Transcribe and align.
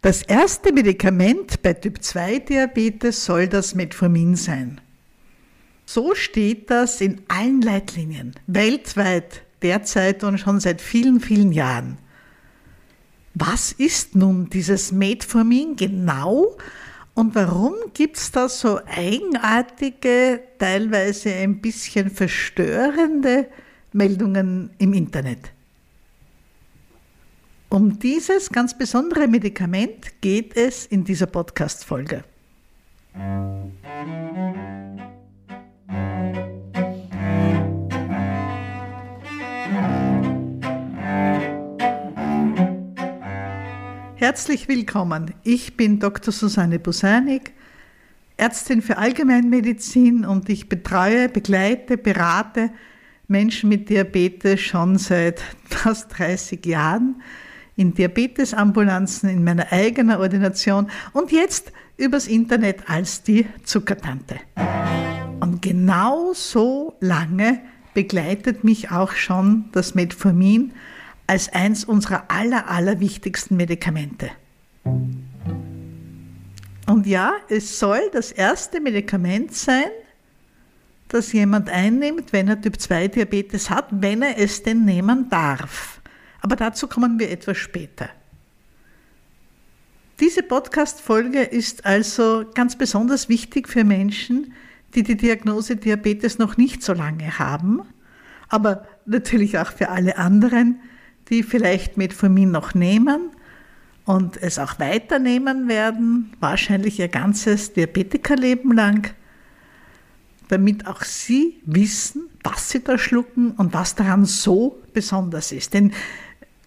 Das 0.00 0.22
erste 0.22 0.72
Medikament 0.72 1.60
bei 1.60 1.72
Typ-2-Diabetes 1.72 3.24
soll 3.24 3.48
das 3.48 3.74
Metformin 3.74 4.36
sein. 4.36 4.80
So 5.86 6.14
steht 6.14 6.70
das 6.70 7.00
in 7.00 7.22
allen 7.26 7.62
Leitlinien, 7.62 8.34
weltweit 8.46 9.42
derzeit 9.60 10.22
und 10.22 10.38
schon 10.38 10.60
seit 10.60 10.80
vielen, 10.80 11.18
vielen 11.18 11.50
Jahren. 11.50 11.98
Was 13.34 13.72
ist 13.72 14.14
nun 14.14 14.48
dieses 14.48 14.92
Metformin 14.92 15.74
genau 15.74 16.56
und 17.14 17.34
warum 17.34 17.74
gibt 17.92 18.18
es 18.18 18.30
da 18.30 18.48
so 18.48 18.78
eigenartige, 18.86 20.40
teilweise 20.60 21.32
ein 21.34 21.60
bisschen 21.60 22.08
verstörende 22.08 23.48
Meldungen 23.92 24.70
im 24.78 24.92
Internet? 24.92 25.50
Um 27.70 27.98
dieses 27.98 28.48
ganz 28.48 28.76
besondere 28.78 29.28
Medikament 29.28 30.22
geht 30.22 30.56
es 30.56 30.86
in 30.86 31.04
dieser 31.04 31.26
Podcast-Folge. 31.26 32.24
Herzlich 44.14 44.66
willkommen. 44.68 45.34
Ich 45.44 45.76
bin 45.76 46.00
Dr. 46.00 46.32
Susanne 46.32 46.78
Busanik, 46.78 47.52
Ärztin 48.38 48.80
für 48.80 48.96
Allgemeinmedizin 48.96 50.24
und 50.24 50.48
ich 50.48 50.70
betreue, 50.70 51.28
begleite, 51.28 51.98
berate 51.98 52.70
Menschen 53.26 53.68
mit 53.68 53.90
Diabetes 53.90 54.58
schon 54.62 54.96
seit 54.96 55.42
fast 55.66 56.18
30 56.18 56.64
Jahren 56.64 57.20
in 57.78 57.94
Diabetesambulanzen, 57.94 59.30
in 59.30 59.44
meiner 59.44 59.72
eigenen 59.72 60.18
Ordination 60.18 60.90
und 61.12 61.30
jetzt 61.30 61.72
übers 61.96 62.26
Internet 62.26 62.90
als 62.90 63.22
die 63.22 63.46
Zuckertante. 63.64 64.36
Und 65.40 65.62
genau 65.62 66.32
so 66.34 66.96
lange 67.00 67.60
begleitet 67.94 68.64
mich 68.64 68.90
auch 68.90 69.12
schon 69.12 69.66
das 69.72 69.94
Metformin 69.94 70.72
als 71.28 71.52
eins 71.52 71.84
unserer 71.84 72.24
aller, 72.28 72.68
aller 72.68 72.98
wichtigsten 73.00 73.56
Medikamente. 73.56 74.30
Und 76.86 77.06
ja, 77.06 77.34
es 77.48 77.78
soll 77.78 78.00
das 78.12 78.32
erste 78.32 78.80
Medikament 78.80 79.54
sein, 79.54 79.90
das 81.08 81.32
jemand 81.32 81.68
einnimmt, 81.68 82.32
wenn 82.32 82.48
er 82.48 82.60
Typ 82.60 82.80
2 82.80 83.08
Diabetes 83.08 83.70
hat, 83.70 83.86
wenn 83.90 84.22
er 84.22 84.38
es 84.38 84.62
denn 84.62 84.84
nehmen 84.84 85.28
darf. 85.28 85.97
Aber 86.40 86.56
dazu 86.56 86.86
kommen 86.86 87.18
wir 87.18 87.30
etwas 87.30 87.56
später. 87.56 88.08
Diese 90.20 90.42
Podcast-Folge 90.42 91.42
ist 91.42 91.86
also 91.86 92.44
ganz 92.54 92.76
besonders 92.76 93.28
wichtig 93.28 93.68
für 93.68 93.84
Menschen, 93.84 94.52
die 94.94 95.02
die 95.04 95.16
Diagnose 95.16 95.76
Diabetes 95.76 96.38
noch 96.38 96.56
nicht 96.56 96.82
so 96.82 96.92
lange 96.92 97.38
haben, 97.38 97.82
aber 98.48 98.86
natürlich 99.06 99.58
auch 99.58 99.70
für 99.70 99.90
alle 99.90 100.16
anderen, 100.18 100.80
die 101.28 101.42
vielleicht 101.42 101.96
Metformin 101.98 102.50
noch 102.50 102.74
nehmen 102.74 103.30
und 104.06 104.42
es 104.42 104.58
auch 104.58 104.80
weiternehmen 104.80 105.68
werden, 105.68 106.32
wahrscheinlich 106.40 106.98
ihr 106.98 107.08
ganzes 107.08 107.74
Diabetikerleben 107.74 108.72
lang, 108.72 109.10
damit 110.48 110.86
auch 110.86 111.02
sie 111.02 111.60
wissen, 111.66 112.28
was 112.42 112.70
sie 112.70 112.82
da 112.82 112.96
schlucken 112.96 113.52
und 113.52 113.74
was 113.74 113.94
daran 113.94 114.24
so 114.24 114.80
besonders 114.94 115.52
ist. 115.52 115.74
Denn 115.74 115.92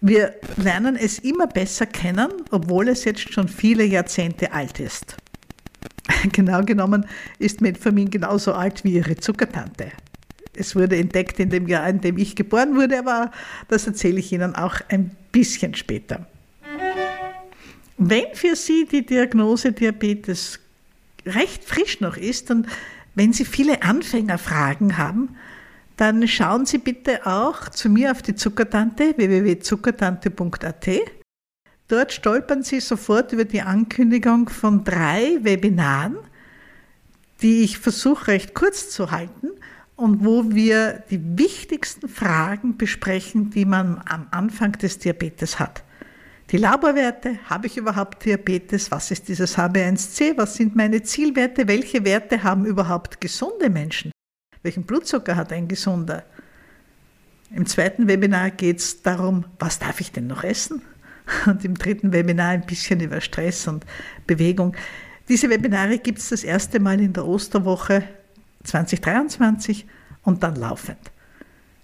wir 0.02 0.34
lernen 0.56 0.96
es 0.96 1.20
immer 1.20 1.46
besser 1.46 1.86
kennen, 1.86 2.28
obwohl 2.50 2.88
es 2.88 3.04
jetzt 3.04 3.32
schon 3.32 3.48
viele 3.48 3.84
Jahrzehnte 3.84 4.52
alt 4.52 4.80
ist. 4.80 5.16
Genau 6.32 6.62
genommen 6.62 7.06
ist 7.38 7.60
Metformin 7.60 8.10
genauso 8.10 8.52
alt 8.52 8.84
wie 8.84 8.94
ihre 8.94 9.16
Zuckertante. 9.16 9.92
Es 10.54 10.76
wurde 10.76 10.96
entdeckt 10.96 11.38
in 11.38 11.50
dem 11.50 11.66
Jahr, 11.68 11.88
in 11.88 12.00
dem 12.00 12.18
ich 12.18 12.36
geboren 12.36 12.74
wurde, 12.76 12.98
aber 12.98 13.30
das 13.68 13.86
erzähle 13.86 14.18
ich 14.18 14.32
Ihnen 14.32 14.54
auch 14.54 14.80
ein 14.88 15.16
bisschen 15.30 15.74
später. 15.74 16.26
Wenn 17.96 18.26
für 18.34 18.56
Sie 18.56 18.86
die 18.90 19.06
Diagnose 19.06 19.72
Diabetes 19.72 20.58
recht 21.24 21.64
frisch 21.64 22.00
noch 22.00 22.16
ist 22.16 22.50
und 22.50 22.66
wenn 23.14 23.32
Sie 23.32 23.44
viele 23.44 23.82
Anfängerfragen 23.82 24.98
haben, 24.98 25.36
dann 26.02 26.26
schauen 26.26 26.66
Sie 26.66 26.78
bitte 26.78 27.24
auch 27.26 27.68
zu 27.68 27.88
mir 27.88 28.10
auf 28.10 28.22
die 28.22 28.34
Zuckertante 28.34 29.14
www.zuckertante.at. 29.16 30.88
Dort 31.86 32.12
stolpern 32.12 32.64
Sie 32.64 32.80
sofort 32.80 33.32
über 33.32 33.44
die 33.44 33.62
Ankündigung 33.62 34.48
von 34.48 34.82
drei 34.82 35.38
Webinaren, 35.42 36.16
die 37.40 37.62
ich 37.62 37.78
versuche 37.78 38.32
recht 38.32 38.52
kurz 38.52 38.90
zu 38.90 39.12
halten 39.12 39.50
und 39.94 40.24
wo 40.24 40.50
wir 40.50 41.04
die 41.08 41.20
wichtigsten 41.38 42.08
Fragen 42.08 42.76
besprechen, 42.76 43.50
die 43.50 43.64
man 43.64 44.02
am 44.04 44.26
Anfang 44.32 44.72
des 44.72 44.98
Diabetes 44.98 45.60
hat. 45.60 45.84
Die 46.50 46.56
Laborwerte, 46.56 47.38
habe 47.48 47.68
ich 47.68 47.76
überhaupt 47.76 48.24
Diabetes? 48.24 48.90
Was 48.90 49.12
ist 49.12 49.28
dieses 49.28 49.56
HB1C? 49.56 50.36
Was 50.36 50.56
sind 50.56 50.74
meine 50.74 51.04
Zielwerte? 51.04 51.68
Welche 51.68 52.04
Werte 52.04 52.42
haben 52.42 52.66
überhaupt 52.66 53.20
gesunde 53.20 53.70
Menschen? 53.70 54.11
Welchen 54.62 54.84
Blutzucker 54.84 55.36
hat 55.36 55.52
ein 55.52 55.68
Gesunder. 55.68 56.24
Im 57.54 57.66
zweiten 57.66 58.08
Webinar 58.08 58.50
geht 58.50 58.78
es 58.78 59.02
darum, 59.02 59.44
was 59.58 59.78
darf 59.78 60.00
ich 60.00 60.10
denn 60.12 60.26
noch 60.26 60.44
essen? 60.44 60.82
Und 61.46 61.64
im 61.64 61.74
dritten 61.74 62.12
Webinar 62.12 62.50
ein 62.50 62.66
bisschen 62.66 63.00
über 63.00 63.20
Stress 63.20 63.68
und 63.68 63.84
Bewegung. 64.26 64.74
Diese 65.28 65.48
Webinare 65.50 65.98
gibt 65.98 66.18
es 66.18 66.30
das 66.30 66.42
erste 66.44 66.80
Mal 66.80 67.00
in 67.00 67.12
der 67.12 67.26
Osterwoche 67.26 68.04
2023 68.64 69.86
und 70.22 70.42
dann 70.42 70.56
laufend. 70.56 70.98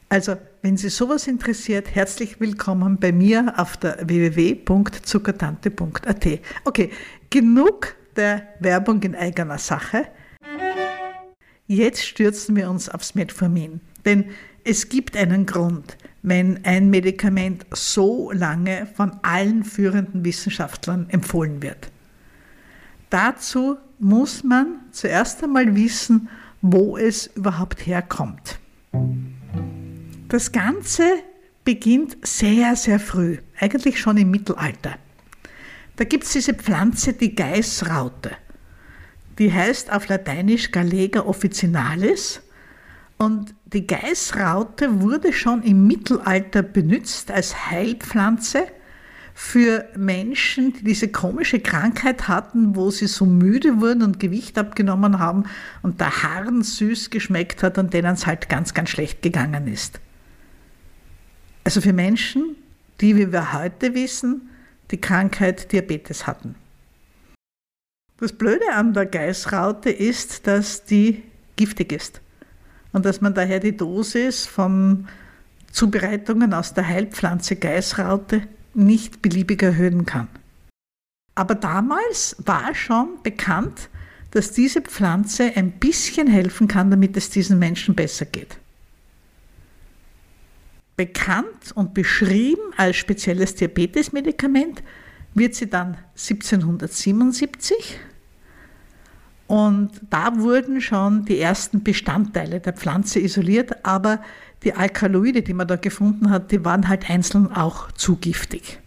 Also, 0.08 0.36
wenn 0.62 0.78
Sie 0.78 0.88
sowas 0.88 1.26
interessiert, 1.26 1.94
herzlich 1.94 2.40
willkommen 2.40 2.98
bei 2.98 3.12
mir 3.12 3.52
auf 3.58 3.76
der 3.76 4.08
www.zuckertante.at. 4.08 6.26
Okay, 6.64 6.90
genug 7.28 7.94
der 8.16 8.48
Werbung 8.58 9.02
in 9.02 9.14
eigener 9.14 9.58
Sache. 9.58 10.06
Jetzt 11.68 12.06
stürzen 12.06 12.56
wir 12.56 12.70
uns 12.70 12.88
aufs 12.88 13.14
Metformin. 13.14 13.80
Denn 14.06 14.30
es 14.64 14.88
gibt 14.88 15.16
einen 15.18 15.44
Grund, 15.44 15.98
wenn 16.22 16.64
ein 16.64 16.88
Medikament 16.88 17.66
so 17.72 18.32
lange 18.32 18.86
von 18.96 19.12
allen 19.22 19.64
führenden 19.64 20.24
Wissenschaftlern 20.24 21.10
empfohlen 21.10 21.62
wird. 21.62 21.90
Dazu 23.10 23.76
muss 23.98 24.42
man 24.42 24.80
zuerst 24.92 25.44
einmal 25.44 25.76
wissen, 25.76 26.30
wo 26.62 26.96
es 26.96 27.26
überhaupt 27.28 27.86
herkommt. 27.86 28.58
Das 30.28 30.52
Ganze 30.52 31.04
beginnt 31.64 32.16
sehr, 32.26 32.76
sehr 32.76 32.98
früh, 32.98 33.38
eigentlich 33.60 34.00
schon 34.00 34.16
im 34.16 34.30
Mittelalter. 34.30 34.96
Da 35.96 36.04
gibt 36.04 36.24
es 36.24 36.32
diese 36.32 36.54
Pflanze, 36.54 37.12
die 37.12 37.34
Geißraute 37.34 38.30
die 39.38 39.52
heißt 39.52 39.92
auf 39.92 40.08
Lateinisch 40.08 40.70
Galega 40.72 41.20
officinalis. 41.20 42.40
Und 43.18 43.54
die 43.66 43.86
Geißraute 43.86 45.00
wurde 45.00 45.32
schon 45.32 45.62
im 45.62 45.86
Mittelalter 45.86 46.62
benutzt 46.62 47.30
als 47.30 47.70
Heilpflanze 47.70 48.66
für 49.34 49.88
Menschen, 49.96 50.72
die 50.72 50.84
diese 50.84 51.08
komische 51.08 51.60
Krankheit 51.60 52.26
hatten, 52.26 52.74
wo 52.74 52.90
sie 52.90 53.06
so 53.06 53.24
müde 53.24 53.80
wurden 53.80 54.02
und 54.02 54.18
Gewicht 54.18 54.58
abgenommen 54.58 55.20
haben 55.20 55.44
und 55.82 56.00
der 56.00 56.22
Harn 56.22 56.62
süß 56.62 57.10
geschmeckt 57.10 57.62
hat 57.62 57.78
und 57.78 57.94
denen 57.94 58.14
es 58.14 58.26
halt 58.26 58.48
ganz, 58.48 58.74
ganz 58.74 58.90
schlecht 58.90 59.22
gegangen 59.22 59.68
ist. 59.68 60.00
Also 61.62 61.80
für 61.80 61.92
Menschen, 61.92 62.56
die, 63.00 63.16
wie 63.16 63.30
wir 63.30 63.52
heute 63.52 63.94
wissen, 63.94 64.48
die 64.90 65.00
Krankheit 65.00 65.70
Diabetes 65.70 66.26
hatten. 66.26 66.56
Das 68.18 68.32
Blöde 68.32 68.72
an 68.74 68.94
der 68.94 69.06
Geißraute 69.06 69.90
ist, 69.90 70.46
dass 70.48 70.84
die 70.84 71.22
giftig 71.54 71.92
ist 71.92 72.20
und 72.92 73.04
dass 73.04 73.20
man 73.20 73.32
daher 73.32 73.60
die 73.60 73.76
Dosis 73.76 74.44
von 74.44 75.06
Zubereitungen 75.70 76.52
aus 76.52 76.74
der 76.74 76.88
Heilpflanze 76.88 77.54
Geißraute 77.54 78.42
nicht 78.74 79.22
beliebig 79.22 79.62
erhöhen 79.62 80.04
kann. 80.04 80.26
Aber 81.36 81.54
damals 81.54 82.34
war 82.44 82.74
schon 82.74 83.22
bekannt, 83.22 83.88
dass 84.32 84.50
diese 84.50 84.82
Pflanze 84.82 85.52
ein 85.54 85.70
bisschen 85.70 86.26
helfen 86.26 86.66
kann, 86.66 86.90
damit 86.90 87.16
es 87.16 87.30
diesen 87.30 87.60
Menschen 87.60 87.94
besser 87.94 88.24
geht. 88.26 88.58
Bekannt 90.96 91.70
und 91.76 91.94
beschrieben 91.94 92.72
als 92.76 92.96
spezielles 92.96 93.54
Diabetesmedikament 93.54 94.82
wird 95.34 95.54
sie 95.54 95.68
dann 95.68 95.96
1777 96.16 97.98
und 99.48 99.92
da 100.10 100.38
wurden 100.38 100.80
schon 100.82 101.24
die 101.24 101.40
ersten 101.40 101.82
Bestandteile 101.82 102.60
der 102.60 102.74
Pflanze 102.74 103.18
isoliert, 103.18 103.84
aber 103.84 104.20
die 104.62 104.74
Alkaloide, 104.74 105.40
die 105.42 105.54
man 105.54 105.66
da 105.66 105.76
gefunden 105.76 106.28
hat, 106.30 106.52
die 106.52 106.64
waren 106.64 106.86
halt 106.86 107.08
einzeln 107.08 107.50
auch 107.50 107.90
zu 107.92 108.16
giftig. 108.16 108.78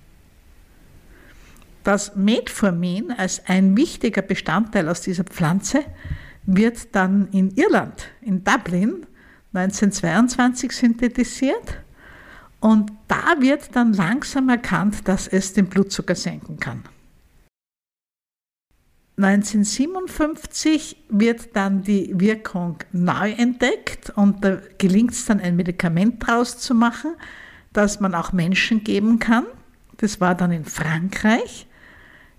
Das 1.84 2.16
Metformin 2.16 3.12
als 3.12 3.42
ein 3.48 3.76
wichtiger 3.76 4.22
Bestandteil 4.22 4.88
aus 4.88 5.02
dieser 5.02 5.24
Pflanze 5.24 5.84
wird 6.46 6.94
dann 6.96 7.28
in 7.32 7.50
Irland, 7.56 8.10
in 8.22 8.44
Dublin, 8.44 9.08
1922 9.54 10.72
synthetisiert. 10.72 11.81
Und 12.62 12.92
da 13.08 13.36
wird 13.40 13.76
dann 13.76 13.92
langsam 13.92 14.48
erkannt, 14.48 15.08
dass 15.08 15.28
es 15.28 15.52
den 15.54 15.66
Blutzucker 15.66 16.16
senken 16.16 16.60
kann. 16.60 16.84
1957 19.18 20.96
wird 21.10 21.56
dann 21.56 21.84
die 21.84 22.12
Wirkung 22.20 22.78
neu 22.92 23.32
entdeckt 23.32 24.12
und 24.16 24.44
da 24.44 24.60
gelingt 24.78 25.12
es 25.12 25.26
dann 25.26 25.40
ein 25.40 25.56
Medikament 25.56 26.26
draus 26.26 26.58
zu 26.58 26.74
machen, 26.74 27.16
das 27.74 28.00
man 28.00 28.16
auch 28.16 28.32
Menschen 28.32 28.84
geben 28.84 29.20
kann. 29.20 29.46
Das 29.98 30.22
war 30.22 30.34
dann 30.34 30.52
in 30.52 30.66
Frankreich 30.66 31.68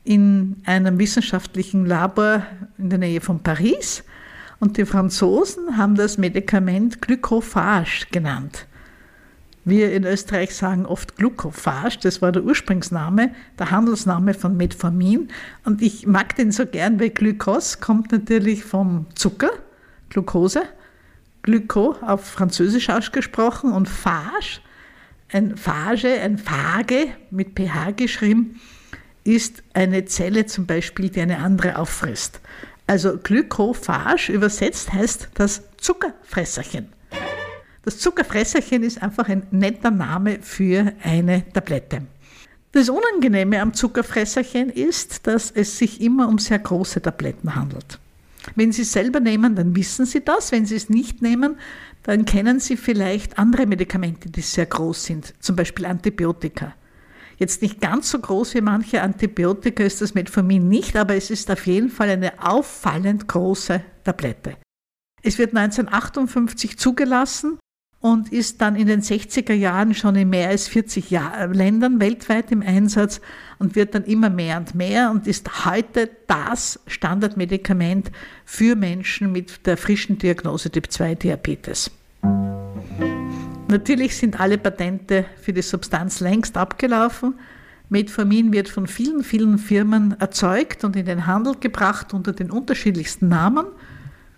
in 0.05 0.57
einem 0.65 0.99
wissenschaftlichen 0.99 1.87
Labor 1.87 2.47
in 2.79 2.91
der 2.91 2.99
Nähe 2.99 3.21
von 3.21 3.43
Paris. 3.43 4.03
Und 4.59 4.77
die 4.77 4.85
Franzosen 4.85 5.77
haben 5.77 5.95
das 5.95 6.19
Medikament 6.19 7.03
Glycophage 7.03 8.07
genannt. 8.11 8.67
Wir 9.64 9.93
in 9.93 10.05
Österreich 10.05 10.55
sagen 10.56 10.87
oft 10.87 11.17
Glucophage, 11.17 11.99
das 12.03 12.20
war 12.20 12.32
der 12.32 12.43
Ursprungsname, 12.43 13.32
der 13.59 13.70
Handelsname 13.70 14.35
von 14.35 14.56
Metformin. 14.56 15.29
Und 15.64 15.82
ich 15.82 16.06
mag 16.06 16.35
den 16.35 16.50
so 16.50 16.67
gern, 16.67 16.99
weil 16.99 17.11
Glykos 17.11 17.81
kommt 17.81 18.11
natürlich 18.11 18.64
vom 18.64 19.06
Zucker, 19.14 19.50
Glucose, 20.11 20.62
Glyco 21.43 21.97
auf 22.03 22.25
Französisch 22.25 22.91
ausgesprochen 22.91 23.73
und 23.73 23.88
Phage, 23.88 24.61
ein 25.31 25.56
Phage, 25.56 26.20
ein 26.20 26.38
Phage 26.38 27.09
mit 27.31 27.59
pH 27.59 27.93
geschrieben, 27.93 28.61
ist 29.25 29.62
eine 29.75 30.05
Zelle 30.06 30.47
zum 30.47 30.67
Beispiel, 30.67 31.09
die 31.09 31.20
eine 31.20 31.38
andere 31.38 31.79
auffrisst. 31.79 32.41
Also 32.88 33.17
Glykophage 33.17 34.32
übersetzt 34.32 34.93
heißt 34.93 35.31
das 35.35 35.62
Zuckerfresserchen. 35.76 36.92
Das 37.84 37.99
Zuckerfresserchen 37.99 38.84
ist 38.84 39.02
einfach 39.02 39.29
ein 39.29 39.46
netter 39.50 39.90
Name 39.90 40.38
für 40.40 40.93
eine 41.02 41.44
Tablette. 41.52 42.02
Das 42.70 42.88
Unangenehme 42.88 43.61
am 43.61 43.75
Zuckerfresserchen 43.75 44.70
ist, 44.70 45.26
dass 45.26 45.50
es 45.50 45.76
sich 45.79 46.00
immer 46.00 46.29
um 46.29 46.38
sehr 46.38 46.61
große 46.61 47.02
Tabletten 47.02 47.55
handelt. 47.55 47.99
Wenn 48.55 48.73
Sie 48.73 48.82
es 48.82 48.93
selber 48.93 49.20
nehmen, 49.20 49.56
dann 49.56 49.75
wissen 49.76 50.06
Sie 50.06 50.25
das. 50.25 50.52
Wenn 50.52 50.64
Sie 50.64 50.76
es 50.76 50.88
nicht 50.88 51.23
nehmen, 51.23 51.56
dann 52.02 52.25
kennen 52.25 52.61
Sie 52.61 52.76
vielleicht 52.76 53.38
andere 53.38 53.67
Medikamente, 53.67 54.31
die 54.31 54.40
sehr 54.40 54.67
groß 54.67 55.05
sind, 55.05 55.35
zum 55.40 55.56
Beispiel 55.56 55.87
Antibiotika. 55.87 56.75
Jetzt 57.37 57.62
nicht 57.62 57.81
ganz 57.81 58.11
so 58.11 58.19
groß 58.20 58.55
wie 58.55 58.61
manche 58.61 59.02
Antibiotika 59.02 59.82
ist 59.82 60.00
das 60.00 60.14
Metformin 60.14 60.69
nicht, 60.69 60.96
aber 60.96 61.17
es 61.17 61.31
ist 61.31 61.50
auf 61.50 61.67
jeden 61.67 61.90
Fall 61.90 62.11
eine 62.11 62.32
auffallend 62.43 63.26
große 63.26 63.82
Tablette. 64.05 64.56
Es 65.23 65.38
wird 65.38 65.56
1958 65.56 66.78
zugelassen 66.78 67.58
und 68.02 68.32
ist 68.32 68.60
dann 68.60 68.75
in 68.75 68.88
den 68.88 69.00
60er 69.00 69.54
Jahren 69.54 69.94
schon 69.94 70.16
in 70.16 70.28
mehr 70.28 70.49
als 70.49 70.66
40 70.66 71.10
Jahr 71.10 71.46
Ländern 71.46 72.00
weltweit 72.00 72.50
im 72.50 72.60
Einsatz 72.60 73.20
und 73.58 73.76
wird 73.76 73.94
dann 73.94 74.02
immer 74.04 74.28
mehr 74.28 74.58
und 74.58 74.75
mehr 74.75 75.12
und 75.12 75.28
ist 75.28 75.64
heute 75.64 76.10
das 76.26 76.81
Standardmedikament 76.88 78.10
für 78.44 78.75
Menschen 78.75 79.31
mit 79.31 79.66
der 79.66 79.76
frischen 79.76 80.19
Diagnose 80.19 80.69
Typ 80.70 80.90
2 80.90 81.14
Diabetes. 81.14 81.93
Natürlich 83.69 84.16
sind 84.16 84.40
alle 84.40 84.58
Patente 84.58 85.25
für 85.40 85.52
die 85.52 85.62
Substanz 85.62 86.19
längst 86.19 86.56
abgelaufen. 86.56 87.34
Metformin 87.88 88.52
wird 88.52 88.69
von 88.69 88.88
vielen, 88.88 89.22
vielen 89.22 89.58
Firmen 89.58 90.19
erzeugt 90.19 90.82
und 90.82 90.96
in 90.96 91.06
den 91.06 91.28
Handel 91.28 91.54
gebracht 91.60 92.12
unter 92.14 92.32
den 92.32 92.50
unterschiedlichsten 92.50 93.28
Namen. 93.28 93.66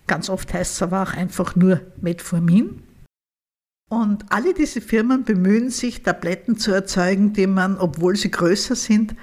Ganz 0.06 0.28
oft 0.28 0.52
heißt 0.52 0.75
es 0.75 0.82
aber 0.82 1.02
auch 1.02 1.14
einfach 1.14 1.56
nur 1.56 1.81
Metformin. 2.02 2.82
Und 3.89 4.25
alle 4.31 4.55
diese 4.55 4.81
Firmen 4.81 5.25
bemühen 5.25 5.71
sich, 5.71 6.03
Tabletten 6.03 6.57
zu 6.57 6.73
erzeugen, 6.73 7.33
die 7.33 7.47
man, 7.47 7.77
obwohl 7.77 8.17
sie 8.17 8.31
größer 8.31 8.75
sind, 8.75 9.15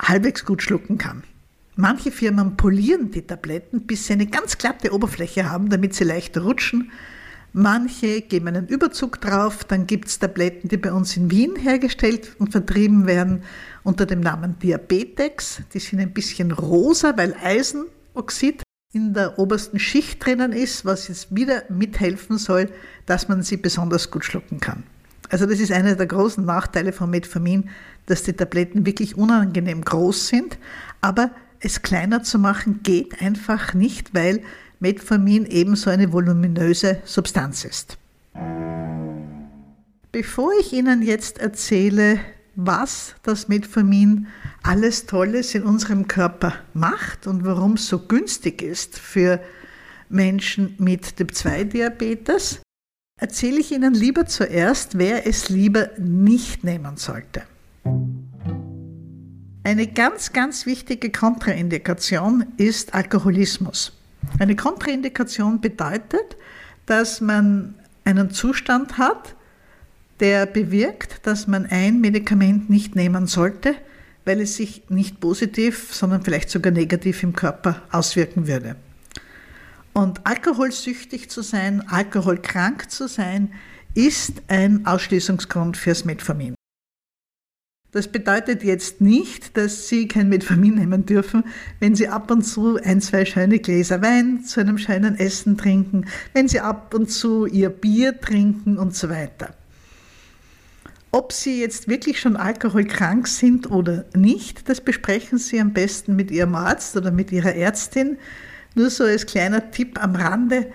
halbwegs 0.00 0.44
gut 0.44 0.62
schlucken 0.62 0.98
kann. 0.98 1.22
Manche 1.76 2.10
Firmen 2.10 2.56
polieren 2.56 3.10
die 3.10 3.22
Tabletten, 3.22 3.82
bis 3.86 4.06
sie 4.06 4.14
eine 4.14 4.26
ganz 4.26 4.58
glatte 4.58 4.92
Oberfläche 4.92 5.50
haben, 5.50 5.68
damit 5.68 5.94
sie 5.94 6.04
leichter 6.04 6.42
rutschen. 6.42 6.90
Manche 7.52 8.20
geben 8.20 8.48
einen 8.48 8.66
Überzug 8.66 9.20
drauf. 9.20 9.64
Dann 9.64 9.86
gibt 9.86 10.08
es 10.08 10.18
Tabletten, 10.18 10.68
die 10.68 10.76
bei 10.76 10.92
uns 10.92 11.16
in 11.16 11.30
Wien 11.30 11.56
hergestellt 11.56 12.36
und 12.38 12.52
vertrieben 12.52 13.06
werden 13.06 13.44
unter 13.82 14.04
dem 14.04 14.20
Namen 14.20 14.58
Diabetex. 14.58 15.62
Die 15.72 15.78
sind 15.78 16.00
ein 16.00 16.12
bisschen 16.12 16.52
rosa, 16.52 17.16
weil 17.16 17.34
Eisenoxid 17.42 18.65
in 18.96 19.12
der 19.12 19.38
obersten 19.38 19.78
Schicht 19.78 20.24
drinnen 20.24 20.52
ist, 20.52 20.86
was 20.86 21.08
jetzt 21.08 21.34
wieder 21.34 21.64
mithelfen 21.68 22.38
soll, 22.38 22.70
dass 23.04 23.28
man 23.28 23.42
sie 23.42 23.58
besonders 23.58 24.10
gut 24.10 24.24
schlucken 24.24 24.58
kann. 24.58 24.84
Also 25.28 25.44
das 25.44 25.60
ist 25.60 25.70
einer 25.70 25.96
der 25.96 26.06
großen 26.06 26.44
Nachteile 26.44 26.92
von 26.92 27.10
Metformin, 27.10 27.68
dass 28.06 28.22
die 28.22 28.32
Tabletten 28.32 28.86
wirklich 28.86 29.18
unangenehm 29.18 29.82
groß 29.82 30.28
sind, 30.28 30.56
aber 31.02 31.30
es 31.60 31.82
kleiner 31.82 32.22
zu 32.22 32.38
machen 32.38 32.80
geht 32.82 33.20
einfach 33.20 33.74
nicht, 33.74 34.14
weil 34.14 34.40
Metformin 34.80 35.44
ebenso 35.44 35.90
eine 35.90 36.12
voluminöse 36.12 36.98
Substanz 37.04 37.64
ist. 37.64 37.98
Bevor 40.10 40.52
ich 40.58 40.72
Ihnen 40.72 41.02
jetzt 41.02 41.38
erzähle, 41.38 42.18
was 42.56 43.14
das 43.22 43.48
Metformin 43.48 44.26
alles 44.62 45.06
Tolles 45.06 45.54
in 45.54 45.62
unserem 45.62 46.08
Körper 46.08 46.54
macht 46.74 47.26
und 47.26 47.44
warum 47.44 47.74
es 47.74 47.86
so 47.86 48.00
günstig 48.00 48.62
ist 48.62 48.98
für 48.98 49.40
Menschen 50.08 50.74
mit 50.78 51.16
Typ-2-Diabetes, 51.16 52.62
erzähle 53.20 53.60
ich 53.60 53.72
Ihnen 53.72 53.94
lieber 53.94 54.26
zuerst, 54.26 54.98
wer 54.98 55.26
es 55.26 55.48
lieber 55.50 55.90
nicht 55.98 56.64
nehmen 56.64 56.96
sollte. 56.96 57.42
Eine 59.64 59.86
ganz, 59.88 60.32
ganz 60.32 60.64
wichtige 60.64 61.10
Kontraindikation 61.10 62.46
ist 62.56 62.94
Alkoholismus. 62.94 63.92
Eine 64.38 64.56
Kontraindikation 64.56 65.60
bedeutet, 65.60 66.36
dass 66.86 67.20
man 67.20 67.74
einen 68.04 68.30
Zustand 68.30 68.96
hat, 68.98 69.35
der 70.20 70.46
bewirkt, 70.46 71.26
dass 71.26 71.46
man 71.46 71.66
ein 71.66 72.00
Medikament 72.00 72.70
nicht 72.70 72.96
nehmen 72.96 73.26
sollte, 73.26 73.74
weil 74.24 74.40
es 74.40 74.56
sich 74.56 74.82
nicht 74.88 75.20
positiv, 75.20 75.92
sondern 75.92 76.22
vielleicht 76.22 76.50
sogar 76.50 76.72
negativ 76.72 77.22
im 77.22 77.34
Körper 77.34 77.82
auswirken 77.90 78.46
würde. 78.46 78.76
Und 79.92 80.26
alkoholsüchtig 80.26 81.30
zu 81.30 81.42
sein, 81.42 81.88
alkoholkrank 81.88 82.90
zu 82.90 83.08
sein, 83.08 83.52
ist 83.94 84.42
ein 84.48 84.84
Ausschließungsgrund 84.84 85.76
fürs 85.76 86.04
Metformin. 86.04 86.54
Das 87.92 88.08
bedeutet 88.08 88.62
jetzt 88.62 89.00
nicht, 89.00 89.56
dass 89.56 89.88
Sie 89.88 90.06
kein 90.06 90.28
Metformin 90.28 90.74
nehmen 90.74 91.06
dürfen, 91.06 91.44
wenn 91.80 91.94
Sie 91.94 92.08
ab 92.08 92.30
und 92.30 92.42
zu 92.42 92.76
ein, 92.76 93.00
zwei 93.00 93.24
schöne 93.24 93.58
Gläser 93.58 94.02
Wein 94.02 94.44
zu 94.44 94.60
einem 94.60 94.76
schönen 94.76 95.18
Essen 95.18 95.56
trinken, 95.56 96.04
wenn 96.34 96.46
Sie 96.46 96.60
ab 96.60 96.92
und 96.92 97.10
zu 97.10 97.46
Ihr 97.46 97.70
Bier 97.70 98.20
trinken 98.20 98.76
und 98.76 98.94
so 98.94 99.08
weiter. 99.08 99.54
Ob 101.16 101.32
Sie 101.32 101.62
jetzt 101.62 101.88
wirklich 101.88 102.20
schon 102.20 102.36
alkoholkrank 102.36 103.26
sind 103.26 103.70
oder 103.70 104.04
nicht, 104.14 104.68
das 104.68 104.82
besprechen 104.82 105.38
Sie 105.38 105.58
am 105.58 105.72
besten 105.72 106.14
mit 106.14 106.30
Ihrem 106.30 106.54
Arzt 106.54 106.94
oder 106.94 107.10
mit 107.10 107.32
Ihrer 107.32 107.54
Ärztin. 107.54 108.18
Nur 108.74 108.90
so 108.90 109.04
als 109.04 109.24
kleiner 109.24 109.70
Tipp 109.70 109.98
am 109.98 110.14
Rande, 110.14 110.66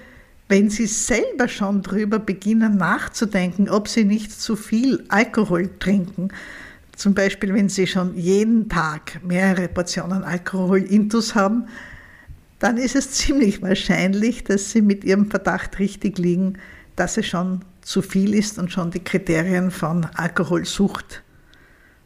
wenn 0.48 0.72
Sie 0.72 0.88
selber 0.88 1.48
schon 1.48 1.84
darüber 1.84 2.18
beginnen 2.18 2.78
nachzudenken, 2.78 3.70
ob 3.70 3.88
Sie 3.88 4.04
nicht 4.04 4.32
zu 4.32 4.56
viel 4.56 5.06
Alkohol 5.10 5.70
trinken, 5.78 6.30
zum 6.96 7.14
Beispiel 7.14 7.54
wenn 7.54 7.70
Sie 7.70 7.86
schon 7.86 8.18
jeden 8.18 8.68
Tag 8.68 9.24
mehrere 9.24 9.68
Portionen 9.68 10.24
Alkohol 10.24 10.82
intus 10.82 11.36
haben, 11.36 11.68
dann 12.58 12.78
ist 12.78 12.96
es 12.96 13.12
ziemlich 13.12 13.62
wahrscheinlich, 13.62 14.44
dass 14.44 14.72
Sie 14.72 14.82
mit 14.82 15.04
Ihrem 15.04 15.30
Verdacht 15.30 15.78
richtig 15.78 16.18
liegen, 16.18 16.58
dass 16.96 17.18
es 17.18 17.28
schon 17.28 17.62
zu 17.92 18.02
viel 18.02 18.34
ist 18.34 18.58
und 18.58 18.72
schon 18.72 18.90
die 18.90 19.04
Kriterien 19.04 19.70
von 19.70 20.06
Alkoholsucht, 20.06 21.24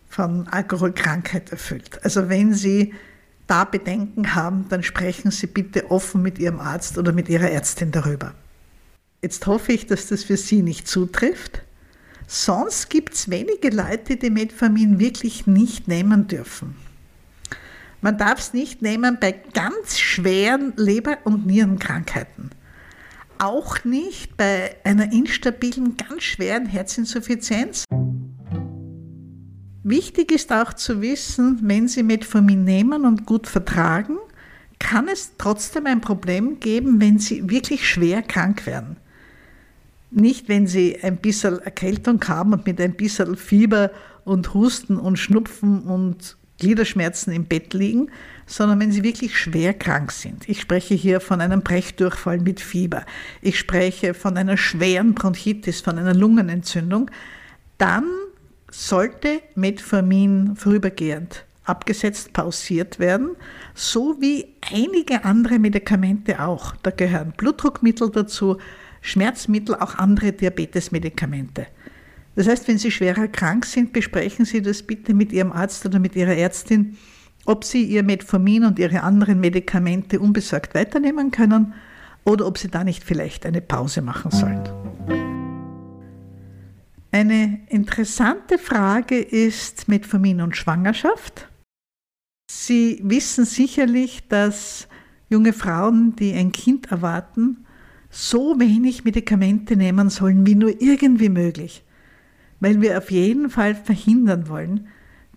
von 0.09 0.47
Alkoholkrankheit 0.47 1.51
erfüllt. 1.51 2.03
Also 2.03 2.27
wenn 2.27 2.55
Sie 2.55 2.95
da 3.45 3.65
Bedenken 3.65 4.33
haben, 4.33 4.67
dann 4.69 4.81
sprechen 4.81 5.29
Sie 5.29 5.45
bitte 5.45 5.91
offen 5.91 6.23
mit 6.23 6.39
Ihrem 6.39 6.59
Arzt 6.59 6.97
oder 6.97 7.11
mit 7.11 7.29
Ihrer 7.29 7.51
Ärztin 7.51 7.91
darüber. 7.91 8.33
Jetzt 9.21 9.45
hoffe 9.45 9.73
ich, 9.73 9.85
dass 9.85 10.07
das 10.07 10.23
für 10.23 10.37
Sie 10.37 10.63
nicht 10.63 10.87
zutrifft. 10.87 11.61
Sonst 12.25 12.89
gibt 12.89 13.13
es 13.13 13.29
wenige 13.29 13.69
Leute, 13.69 14.17
die 14.17 14.31
Metformin 14.31 14.97
wirklich 14.97 15.45
nicht 15.45 15.87
nehmen 15.87 16.27
dürfen. 16.27 16.75
Man 18.01 18.17
darf 18.17 18.39
es 18.39 18.53
nicht 18.53 18.81
nehmen 18.81 19.19
bei 19.21 19.33
ganz 19.53 19.99
schweren 19.99 20.73
Leber- 20.77 21.19
und 21.25 21.45
Nierenkrankheiten 21.45 22.49
auch 23.39 23.83
nicht 23.83 24.37
bei 24.37 24.75
einer 24.83 25.11
instabilen, 25.11 25.97
ganz 25.97 26.23
schweren 26.23 26.65
Herzinsuffizienz. 26.65 27.85
Wichtig 29.83 30.31
ist 30.31 30.51
auch 30.51 30.73
zu 30.73 31.01
wissen, 31.01 31.59
wenn 31.61 31.87
Sie 31.87 32.01
Metformin 32.01 32.63
nehmen 32.63 33.05
und 33.05 33.25
gut 33.25 33.47
vertragen, 33.47 34.17
kann 34.79 35.07
es 35.07 35.33
trotzdem 35.37 35.85
ein 35.85 36.01
Problem 36.01 36.59
geben, 36.59 36.99
wenn 36.99 37.19
Sie 37.19 37.49
wirklich 37.49 37.87
schwer 37.87 38.21
krank 38.23 38.65
werden. 38.65 38.97
Nicht, 40.11 40.49
wenn 40.49 40.65
Sie 40.65 40.97
ein 41.03 41.17
bisschen 41.17 41.59
Erkältung 41.59 42.23
haben 42.27 42.53
und 42.53 42.65
mit 42.65 42.81
ein 42.81 42.95
bisschen 42.95 43.35
Fieber 43.35 43.91
und 44.23 44.53
Husten 44.53 44.97
und 44.97 45.19
Schnupfen 45.19 45.83
und 45.83 46.37
Gliederschmerzen 46.57 47.33
im 47.33 47.45
Bett 47.45 47.73
liegen, 47.73 48.09
sondern 48.45 48.79
wenn 48.79 48.91
sie 48.91 49.03
wirklich 49.03 49.37
schwer 49.37 49.73
krank 49.73 50.11
sind. 50.11 50.47
Ich 50.47 50.61
spreche 50.61 50.93
hier 50.93 51.19
von 51.19 51.41
einem 51.41 51.61
Brechdurchfall 51.61 52.39
mit 52.39 52.59
Fieber. 52.59 53.05
Ich 53.41 53.57
spreche 53.57 54.13
von 54.13 54.37
einer 54.37 54.57
schweren 54.57 55.13
Bronchitis, 55.13 55.81
von 55.81 55.97
einer 55.97 56.13
Lungenentzündung. 56.13 57.09
Dann 57.77 58.05
sollte 58.69 59.41
Metformin 59.55 60.55
vorübergehend 60.55 61.45
abgesetzt, 61.63 62.33
pausiert 62.33 62.99
werden, 62.99 63.35
so 63.73 64.17
wie 64.21 64.55
einige 64.71 65.25
andere 65.25 65.57
Medikamente 65.57 66.39
auch. 66.41 66.75
Da 66.83 66.91
gehören 66.91 67.33
Blutdruckmittel 67.35 68.11
dazu, 68.11 68.57
Schmerzmittel, 69.01 69.75
auch 69.75 69.95
andere 69.95 70.31
Diabetesmedikamente. 70.31 71.67
Das 72.35 72.47
heißt, 72.47 72.67
wenn 72.67 72.77
Sie 72.77 72.91
schwerer 72.91 73.27
krank 73.27 73.65
sind, 73.65 73.93
besprechen 73.93 74.45
Sie 74.45 74.61
das 74.61 74.83
bitte 74.83 75.13
mit 75.13 75.31
Ihrem 75.31 75.51
Arzt 75.51 75.85
oder 75.85 75.99
mit 75.99 76.15
Ihrer 76.15 76.35
Ärztin, 76.35 76.97
ob 77.45 77.63
Sie 77.63 77.83
Ihr 77.83 78.03
Metformin 78.03 78.65
und 78.65 78.79
Ihre 78.79 79.03
anderen 79.03 79.39
Medikamente 79.39 80.19
unbesorgt 80.19 80.75
weiternehmen 80.75 81.31
können 81.31 81.73
oder 82.23 82.47
ob 82.47 82.57
Sie 82.57 82.69
da 82.69 82.83
nicht 82.83 83.03
vielleicht 83.03 83.45
eine 83.45 83.61
Pause 83.61 84.01
machen 84.01 84.31
sollen. 84.31 84.61
Eine 87.11 87.61
interessante 87.69 88.57
Frage 88.57 89.19
ist 89.19 89.87
Metformin 89.87 90.41
und 90.41 90.57
Schwangerschaft. 90.57 91.47
Sie 92.51 92.99
wissen 93.03 93.45
sicherlich, 93.45 94.27
dass 94.27 94.87
junge 95.29 95.53
Frauen, 95.53 96.15
die 96.15 96.33
ein 96.33 96.51
Kind 96.51 96.91
erwarten, 96.91 97.65
so 98.09 98.59
wenig 98.59 99.05
Medikamente 99.05 99.75
nehmen 99.75 100.09
sollen 100.09 100.45
wie 100.45 100.55
nur 100.55 100.81
irgendwie 100.81 101.29
möglich 101.29 101.85
weil 102.59 102.81
wir 102.81 102.97
auf 102.97 103.11
jeden 103.11 103.49
Fall 103.49 103.75
verhindern 103.75 104.49
wollen, 104.49 104.87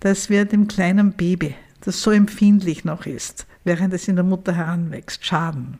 dass 0.01 0.31
wir 0.31 0.45
dem 0.45 0.69
kleinen 0.69 1.13
Baby, 1.13 1.55
das 1.81 2.03
so 2.03 2.11
empfindlich 2.11 2.85
noch 2.85 3.07
ist, 3.07 3.47
während 3.65 3.95
es 3.95 4.09
in 4.09 4.17
der 4.17 4.25
Mutter 4.25 4.55
heranwächst, 4.55 5.25
schaden. 5.25 5.79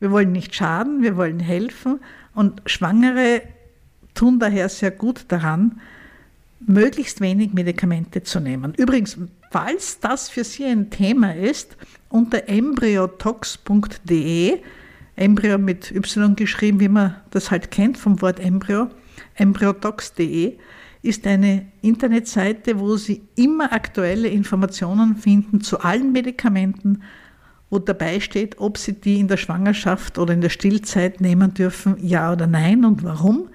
Wir 0.00 0.10
wollen 0.10 0.32
nicht 0.32 0.54
schaden, 0.54 1.02
wir 1.02 1.16
wollen 1.16 1.40
helfen 1.40 2.00
und 2.34 2.62
Schwangere 2.66 3.42
tun 4.14 4.38
daher 4.38 4.68
sehr 4.68 4.90
gut 4.90 5.24
daran, 5.28 5.80
möglichst 6.66 7.20
wenig 7.20 7.52
Medikamente 7.52 8.22
zu 8.22 8.40
nehmen. 8.40 8.72
Übrigens, 8.74 9.18
falls 9.50 10.00
das 10.00 10.28
für 10.28 10.44
Sie 10.44 10.64
ein 10.64 10.90
Thema 10.90 11.34
ist, 11.34 11.76
unter 12.08 12.48
embryotox.de, 12.48 14.60
Embryo 15.14 15.58
mit 15.58 15.90
Y 15.90 16.34
geschrieben, 16.36 16.80
wie 16.80 16.88
man 16.88 17.16
das 17.30 17.50
halt 17.50 17.70
kennt 17.70 17.98
vom 17.98 18.22
Wort 18.22 18.40
Embryo, 18.40 18.88
embryodocs.de 19.34 20.56
ist 21.02 21.26
eine 21.26 21.66
Internetseite, 21.82 22.78
wo 22.78 22.96
Sie 22.96 23.22
immer 23.34 23.72
aktuelle 23.72 24.28
Informationen 24.28 25.16
finden 25.16 25.60
zu 25.60 25.80
allen 25.80 26.12
Medikamenten, 26.12 27.02
wo 27.70 27.80
dabei 27.80 28.20
steht, 28.20 28.58
ob 28.60 28.78
Sie 28.78 28.92
die 28.92 29.18
in 29.18 29.28
der 29.28 29.36
Schwangerschaft 29.36 30.18
oder 30.18 30.32
in 30.32 30.40
der 30.40 30.48
Stillzeit 30.48 31.20
nehmen 31.20 31.54
dürfen, 31.54 31.96
ja 32.00 32.32
oder 32.32 32.46
nein 32.46 32.84
und 32.84 33.02
warum. 33.02 33.48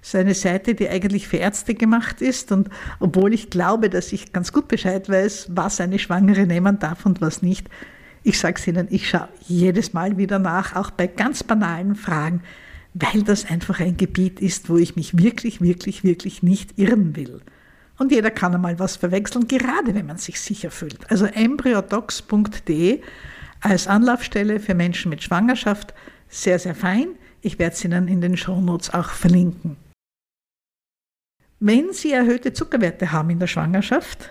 Das 0.00 0.08
ist 0.08 0.14
eine 0.16 0.34
Seite, 0.34 0.74
die 0.74 0.88
eigentlich 0.88 1.28
für 1.28 1.38
Ärzte 1.38 1.74
gemacht 1.74 2.20
ist 2.20 2.50
und 2.50 2.68
obwohl 2.98 3.32
ich 3.34 3.50
glaube, 3.50 3.90
dass 3.90 4.12
ich 4.12 4.32
ganz 4.32 4.52
gut 4.52 4.68
Bescheid 4.68 5.08
weiß, 5.08 5.48
was 5.50 5.80
eine 5.80 5.98
Schwangere 5.98 6.46
nehmen 6.46 6.78
darf 6.78 7.06
und 7.06 7.20
was 7.20 7.42
nicht, 7.42 7.68
ich 8.22 8.38
sage 8.38 8.56
es 8.58 8.66
Ihnen, 8.66 8.88
ich 8.90 9.08
schaue 9.08 9.28
jedes 9.46 9.92
Mal 9.92 10.18
wieder 10.18 10.38
nach, 10.38 10.74
auch 10.76 10.90
bei 10.90 11.06
ganz 11.06 11.42
banalen 11.42 11.94
Fragen 11.94 12.42
weil 13.00 13.22
das 13.22 13.44
einfach 13.44 13.80
ein 13.80 13.96
Gebiet 13.96 14.40
ist, 14.40 14.68
wo 14.68 14.76
ich 14.76 14.96
mich 14.96 15.18
wirklich, 15.18 15.60
wirklich, 15.60 16.04
wirklich 16.04 16.42
nicht 16.42 16.78
irren 16.78 17.16
will. 17.16 17.40
Und 17.98 18.12
jeder 18.12 18.30
kann 18.30 18.54
einmal 18.54 18.78
was 18.78 18.96
verwechseln, 18.96 19.48
gerade 19.48 19.94
wenn 19.94 20.06
man 20.06 20.18
sich 20.18 20.40
sicher 20.40 20.70
fühlt. 20.70 21.10
Also 21.10 21.26
embryodocs.de 21.26 23.02
als 23.60 23.88
Anlaufstelle 23.88 24.60
für 24.60 24.74
Menschen 24.74 25.10
mit 25.10 25.22
Schwangerschaft, 25.22 25.94
sehr, 26.28 26.58
sehr 26.58 26.74
fein. 26.74 27.08
Ich 27.40 27.58
werde 27.58 27.74
es 27.74 27.84
Ihnen 27.84 28.08
in 28.08 28.20
den 28.20 28.36
Shownotes 28.36 28.94
auch 28.94 29.10
verlinken. 29.10 29.76
Wenn 31.60 31.92
Sie 31.92 32.12
erhöhte 32.12 32.52
Zuckerwerte 32.52 33.10
haben 33.10 33.30
in 33.30 33.40
der 33.40 33.48
Schwangerschaft 33.48 34.30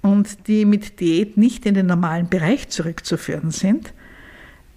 und 0.00 0.46
die 0.46 0.64
mit 0.64 1.00
Diät 1.00 1.36
nicht 1.36 1.66
in 1.66 1.74
den 1.74 1.86
normalen 1.86 2.28
Bereich 2.28 2.68
zurückzuführen 2.68 3.50
sind, 3.50 3.92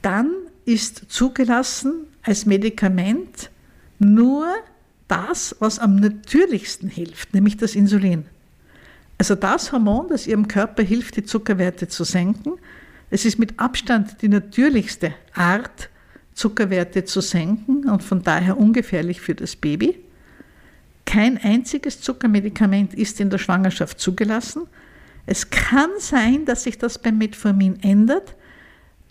dann 0.02 0.32
ist 0.66 1.12
zugelassen 1.12 2.08
als 2.26 2.46
Medikament 2.46 3.50
nur 4.00 4.48
das, 5.08 5.56
was 5.60 5.80
am 5.80 5.98
natürlichsten 5.98 6.90
hilft, 6.90 7.34
nämlich 7.34 7.58
das 7.58 7.76
Insulin. 7.76 8.26
Also 9.18 9.36
das 9.36 9.72
Hormon, 9.72 10.08
das 10.10 10.28
Ihrem 10.28 10.48
Körper 10.48 10.84
hilft, 10.84 11.16
die 11.16 11.24
Zuckerwerte 11.24 11.88
zu 11.88 12.04
senken. 12.04 12.54
Es 13.10 13.24
ist 13.24 13.40
mit 13.40 13.60
Abstand 13.60 14.22
die 14.22 14.28
natürlichste 14.28 15.14
Art, 15.34 15.90
Zuckerwerte 16.34 17.06
zu 17.06 17.22
senken 17.22 17.90
und 17.90 18.04
von 18.04 18.22
daher 18.24 18.58
ungefährlich 18.58 19.22
für 19.22 19.36
das 19.36 19.56
Baby. 19.56 19.98
Kein 21.06 21.38
einziges 21.38 22.02
Zuckermedikament 22.02 22.94
ist 22.94 23.22
in 23.22 23.30
der 23.30 23.38
Schwangerschaft 23.38 24.00
zugelassen. 24.00 24.64
Es 25.28 25.50
kann 25.50 25.92
sein, 26.00 26.44
dass 26.46 26.64
sich 26.64 26.78
das 26.78 27.00
beim 27.00 27.18
Metformin 27.20 27.80
ändert, 27.82 28.36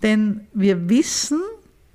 denn 0.03 0.43
wir 0.53 0.91
wissen, 0.91 1.41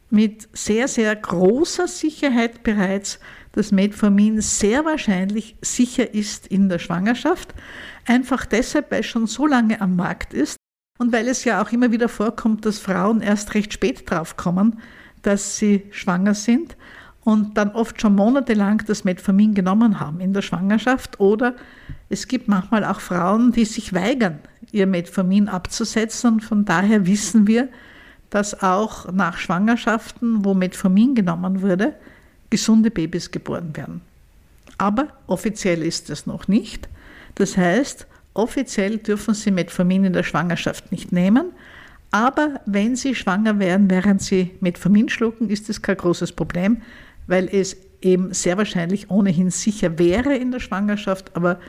mit 0.09 0.49
sehr, 0.53 0.87
sehr 0.87 1.15
großer 1.15 1.87
Sicherheit 1.87 2.63
bereits, 2.63 3.19
dass 3.51 3.71
Metformin 3.71 4.41
sehr 4.41 4.85
wahrscheinlich 4.85 5.55
sicher 5.61 6.13
ist 6.13 6.47
in 6.47 6.69
der 6.69 6.79
Schwangerschaft. 6.79 7.53
Einfach 8.05 8.45
deshalb, 8.45 8.91
weil 8.91 9.01
es 9.01 9.07
schon 9.07 9.27
so 9.27 9.45
lange 9.45 9.81
am 9.81 9.95
Markt 9.95 10.33
ist 10.33 10.57
und 10.97 11.11
weil 11.11 11.27
es 11.27 11.43
ja 11.43 11.61
auch 11.61 11.71
immer 11.71 11.91
wieder 11.91 12.09
vorkommt, 12.09 12.65
dass 12.65 12.79
Frauen 12.79 13.21
erst 13.21 13.53
recht 13.53 13.73
spät 13.73 14.09
drauf 14.09 14.37
kommen, 14.37 14.79
dass 15.21 15.57
sie 15.57 15.85
schwanger 15.91 16.33
sind 16.33 16.75
und 17.23 17.57
dann 17.57 17.71
oft 17.71 17.99
schon 18.01 18.15
monatelang 18.15 18.83
das 18.87 19.03
Metformin 19.03 19.53
genommen 19.53 19.99
haben 19.99 20.19
in 20.19 20.33
der 20.33 20.41
Schwangerschaft. 20.41 21.19
Oder 21.19 21.55
es 22.09 22.27
gibt 22.27 22.47
manchmal 22.47 22.83
auch 22.85 22.99
Frauen, 22.99 23.51
die 23.51 23.65
sich 23.65 23.93
weigern, 23.93 24.39
ihr 24.71 24.87
Metformin 24.87 25.47
abzusetzen. 25.47 26.33
Und 26.33 26.43
von 26.43 26.65
daher 26.65 27.05
wissen 27.05 27.45
wir, 27.47 27.69
dass 28.29 28.62
auch 28.62 29.12
nach 29.12 29.38
Schwangerschaften, 29.38 30.45
wo 30.45 30.53
Metformin 30.53 31.15
genommen 31.15 31.62
wurde, 31.62 31.93
gesunde 32.50 32.91
Babys 32.91 33.31
geboren 33.31 33.75
werden. 33.75 34.01
Aber 34.77 35.09
offiziell 35.27 35.83
ist 35.83 36.09
es 36.09 36.25
noch 36.25 36.48
nicht. 36.48 36.88
Das 37.36 37.57
heißt, 37.57 38.07
offiziell 38.33 38.98
dürfen 38.98 39.33
Sie 39.33 39.51
Metformin 39.51 40.05
in 40.05 40.13
der 40.13 40.24
Schwangerschaft 40.24 40.91
nicht 40.91 41.12
nehmen. 41.12 41.51
Aber 42.12 42.62
wenn 42.65 42.95
Sie 42.95 43.13
schwanger 43.13 43.59
werden, 43.59 43.89
während 43.89 44.21
Sie 44.21 44.51
Metformin 44.62 45.09
schlucken, 45.09 45.50
ist 45.50 45.69
es 45.69 45.81
kein 45.81 45.98
großes 45.98 46.31
Problem, 46.31 46.81
weil 47.27 47.48
es 47.51 47.77
eben 48.01 48.33
sehr 48.33 48.57
wahrscheinlich 48.57 49.12
ohnehin 49.12 49.51
sicher 49.51 50.00
wäre 50.00 50.36
in 50.36 50.51
der 50.51 50.59
Schwangerschaft. 50.59 51.36
Aber 51.36 51.59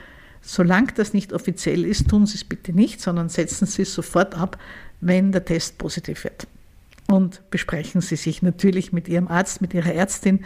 solange 0.41 0.93
das 0.95 1.13
nicht 1.13 1.33
offiziell 1.33 1.85
ist, 1.85 2.09
tun 2.09 2.27
Sie 2.27 2.37
es 2.37 2.45
bitte 2.45 2.73
nicht, 2.73 3.01
sondern 3.01 3.29
setzen 3.29 3.67
Sie 3.67 3.83
es 3.83 3.93
sofort 3.93 4.35
ab, 4.35 4.59
wenn 5.01 5.33
der 5.33 5.45
Test 5.45 5.79
positiv 5.79 6.25
wird. 6.25 6.47
Und 7.09 7.43
besprechen 7.51 8.01
Sie 8.01 8.17
sich 8.17 8.43
natürlich 8.43 8.93
mit 8.93 9.09
Ihrem 9.09 9.29
Arzt, 9.29 9.61
mit 9.61 9.75
Ihrer 9.75 9.93
Ärztin, 9.93 10.45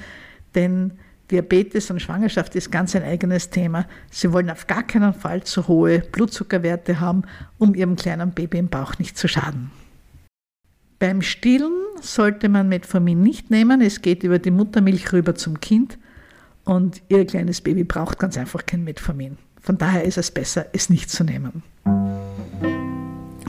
denn 0.54 0.92
Diabetes 1.30 1.90
und 1.90 2.00
Schwangerschaft 2.00 2.54
ist 2.54 2.70
ganz 2.70 2.94
ein 2.94 3.02
eigenes 3.02 3.50
Thema. 3.50 3.87
Sie 4.11 4.32
wollen 4.32 4.50
auf 4.50 4.66
gar 4.66 4.82
keinen 4.82 5.14
Fall 5.14 5.42
zu 5.42 5.68
hohe 5.68 6.00
Blutzuckerwerte 6.00 7.00
haben, 7.00 7.23
um 7.58 7.75
Ihrem 7.75 7.96
kleinen 7.96 8.32
Baby 8.32 8.58
im 8.58 8.68
Bauch 8.68 8.99
nicht 8.99 9.16
zu 9.16 9.26
schaden. 9.26 9.70
Beim 10.99 11.23
Stillen 11.23 11.73
sollte 12.00 12.49
man 12.49 12.68
Metformin 12.68 13.20
nicht 13.23 13.50
nehmen. 13.50 13.80
Es 13.80 14.00
geht 14.00 14.23
über 14.23 14.38
die 14.38 14.50
Muttermilch 14.50 15.12
rüber 15.12 15.34
zum 15.34 15.61
Kind 15.61 15.99
und 16.64 17.02
Ihr 17.08 17.26
kleines 17.26 17.61
Baby 17.61 17.84
braucht 17.84 18.18
ganz 18.18 18.37
einfach 18.37 18.64
kein 18.64 18.84
Metformin. 18.84 19.38
Von 19.61 19.78
daher 19.78 20.04
ist 20.04 20.18
es 20.18 20.30
besser, 20.30 20.66
es 20.73 20.90
nicht 20.90 21.11
zu 21.11 21.25
nehmen. 21.25 21.62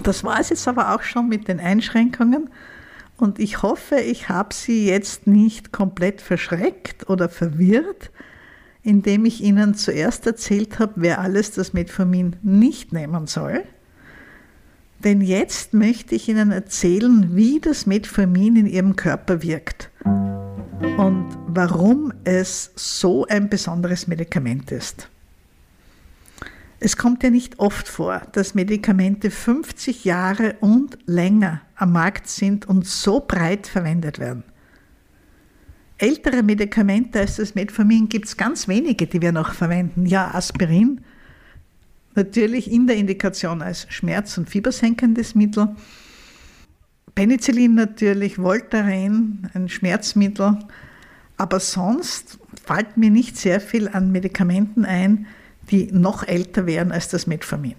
Das 0.06 0.24
war 0.24 0.40
es 0.40 0.50
jetzt 0.50 0.68
aber 0.68 0.94
auch 0.94 1.02
schon 1.02 1.28
mit 1.28 1.48
den 1.48 1.60
Einschränkungen. 1.60 2.52
Und 3.18 3.40
ich 3.40 3.64
hoffe, 3.64 3.96
ich 3.96 4.30
habe 4.30 4.54
Sie 4.54 4.88
jetzt 4.88 5.26
nicht 5.26 5.72
komplett 5.72 6.22
verschreckt 6.22 7.10
oder 7.10 7.28
verwirrt, 7.28 8.12
indem 8.84 9.26
ich 9.26 9.42
Ihnen 9.42 9.74
zuerst 9.74 10.28
erzählt 10.28 10.78
habe, 10.78 10.94
wer 10.98 11.22
alles 11.22 11.52
das 11.52 11.74
Metformin 11.74 12.36
nicht 12.44 12.94
nehmen 12.94 13.26
soll. 13.26 13.64
Denn 15.04 15.22
jetzt 15.22 15.74
möchte 15.74 16.14
ich 16.14 16.30
Ihnen 16.30 16.52
erzählen, 16.52 17.36
wie 17.36 17.60
das 17.60 17.88
Metformin 17.88 18.58
in 18.58 18.68
Ihrem 18.68 18.96
Körper 18.96 19.42
wirkt 19.42 19.90
und 20.04 21.26
warum 21.48 22.14
es 22.26 22.72
so 22.76 23.26
ein 23.26 23.50
besonderes 23.50 24.08
Medikament 24.08 24.72
ist. 24.72 25.10
Es 26.80 26.98
kommt 26.98 27.24
ja 27.24 27.30
nicht 27.30 27.60
oft 27.60 27.88
vor, 27.88 28.22
dass 28.34 28.54
Medikamente 28.54 29.32
50 29.32 30.06
Jahre 30.06 30.56
und 30.60 30.98
länger 31.06 31.62
am 31.76 31.94
Markt 31.94 32.28
sind 32.28 32.68
und 32.68 32.86
so 32.86 33.22
breit 33.22 33.68
verwendet 33.68 34.20
werden. 34.20 34.44
Ältere 35.98 36.44
Medikamente 36.44 37.22
als 37.22 37.38
das 37.38 37.56
Metformin 37.56 38.10
gibt 38.10 38.26
es 38.26 38.36
ganz 38.36 38.68
wenige, 38.68 39.08
die 39.08 39.22
wir 39.22 39.32
noch 39.32 39.54
verwenden. 39.54 40.06
Ja, 40.06 40.34
Aspirin, 40.34 41.02
natürlich 42.16 42.70
in 42.70 42.88
der 42.88 42.98
Indikation 42.98 43.62
als 43.62 43.88
schmerz- 43.90 44.38
und 44.38 44.50
fiebersenkendes 44.50 45.36
Mittel. 45.36 45.70
Penicillin 47.16 47.76
natürlich, 47.76 48.38
Voltaren, 48.38 49.50
ein 49.54 49.70
Schmerzmittel. 49.70 50.60
Aber 51.38 51.62
sonst 51.62 52.40
fällt 52.66 52.98
mir 52.98 53.10
nicht 53.10 53.38
sehr 53.38 53.62
viel 53.62 53.88
an 53.88 54.12
Medikamenten 54.12 54.84
ein, 54.84 55.28
die 55.72 55.92
noch 55.92 56.28
älter 56.28 56.66
wären 56.66 56.92
als 56.92 57.10
das 57.10 57.28
Metformin. 57.28 57.76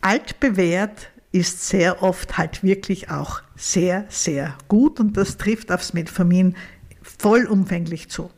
Altbewährt 0.00 1.10
ist 1.30 1.66
sehr 1.66 2.02
oft 2.02 2.36
halt 2.36 2.62
wirklich 2.62 3.10
auch 3.10 3.42
sehr, 3.56 4.04
sehr 4.08 4.56
gut 4.68 5.00
und 5.00 5.16
das 5.16 5.38
trifft 5.38 5.72
aufs 5.72 5.94
Metformin 5.94 6.54
vollumfänglich 7.02 8.08
zu. 8.10 8.30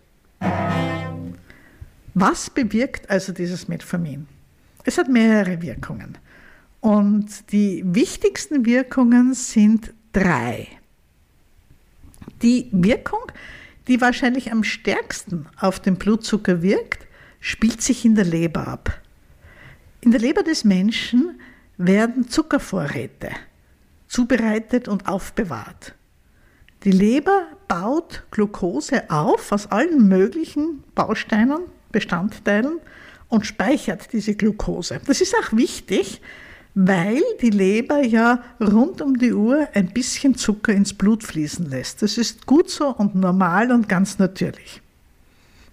Was 2.15 2.51
bewirkt 2.51 3.11
also 3.11 3.33
dieses 3.33 3.67
Metformin? 3.67 4.29
Es 4.85 4.99
hat 4.99 5.09
mehrere 5.09 5.61
Wirkungen 5.63 6.19
und 6.81 7.51
die 7.51 7.83
wichtigsten 7.87 8.67
Wirkungen 8.67 9.35
sind 9.35 9.93
drei. 10.13 10.69
Die 12.43 12.69
Wirkung, 12.71 13.21
die 13.89 14.01
wahrscheinlich 14.01 14.53
am 14.53 14.63
stärksten 14.63 15.47
auf 15.59 15.81
den 15.81 15.97
Blutzucker 15.97 16.63
wirkt, 16.63 17.07
spielt 17.45 17.83
sich 17.83 18.07
in 18.07 18.15
der 18.15 18.25
Leber 18.25 18.67
ab. 18.67 19.03
In 20.01 20.13
der 20.13 20.21
Leber 20.21 20.43
des 20.43 20.65
Menschen 20.65 21.39
werden 21.77 22.27
Zuckervorräte 22.27 23.33
zubereitet 24.09 24.89
und 24.89 25.07
aufbewahrt. 25.07 25.95
Die 26.85 26.91
Leber 26.91 27.49
baut 27.69 28.23
Glucose 28.31 29.11
auf 29.11 29.53
aus 29.53 29.71
allen 29.71 30.09
möglichen 30.09 30.85
Bausteinen, 30.95 31.59
Bestandteilen 31.93 32.81
und 33.29 33.45
speichert 33.45 34.11
diese 34.15 34.35
Glucose. 34.35 35.03
Das 35.07 35.21
ist 35.21 35.35
auch 35.37 35.53
wichtig, 35.53 36.23
weil 36.75 37.23
die 37.43 37.51
Leber 37.51 38.03
ja 38.03 38.43
rund 38.59 39.03
um 39.03 39.19
die 39.19 39.35
Uhr 39.35 39.69
ein 39.75 39.93
bisschen 39.93 40.35
Zucker 40.35 40.73
ins 40.73 40.95
Blut 40.95 41.23
fließen 41.23 41.69
lässt. 41.69 42.01
Das 42.01 42.17
ist 42.17 42.47
gut 42.47 42.71
so 42.71 42.89
und 42.89 43.15
normal 43.15 43.71
und 43.71 43.87
ganz 43.87 44.19
natürlich. 44.19 44.81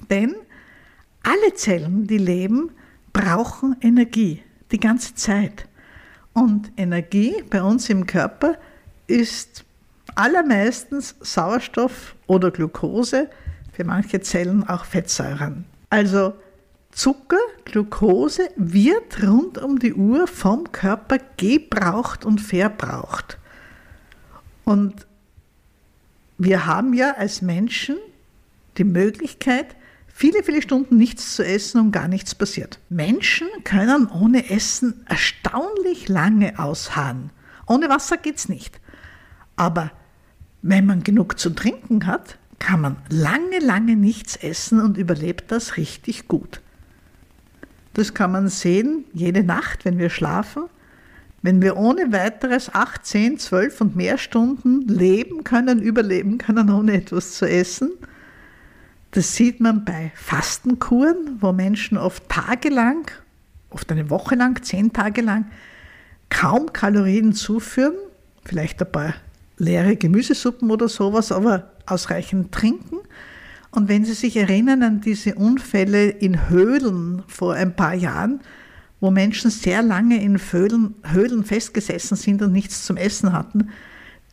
Denn 0.09 0.35
alle 1.23 1.53
Zellen, 1.53 2.07
die 2.07 2.17
leben, 2.17 2.71
brauchen 3.13 3.75
Energie 3.81 4.41
die 4.71 4.79
ganze 4.79 5.15
Zeit. 5.15 5.67
Und 6.33 6.71
Energie 6.77 7.43
bei 7.49 7.61
uns 7.61 7.89
im 7.89 8.05
Körper 8.05 8.57
ist 9.07 9.65
allermeistens 10.15 11.15
Sauerstoff 11.19 12.15
oder 12.27 12.51
Glucose, 12.51 13.29
für 13.73 13.83
manche 13.85 14.21
Zellen 14.21 14.67
auch 14.67 14.85
Fettsäuren. 14.85 15.65
Also 15.89 16.33
Zucker, 16.91 17.39
Glucose 17.65 18.49
wird 18.57 19.23
rund 19.23 19.57
um 19.57 19.79
die 19.79 19.93
Uhr 19.93 20.27
vom 20.27 20.71
Körper 20.71 21.17
gebraucht 21.37 22.25
und 22.25 22.39
verbraucht. 22.41 23.37
Und 24.65 25.07
wir 26.37 26.65
haben 26.65 26.93
ja 26.93 27.15
als 27.15 27.41
Menschen 27.41 27.97
die 28.77 28.83
Möglichkeit, 28.83 29.75
viele, 30.21 30.43
viele 30.43 30.61
Stunden 30.61 30.97
nichts 30.97 31.35
zu 31.35 31.43
essen 31.43 31.81
und 31.81 31.91
gar 31.91 32.07
nichts 32.07 32.35
passiert. 32.35 32.77
Menschen 32.89 33.47
können 33.63 34.05
ohne 34.05 34.51
Essen 34.51 35.03
erstaunlich 35.07 36.09
lange 36.09 36.59
ausharren. 36.59 37.31
Ohne 37.65 37.89
Wasser 37.89 38.17
geht 38.17 38.37
es 38.37 38.47
nicht. 38.47 38.79
Aber 39.55 39.91
wenn 40.61 40.85
man 40.85 41.01
genug 41.01 41.39
zu 41.39 41.49
trinken 41.49 42.05
hat, 42.05 42.37
kann 42.59 42.81
man 42.81 42.97
lange, 43.09 43.57
lange 43.59 43.95
nichts 43.95 44.35
essen 44.35 44.79
und 44.79 44.95
überlebt 44.95 45.51
das 45.51 45.77
richtig 45.77 46.27
gut. 46.27 46.61
Das 47.95 48.13
kann 48.13 48.31
man 48.31 48.47
sehen 48.47 49.05
jede 49.13 49.43
Nacht, 49.43 49.85
wenn 49.85 49.97
wir 49.97 50.11
schlafen. 50.11 50.65
Wenn 51.41 51.63
wir 51.63 51.77
ohne 51.77 52.11
weiteres 52.11 52.75
8, 52.75 53.03
10, 53.03 53.39
12 53.39 53.81
und 53.81 53.95
mehr 53.95 54.19
Stunden 54.19 54.81
leben 54.87 55.43
können, 55.43 55.81
überleben 55.81 56.37
können, 56.37 56.69
ohne 56.69 56.93
etwas 56.93 57.33
zu 57.33 57.49
essen, 57.49 57.89
das 59.11 59.35
sieht 59.35 59.59
man 59.59 59.83
bei 59.83 60.11
Fastenkuren, 60.15 61.37
wo 61.41 61.51
Menschen 61.51 61.97
oft 61.97 62.27
tagelang, 62.29 63.11
oft 63.69 63.91
eine 63.91 64.09
Woche 64.09 64.35
lang, 64.35 64.61
zehn 64.63 64.93
Tage 64.93 65.21
lang, 65.21 65.45
kaum 66.29 66.71
Kalorien 66.71 67.33
zuführen, 67.33 67.95
vielleicht 68.45 68.81
ein 68.81 68.91
paar 68.91 69.13
leere 69.57 69.95
Gemüsesuppen 69.97 70.71
oder 70.71 70.87
sowas, 70.87 71.31
aber 71.31 71.71
ausreichend 71.85 72.51
trinken. 72.51 72.97
Und 73.69 73.89
wenn 73.89 74.05
Sie 74.05 74.13
sich 74.13 74.35
erinnern 74.37 74.83
an 74.83 75.01
diese 75.01 75.35
Unfälle 75.35 76.09
in 76.09 76.49
Höhlen 76.49 77.23
vor 77.27 77.53
ein 77.53 77.75
paar 77.75 77.93
Jahren, 77.93 78.41
wo 78.99 79.11
Menschen 79.11 79.51
sehr 79.51 79.81
lange 79.81 80.21
in 80.21 80.39
Höhlen, 80.39 81.43
festgesessen 81.43 82.15
sind 82.15 82.41
und 82.41 82.51
nichts 82.51 82.85
zum 82.85 82.97
Essen 82.97 83.33
hatten, 83.33 83.69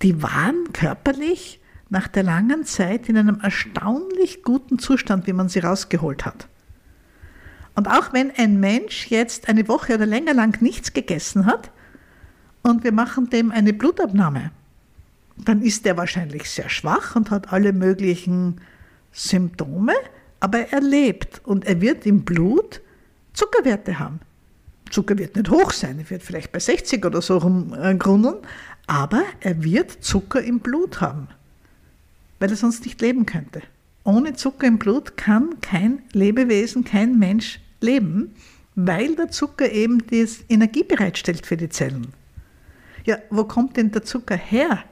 die 0.02 0.22
waren 0.22 0.72
körperlich 0.72 1.57
nach 1.90 2.08
der 2.08 2.22
langen 2.22 2.64
Zeit 2.64 3.08
in 3.08 3.16
einem 3.16 3.40
erstaunlich 3.40 4.42
guten 4.42 4.78
Zustand, 4.78 5.26
wie 5.26 5.32
man 5.32 5.48
sie 5.48 5.60
rausgeholt 5.60 6.24
hat. 6.24 6.48
Und 7.74 7.88
auch 7.88 8.12
wenn 8.12 8.30
ein 8.36 8.60
Mensch 8.60 9.06
jetzt 9.06 9.48
eine 9.48 9.68
Woche 9.68 9.94
oder 9.94 10.06
länger 10.06 10.34
lang 10.34 10.60
nichts 10.60 10.92
gegessen 10.92 11.46
hat 11.46 11.70
und 12.62 12.84
wir 12.84 12.92
machen 12.92 13.30
dem 13.30 13.52
eine 13.52 13.72
Blutabnahme, 13.72 14.50
dann 15.36 15.62
ist 15.62 15.86
er 15.86 15.96
wahrscheinlich 15.96 16.50
sehr 16.50 16.68
schwach 16.68 17.14
und 17.14 17.30
hat 17.30 17.52
alle 17.52 17.72
möglichen 17.72 18.60
Symptome, 19.12 19.94
aber 20.40 20.72
er 20.72 20.80
lebt 20.80 21.40
und 21.44 21.64
er 21.66 21.80
wird 21.80 22.04
im 22.04 22.24
Blut 22.24 22.80
Zuckerwerte 23.32 23.98
haben. 23.98 24.20
Zucker 24.90 25.16
wird 25.18 25.36
nicht 25.36 25.50
hoch 25.50 25.70
sein, 25.70 25.98
er 25.98 26.10
wird 26.10 26.22
vielleicht 26.22 26.50
bei 26.50 26.58
60 26.58 27.04
oder 27.04 27.22
so 27.22 27.38
rumgrundeln, 27.38 28.38
aber 28.86 29.22
er 29.40 29.62
wird 29.62 30.02
Zucker 30.02 30.42
im 30.42 30.60
Blut 30.60 31.00
haben 31.00 31.28
weil 32.38 32.50
er 32.50 32.56
sonst 32.56 32.84
nicht 32.84 33.00
leben 33.00 33.26
könnte. 33.26 33.62
Ohne 34.04 34.34
Zucker 34.34 34.66
im 34.66 34.78
Blut 34.78 35.16
kann 35.16 35.60
kein 35.60 36.02
Lebewesen, 36.12 36.84
kein 36.84 37.18
Mensch 37.18 37.60
leben, 37.80 38.34
weil 38.74 39.16
der 39.16 39.30
Zucker 39.30 39.70
eben 39.70 40.06
die 40.06 40.26
Energie 40.48 40.84
bereitstellt 40.84 41.46
für 41.46 41.56
die 41.56 41.68
Zellen. 41.68 42.08
Ja, 43.04 43.18
wo 43.30 43.44
kommt 43.44 43.76
denn 43.76 43.90
der 43.90 44.04
Zucker 44.04 44.36
her, 44.36 44.84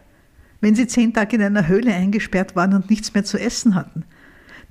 wenn 0.61 0.75
sie 0.75 0.87
zehn 0.87 1.15
Tage 1.15 1.37
in 1.37 1.43
einer 1.43 1.69
Höhle 1.69 1.95
eingesperrt 1.95 2.57
waren 2.57 2.75
und 2.75 2.91
nichts 2.91 3.15
mehr 3.15 3.25
zu 3.25 3.39
essen 3.39 3.75
hatten? 3.75 4.05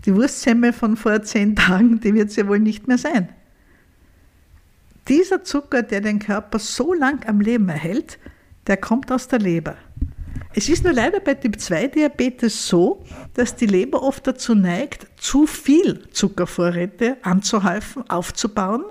Die 0.05 0.13
Wurstsemmel 0.13 0.73
von 0.73 0.97
vor 0.97 1.21
zehn 1.23 1.55
Tagen, 1.55 1.99
die 1.99 2.13
wird 2.13 2.29
es 2.29 2.35
ja 2.35 2.47
wohl 2.47 2.59
nicht 2.59 2.87
mehr 2.87 2.97
sein. 2.97 3.29
Dieser 5.07 5.43
Zucker, 5.43 5.83
der 5.83 6.01
den 6.01 6.19
Körper 6.19 6.59
so 6.59 6.93
lang 6.93 7.25
am 7.27 7.39
Leben 7.39 7.69
erhält, 7.69 8.19
der 8.67 8.77
kommt 8.77 9.11
aus 9.11 9.27
der 9.27 9.39
Leber. 9.39 9.77
Es 10.57 10.69
ist 10.69 10.85
nur 10.85 10.93
leider 10.93 11.19
bei 11.19 11.33
Typ-2-Diabetes 11.33 12.69
so, 12.69 13.03
dass 13.33 13.57
die 13.57 13.65
Leber 13.65 14.01
oft 14.01 14.25
dazu 14.25 14.55
neigt, 14.55 15.05
zu 15.17 15.47
viel 15.47 16.07
Zuckervorräte 16.11 17.17
anzuhäufen, 17.23 18.09
aufzubauen, 18.09 18.85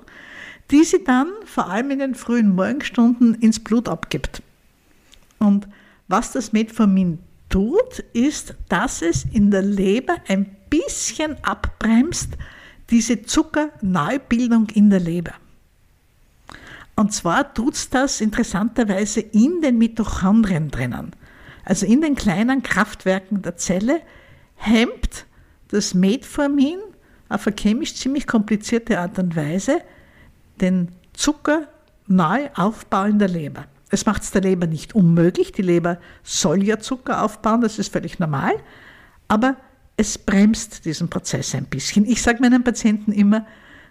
die 0.71 0.85
sie 0.85 1.03
dann 1.03 1.29
vor 1.47 1.71
allem 1.71 1.91
in 1.91 2.01
den 2.01 2.15
frühen 2.15 2.55
Morgenstunden 2.55 3.35
ins 3.37 3.61
Blut 3.65 3.89
abgibt. 3.89 4.43
Und 5.39 5.67
was 6.07 6.33
das 6.33 6.53
Metformin 6.53 7.19
tut, 7.49 8.01
ist, 8.13 8.55
dass 8.69 9.01
es 9.01 9.25
in 9.33 9.51
der 9.51 9.63
Leber 9.63 10.17
ein 10.29 10.55
bisschen 10.69 11.43
abbremst, 11.43 12.37
diese 12.91 13.23
Zuckerneubildung 13.23 14.69
in 14.75 14.91
der 14.91 15.01
Leber. 15.01 15.33
Und 16.95 17.15
zwar 17.15 17.55
tut 17.55 17.73
es 17.73 17.89
das 17.89 18.21
interessanterweise 18.21 19.21
in 19.21 19.63
den 19.63 19.79
Mitochondrien 19.79 20.71
drinnen 20.71 21.13
also 21.65 21.87
in 21.87 22.01
den 22.01 22.15
kleinen 22.15 22.63
Kraftwerken 22.63 23.43
der 23.43 23.57
Zelle, 23.57 24.01
hemmt 24.57 25.27
das 25.69 25.95
Metformin 25.95 26.79
auf 27.29 27.47
eine 27.47 27.57
chemisch 27.57 27.95
ziemlich 27.95 28.27
komplizierte 28.27 28.99
Art 28.99 29.19
und 29.19 29.35
Weise 29.35 29.79
den 30.61 30.89
Zucker 31.13 31.69
neu 32.07 32.49
Aufbau 32.55 33.05
in 33.05 33.19
der 33.19 33.29
Leber. 33.29 33.67
Es 33.91 34.07
macht 34.07 34.23
es 34.23 34.31
der 34.31 34.43
Leber 34.43 34.67
nicht 34.67 34.95
unmöglich. 34.95 35.53
Die 35.53 35.63
Leber 35.63 35.99
soll 36.23 36.65
ja 36.65 36.79
Zucker 36.79 37.23
aufbauen, 37.23 37.61
das 37.61 37.79
ist 37.79 37.93
völlig 37.93 38.19
normal. 38.19 38.55
Aber 39.29 39.57
es 39.97 40.19
bremst 40.19 40.85
diesen 40.85 41.09
Prozess 41.09 41.55
ein 41.55 41.67
bisschen. 41.67 42.05
Ich 42.05 42.21
sage 42.23 42.41
meinen 42.41 42.65
Patienten 42.65 43.13
immer, 43.13 43.47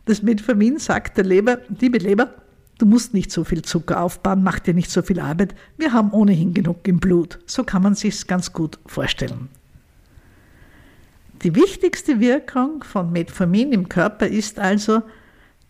das 0.05 0.21
Metformin 0.21 0.77
sagt 0.77 1.17
der 1.17 1.23
Leber, 1.23 1.59
liebe 1.79 1.97
Leber, 1.97 2.33
Du 2.77 2.85
musst 2.85 3.13
nicht 3.13 3.31
so 3.31 3.43
viel 3.43 3.61
Zucker 3.61 4.01
aufbauen, 4.01 4.43
mach 4.43 4.59
dir 4.59 4.73
nicht 4.73 4.89
so 4.89 5.01
viel 5.01 5.19
Arbeit. 5.19 5.55
Wir 5.77 5.93
haben 5.93 6.11
ohnehin 6.11 6.53
genug 6.53 6.87
im 6.87 6.99
Blut. 6.99 7.39
So 7.45 7.63
kann 7.63 7.83
man 7.83 7.95
sich 7.95 8.27
ganz 8.27 8.51
gut 8.51 8.79
vorstellen. 8.85 9.49
Die 11.43 11.55
wichtigste 11.55 12.19
Wirkung 12.19 12.83
von 12.83 13.11
Metformin 13.11 13.73
im 13.73 13.89
Körper 13.89 14.27
ist 14.27 14.59
also, 14.59 15.03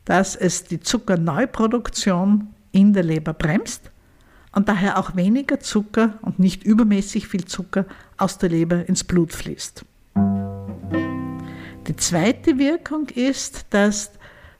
dass 0.05 0.35
es 0.35 0.65
die 0.65 0.79
Zuckerneuproduktion 0.79 2.49
in 2.71 2.93
der 2.93 3.03
Leber 3.03 3.33
bremst 3.33 3.91
und 4.53 4.69
daher 4.69 4.99
auch 4.99 5.15
weniger 5.15 5.59
Zucker 5.59 6.19
und 6.21 6.39
nicht 6.39 6.63
übermäßig 6.63 7.27
viel 7.27 7.45
Zucker 7.45 7.85
aus 8.17 8.37
der 8.37 8.49
Leber 8.49 8.87
ins 8.87 9.03
Blut 9.03 9.33
fließt. 9.33 9.83
Die 11.87 11.95
zweite 11.97 12.59
Wirkung 12.59 13.07
ist, 13.09 13.65
dass 13.71 14.11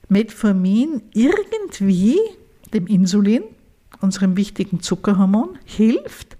Metformin 0.08 1.02
irgendwie 1.12 2.18
dem 2.72 2.86
Insulin, 2.86 3.42
unserem 4.00 4.36
wichtigen 4.36 4.80
Zuckerhormon, 4.80 5.58
hilft, 5.64 6.36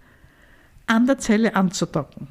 an 0.87 1.07
der 1.07 1.19
Zelle 1.19 1.57
anzudocken. 1.57 2.29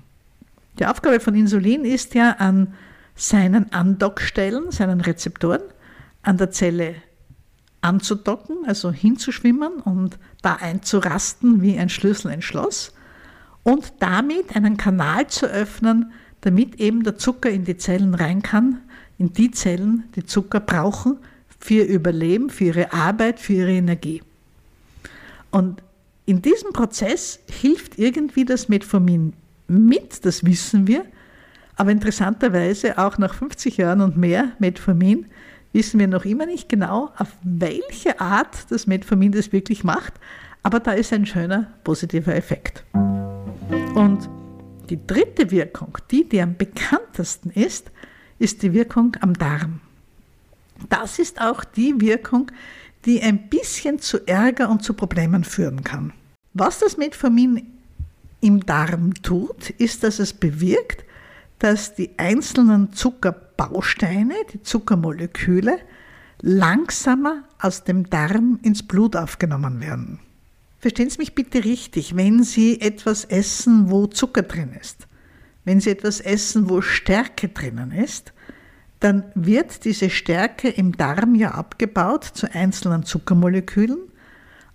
Die 0.79 0.85
Aufgabe 0.85 1.19
von 1.19 1.35
Insulin 1.35 1.85
ist 1.85 2.13
ja 2.15 2.31
an 2.33 2.73
seinen 3.15 3.71
Andockstellen, 3.71 4.71
seinen 4.71 5.01
Rezeptoren, 5.01 5.61
an 6.21 6.37
der 6.37 6.51
Zelle 6.51 6.95
anzudocken, 7.81 8.65
also 8.65 8.91
hinzuschwimmen 8.91 9.73
und 9.81 10.17
da 10.41 10.55
einzurasten 10.55 11.61
wie 11.61 11.77
ein 11.77 11.89
Schlüssel 11.89 12.31
ein 12.31 12.41
Schloss 12.41 12.93
und 13.63 13.93
damit 13.99 14.55
einen 14.55 14.77
Kanal 14.77 15.27
zu 15.27 15.45
öffnen, 15.47 16.11
damit 16.41 16.75
eben 16.75 17.03
der 17.03 17.17
Zucker 17.17 17.49
in 17.49 17.65
die 17.65 17.77
Zellen 17.77 18.15
rein 18.15 18.41
kann, 18.41 18.81
in 19.17 19.33
die 19.33 19.51
Zellen, 19.51 20.05
die 20.15 20.25
Zucker 20.25 20.59
brauchen 20.59 21.17
für 21.59 21.75
ihr 21.75 21.87
Überleben, 21.87 22.49
für 22.49 22.65
ihre 22.65 22.93
Arbeit, 22.93 23.39
für 23.39 23.53
ihre 23.53 23.71
Energie. 23.71 24.21
Und 25.51 25.81
in 26.25 26.41
diesem 26.41 26.73
Prozess 26.73 27.39
hilft 27.49 27.99
irgendwie 27.99 28.45
das 28.45 28.69
Metformin 28.69 29.33
mit, 29.67 30.25
das 30.25 30.43
wissen 30.45 30.87
wir, 30.87 31.05
aber 31.75 31.91
interessanterweise 31.91 32.97
auch 32.97 33.17
nach 33.17 33.33
50 33.33 33.77
Jahren 33.77 34.01
und 34.01 34.17
mehr 34.17 34.51
Metformin 34.59 35.25
wissen 35.73 35.99
wir 35.99 36.07
noch 36.07 36.25
immer 36.25 36.45
nicht 36.45 36.69
genau, 36.69 37.11
auf 37.17 37.29
welche 37.43 38.19
Art 38.21 38.71
das 38.71 38.87
Metformin 38.87 39.31
das 39.31 39.51
wirklich 39.51 39.83
macht, 39.83 40.13
aber 40.61 40.79
da 40.79 40.91
ist 40.91 41.11
ein 41.11 41.25
schöner 41.25 41.73
positiver 41.83 42.35
Effekt. 42.35 42.83
Und 43.95 44.29
die 44.89 45.05
dritte 45.05 45.51
Wirkung, 45.51 45.97
die, 46.11 46.27
die 46.27 46.41
am 46.41 46.55
bekanntesten 46.55 47.49
ist, 47.49 47.91
ist 48.43 48.61
die 48.61 48.73
Wirkung 48.73 49.15
am 49.21 49.33
Darm. 49.33 49.79
Das 50.89 51.17
ist 51.17 51.39
auch 51.39 51.63
die 51.63 52.01
Wirkung, 52.01 52.51
die 53.05 53.21
ein 53.21 53.47
bisschen 53.47 53.99
zu 53.99 54.27
Ärger 54.27 54.69
und 54.69 54.83
zu 54.83 54.93
Problemen 54.93 55.45
führen 55.45 55.83
kann. 55.83 56.11
Was 56.53 56.79
das 56.79 56.97
Metformin 56.97 57.65
im 58.41 58.65
Darm 58.65 59.13
tut, 59.23 59.69
ist, 59.71 60.03
dass 60.03 60.19
es 60.19 60.33
bewirkt, 60.33 61.05
dass 61.59 61.95
die 61.95 62.11
einzelnen 62.17 62.91
Zuckerbausteine, 62.91 64.35
die 64.53 64.61
Zuckermoleküle, 64.61 65.79
langsamer 66.41 67.43
aus 67.59 67.85
dem 67.85 68.09
Darm 68.09 68.59
ins 68.61 68.83
Blut 68.83 69.15
aufgenommen 69.15 69.79
werden. 69.79 70.19
Verstehen 70.79 71.09
Sie 71.09 71.19
mich 71.19 71.33
bitte 71.33 71.63
richtig, 71.63 72.17
wenn 72.17 72.43
Sie 72.43 72.81
etwas 72.81 73.23
essen, 73.23 73.89
wo 73.89 74.07
Zucker 74.07 74.41
drin 74.41 74.73
ist, 74.73 75.07
wenn 75.65 75.79
Sie 75.79 75.89
etwas 75.89 76.19
essen, 76.19 76.69
wo 76.69 76.81
Stärke 76.81 77.49
drinnen 77.49 77.91
ist, 77.91 78.33
dann 78.99 79.25
wird 79.35 79.85
diese 79.85 80.09
Stärke 80.09 80.69
im 80.69 80.95
Darm 80.95 81.35
ja 81.35 81.51
abgebaut 81.51 82.23
zu 82.23 82.53
einzelnen 82.53 83.03
Zuckermolekülen 83.03 83.97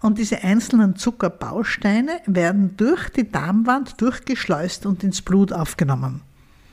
und 0.01 0.19
diese 0.19 0.45
einzelnen 0.45 0.97
Zuckerbausteine 0.97 2.21
werden 2.27 2.77
durch 2.77 3.09
die 3.09 3.31
Darmwand 3.31 4.01
durchgeschleust 4.01 4.87
und 4.87 5.03
ins 5.03 5.23
Blut 5.23 5.53
aufgenommen. 5.53 6.23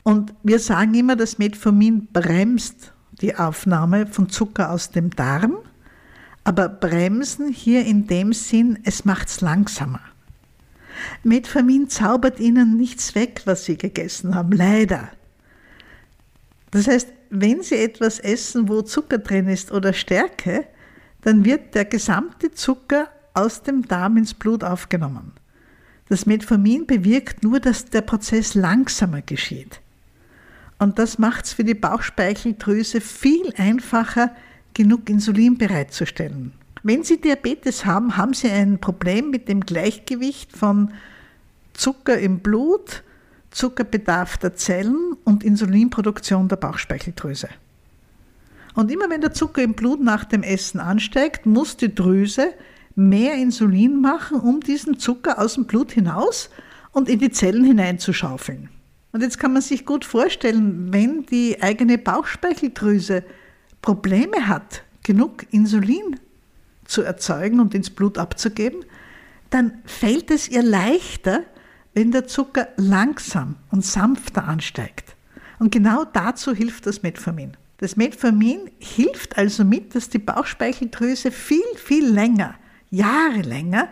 Und 0.02 0.34
wir 0.42 0.60
sagen 0.60 0.94
immer, 0.94 1.16
das 1.16 1.38
Metformin 1.38 2.08
bremst 2.12 2.92
die 3.20 3.34
Aufnahme 3.34 4.06
von 4.06 4.28
Zucker 4.28 4.70
aus 4.70 4.90
dem 4.90 5.10
Darm, 5.10 5.56
aber 6.44 6.68
bremsen 6.68 7.48
hier 7.48 7.84
in 7.84 8.06
dem 8.06 8.32
Sinn, 8.32 8.78
es 8.84 9.04
macht 9.04 9.28
es 9.28 9.40
langsamer. 9.40 10.00
Metformin 11.22 11.88
zaubert 11.88 12.40
Ihnen 12.40 12.76
nichts 12.76 13.14
weg, 13.14 13.42
was 13.44 13.64
Sie 13.64 13.76
gegessen 13.76 14.34
haben, 14.34 14.52
leider. 14.52 15.10
Das 16.70 16.86
heißt, 16.86 17.08
wenn 17.30 17.62
Sie 17.62 17.76
etwas 17.76 18.18
essen, 18.18 18.68
wo 18.68 18.82
Zucker 18.82 19.18
drin 19.18 19.48
ist 19.48 19.72
oder 19.72 19.92
Stärke, 19.92 20.66
dann 21.22 21.44
wird 21.44 21.74
der 21.74 21.84
gesamte 21.84 22.52
Zucker 22.52 23.08
aus 23.34 23.62
dem 23.62 23.86
Darm 23.86 24.16
ins 24.16 24.34
Blut 24.34 24.62
aufgenommen. 24.62 25.32
Das 26.08 26.24
Metformin 26.24 26.86
bewirkt 26.86 27.42
nur, 27.42 27.58
dass 27.60 27.86
der 27.86 28.02
Prozess 28.02 28.54
langsamer 28.54 29.22
geschieht. 29.22 29.80
Und 30.78 30.98
das 30.98 31.18
macht 31.18 31.46
es 31.46 31.52
für 31.52 31.64
die 31.64 31.74
Bauchspeicheldrüse 31.74 33.00
viel 33.00 33.52
einfacher, 33.56 34.30
genug 34.74 35.08
Insulin 35.08 35.56
bereitzustellen. 35.56 36.52
Wenn 36.88 37.02
Sie 37.02 37.20
Diabetes 37.20 37.84
haben, 37.84 38.16
haben 38.16 38.32
Sie 38.32 38.48
ein 38.48 38.78
Problem 38.78 39.30
mit 39.30 39.48
dem 39.48 39.62
Gleichgewicht 39.62 40.56
von 40.56 40.92
Zucker 41.72 42.16
im 42.16 42.38
Blut, 42.38 43.02
Zuckerbedarf 43.50 44.36
der 44.36 44.54
Zellen 44.54 45.16
und 45.24 45.42
Insulinproduktion 45.42 46.46
der 46.46 46.54
Bauchspeicheldrüse. 46.54 47.48
Und 48.76 48.92
immer 48.92 49.10
wenn 49.10 49.20
der 49.20 49.32
Zucker 49.32 49.64
im 49.64 49.74
Blut 49.74 50.00
nach 50.00 50.26
dem 50.26 50.44
Essen 50.44 50.78
ansteigt, 50.78 51.44
muss 51.44 51.76
die 51.76 51.92
Drüse 51.92 52.54
mehr 52.94 53.34
Insulin 53.34 54.00
machen, 54.00 54.38
um 54.38 54.60
diesen 54.60 54.96
Zucker 55.00 55.40
aus 55.40 55.54
dem 55.54 55.64
Blut 55.64 55.90
hinaus 55.90 56.50
und 56.92 57.08
in 57.08 57.18
die 57.18 57.32
Zellen 57.32 57.64
hineinzuschaufeln. 57.64 58.68
Und 59.10 59.22
jetzt 59.22 59.40
kann 59.40 59.52
man 59.52 59.62
sich 59.62 59.86
gut 59.86 60.04
vorstellen, 60.04 60.92
wenn 60.92 61.26
die 61.26 61.60
eigene 61.60 61.98
Bauchspeicheldrüse 61.98 63.24
Probleme 63.82 64.46
hat, 64.46 64.84
genug 65.02 65.46
Insulin 65.50 66.20
zu 66.86 67.02
erzeugen 67.02 67.60
und 67.60 67.74
ins 67.74 67.90
Blut 67.90 68.18
abzugeben, 68.18 68.84
dann 69.50 69.78
fällt 69.84 70.30
es 70.30 70.48
ihr 70.48 70.62
leichter, 70.62 71.42
wenn 71.94 72.12
der 72.12 72.26
Zucker 72.26 72.68
langsam 72.76 73.56
und 73.70 73.84
sanfter 73.84 74.44
ansteigt. 74.44 75.14
Und 75.58 75.72
genau 75.72 76.04
dazu 76.04 76.54
hilft 76.54 76.86
das 76.86 77.02
Metformin. 77.02 77.56
Das 77.78 77.96
Metformin 77.96 78.70
hilft 78.78 79.36
also 79.38 79.64
mit, 79.64 79.94
dass 79.94 80.08
die 80.08 80.18
Bauchspeicheldrüse 80.18 81.30
viel, 81.30 81.64
viel 81.76 82.06
länger, 82.06 82.54
Jahre 82.90 83.42
länger, 83.42 83.88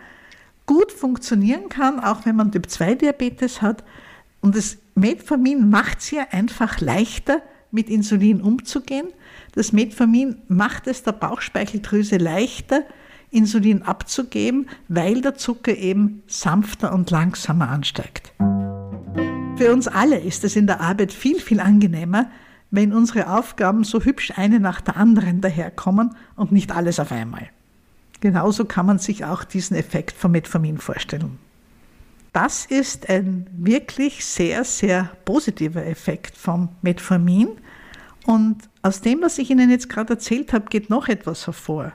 gut 0.67 0.93
funktionieren 0.93 1.69
kann, 1.69 2.01
auch 2.01 2.25
wenn 2.25 2.37
man 2.37 2.53
Typ-2-Diabetes 2.53 3.63
hat, 3.63 3.85
und 4.41 4.55
das 4.57 4.77
Metformin 4.95 5.71
macht 5.71 6.01
es 6.01 6.13
ihr 6.13 6.35
einfach 6.35 6.83
leichter, 6.83 7.41
mit 7.71 7.89
Insulin 7.89 8.43
umzugehen. 8.43 9.09
Das 9.55 9.73
Metformin 9.73 10.37
macht 10.49 10.89
es 10.89 11.05
der 11.05 11.13
Bauchspeicheldrüse 11.13 12.17
leichter, 12.17 12.83
Insulin 13.31 13.83
abzugeben, 13.83 14.69
weil 14.89 15.21
der 15.21 15.37
Zucker 15.37 15.77
eben 15.77 16.23
sanfter 16.27 16.93
und 16.93 17.11
langsamer 17.11 17.69
ansteigt. 17.69 18.33
Für 19.57 19.73
uns 19.73 19.87
alle 19.87 20.19
ist 20.19 20.43
es 20.43 20.57
in 20.57 20.67
der 20.67 20.81
Arbeit 20.81 21.13
viel, 21.13 21.41
viel 21.41 21.61
angenehmer, 21.61 22.31
wenn 22.73 22.93
unsere 22.93 23.31
Aufgaben 23.31 23.85
so 23.85 24.01
hübsch 24.01 24.33
eine 24.37 24.59
nach 24.59 24.81
der 24.81 24.97
anderen 24.97 25.41
daherkommen 25.41 26.17
und 26.35 26.51
nicht 26.51 26.73
alles 26.73 26.99
auf 26.99 27.13
einmal. 27.13 27.49
Genauso 28.21 28.65
kann 28.65 28.87
man 28.87 28.99
sich 28.99 29.25
auch 29.25 29.45
diesen 29.45 29.77
Effekt 29.77 30.17
vom 30.17 30.33
Metformin 30.33 30.79
vorstellen. 30.79 31.39
Das 32.33 32.67
ist 32.67 33.09
ein 33.09 33.47
wirklich 33.57 34.25
sehr, 34.25 34.65
sehr 34.65 35.11
positiver 35.25 35.87
Effekt 35.87 36.37
vom 36.37 36.71
Metformin. 36.83 37.49
Und 38.25 38.69
aus 38.83 39.01
dem, 39.01 39.21
was 39.23 39.39
ich 39.39 39.51
Ihnen 39.51 39.71
jetzt 39.71 39.89
gerade 39.89 40.15
erzählt 40.15 40.53
habe, 40.53 40.67
geht 40.71 40.91
noch 40.91 41.09
etwas 41.09 41.47
hervor. 41.47 41.93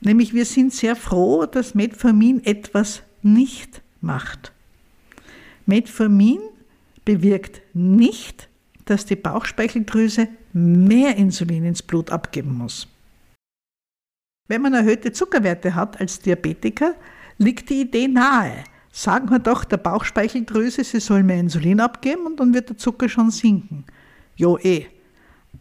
Nämlich 0.00 0.34
wir 0.34 0.44
sind 0.44 0.72
sehr 0.72 0.96
froh, 0.96 1.46
dass 1.46 1.74
Metformin 1.74 2.44
etwas 2.44 3.02
nicht 3.22 3.82
macht. 4.00 4.52
Metformin 5.66 6.40
bewirkt 7.04 7.62
nicht, 7.74 8.48
dass 8.84 9.06
die 9.06 9.16
Bauchspeicheldrüse 9.16 10.28
mehr 10.52 11.16
Insulin 11.16 11.64
ins 11.64 11.82
Blut 11.82 12.10
abgeben 12.10 12.56
muss. 12.56 12.86
Wenn 14.46 14.60
man 14.62 14.74
erhöhte 14.74 15.12
Zuckerwerte 15.12 15.74
hat 15.74 16.00
als 16.00 16.18
Diabetiker, 16.18 16.94
liegt 17.38 17.70
die 17.70 17.80
Idee 17.80 18.08
nahe, 18.08 18.64
Sagen 18.96 19.28
wir 19.28 19.40
doch 19.40 19.64
der 19.64 19.78
Bauchspeicheldrüse, 19.78 20.84
sie 20.84 21.00
soll 21.00 21.24
mehr 21.24 21.40
Insulin 21.40 21.80
abgeben 21.80 22.26
und 22.26 22.38
dann 22.38 22.54
wird 22.54 22.68
der 22.68 22.76
Zucker 22.76 23.08
schon 23.08 23.32
sinken. 23.32 23.84
Jo 24.36 24.58
eh. 24.58 24.86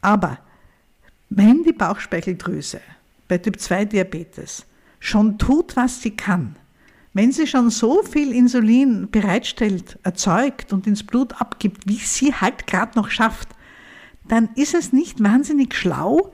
Aber 0.02 0.40
wenn 1.30 1.64
die 1.64 1.74
Bauchspeicheldrüse 1.74 2.82
bei 3.28 3.38
Typ 3.38 3.60
2 3.60 3.86
Diabetes 3.86 4.66
schon 5.00 5.38
tut, 5.38 5.76
was 5.76 6.02
sie 6.02 6.12
kann, 6.12 6.56
wenn 7.14 7.32
sie 7.32 7.46
schon 7.46 7.70
so 7.70 8.02
viel 8.02 8.32
Insulin 8.32 9.10
bereitstellt, 9.12 10.00
erzeugt 10.04 10.74
und 10.74 10.88
ins 10.88 11.04
Blut 11.04 11.40
abgibt, 11.40 11.88
wie 11.88 11.98
sie 11.98 12.34
halt 12.34 12.66
gerade 12.66 12.98
noch 12.98 13.10
schafft, 13.12 13.50
dann 14.28 14.50
ist 14.56 14.74
es 14.74 14.94
nicht 14.94 15.24
wahnsinnig 15.24 15.76
schlau, 15.76 16.32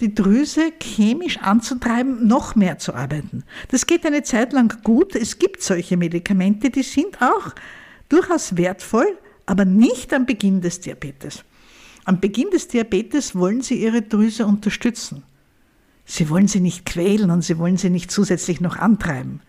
die 0.00 0.14
Drüse 0.14 0.72
chemisch 0.80 1.38
anzutreiben, 1.38 2.26
noch 2.26 2.56
mehr 2.56 2.78
zu 2.78 2.94
arbeiten. 2.94 3.44
Das 3.68 3.86
geht 3.86 4.06
eine 4.06 4.22
Zeit 4.22 4.52
lang 4.52 4.82
gut. 4.82 5.14
Es 5.14 5.38
gibt 5.38 5.62
solche 5.62 5.96
Medikamente, 5.96 6.70
die 6.70 6.82
sind 6.82 7.20
auch 7.20 7.52
durchaus 8.08 8.56
wertvoll, 8.56 9.18
aber 9.46 9.64
nicht 9.64 10.12
am 10.14 10.24
Beginn 10.26 10.60
des 10.60 10.80
Diabetes. 10.80 11.44
Am 12.04 12.20
Beginn 12.20 12.50
des 12.50 12.68
Diabetes 12.68 13.34
wollen 13.34 13.62
Sie 13.62 13.82
Ihre 13.82 14.02
Drüse 14.02 14.46
unterstützen. 14.46 15.22
Sie 16.04 16.28
wollen 16.28 16.48
sie 16.48 16.60
nicht 16.60 16.84
quälen 16.84 17.30
und 17.30 17.42
sie 17.42 17.58
wollen 17.58 17.76
sie 17.76 17.90
nicht 17.90 18.10
zusätzlich 18.10 18.60
noch 18.60 18.76
antreiben. 18.76 19.40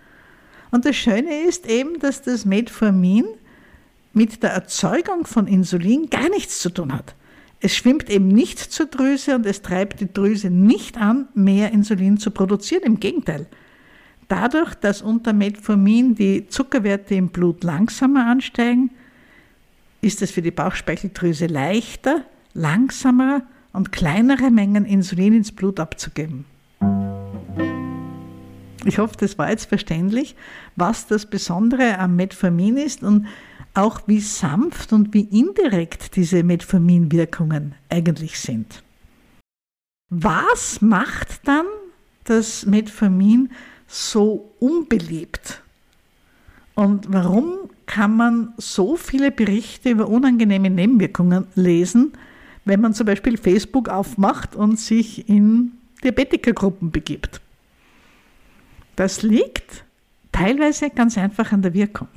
Und 0.71 0.85
das 0.85 0.95
Schöne 0.95 1.41
ist 1.47 1.67
eben, 1.67 1.99
dass 1.99 2.21
das 2.21 2.45
Metformin 2.45 3.25
mit 4.13 4.43
der 4.43 4.51
Erzeugung 4.51 5.25
von 5.25 5.47
Insulin 5.47 6.09
gar 6.09 6.29
nichts 6.29 6.59
zu 6.59 6.69
tun 6.69 6.93
hat. 6.93 7.15
Es 7.59 7.75
schwimmt 7.75 8.09
eben 8.09 8.27
nicht 8.27 8.59
zur 8.59 8.87
Drüse 8.87 9.35
und 9.35 9.45
es 9.45 9.61
treibt 9.61 9.99
die 9.99 10.11
Drüse 10.11 10.49
nicht 10.49 10.97
an, 10.97 11.27
mehr 11.33 11.71
Insulin 11.71 12.17
zu 12.17 12.31
produzieren. 12.31 12.83
Im 12.83 12.99
Gegenteil. 12.99 13.47
Dadurch, 14.27 14.75
dass 14.75 15.01
unter 15.01 15.33
Metformin 15.33 16.15
die 16.15 16.47
Zuckerwerte 16.47 17.15
im 17.15 17.29
Blut 17.29 17.63
langsamer 17.63 18.25
ansteigen, 18.27 18.91
ist 20.01 20.21
es 20.21 20.31
für 20.31 20.41
die 20.41 20.51
Bauchspeicheldrüse 20.51 21.47
leichter, 21.47 22.25
langsamer 22.53 23.43
und 23.71 23.91
kleinere 23.91 24.51
Mengen 24.51 24.85
Insulin 24.85 25.33
ins 25.33 25.51
Blut 25.51 25.79
abzugeben. 25.79 26.45
Ich 28.85 28.97
hoffe, 28.97 29.15
das 29.17 29.37
war 29.37 29.49
jetzt 29.49 29.65
verständlich, 29.65 30.35
was 30.75 31.07
das 31.07 31.25
Besondere 31.25 31.97
am 31.99 32.15
Metformin 32.15 32.77
ist 32.77 33.01
und 33.01 33.27
auch 33.73 34.01
wie 34.07 34.19
sanft 34.19 34.93
und 34.93 35.13
wie 35.13 35.21
indirekt 35.21 36.15
diese 36.15 36.43
Metforminwirkungen 36.43 37.75
eigentlich 37.89 38.39
sind. 38.39 38.83
Was 40.09 40.81
macht 40.81 41.47
dann 41.47 41.65
das 42.25 42.65
Metformin 42.65 43.51
so 43.87 44.53
unbeliebt? 44.59 45.63
Und 46.75 47.11
warum 47.11 47.69
kann 47.85 48.15
man 48.15 48.53
so 48.57 48.95
viele 48.95 49.31
Berichte 49.31 49.89
über 49.89 50.07
unangenehme 50.07 50.69
Nebenwirkungen 50.69 51.47
lesen, 51.55 52.13
wenn 52.65 52.81
man 52.81 52.93
zum 52.93 53.05
Beispiel 53.05 53.37
Facebook 53.37 53.89
aufmacht 53.89 54.55
und 54.55 54.79
sich 54.79 55.27
in 55.27 55.73
Diabetikergruppen 56.03 56.91
begibt? 56.91 57.41
Das 58.95 59.21
liegt 59.23 59.83
teilweise 60.31 60.89
ganz 60.89 61.17
einfach 61.17 61.51
an 61.51 61.61
der 61.61 61.73
Wirkung. 61.73 62.09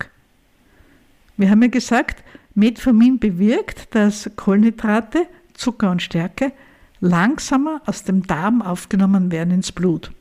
Wir 1.37 1.51
haben 1.51 1.63
ja 1.63 1.69
gesagt, 1.69 2.23
Metformin 2.55 3.19
bewirkt, 3.19 3.95
dass 3.95 4.31
Kohlenhydrate, 4.37 5.27
Zucker 5.55 5.91
und 5.91 6.03
Stärke 6.03 6.53
langsamer 7.01 7.83
aus 7.87 8.05
dem 8.05 8.27
Darm 8.27 8.63
aufgenommen 8.63 9.31
werden 9.31 9.53
ins 9.53 9.73
Blut. 9.73 10.13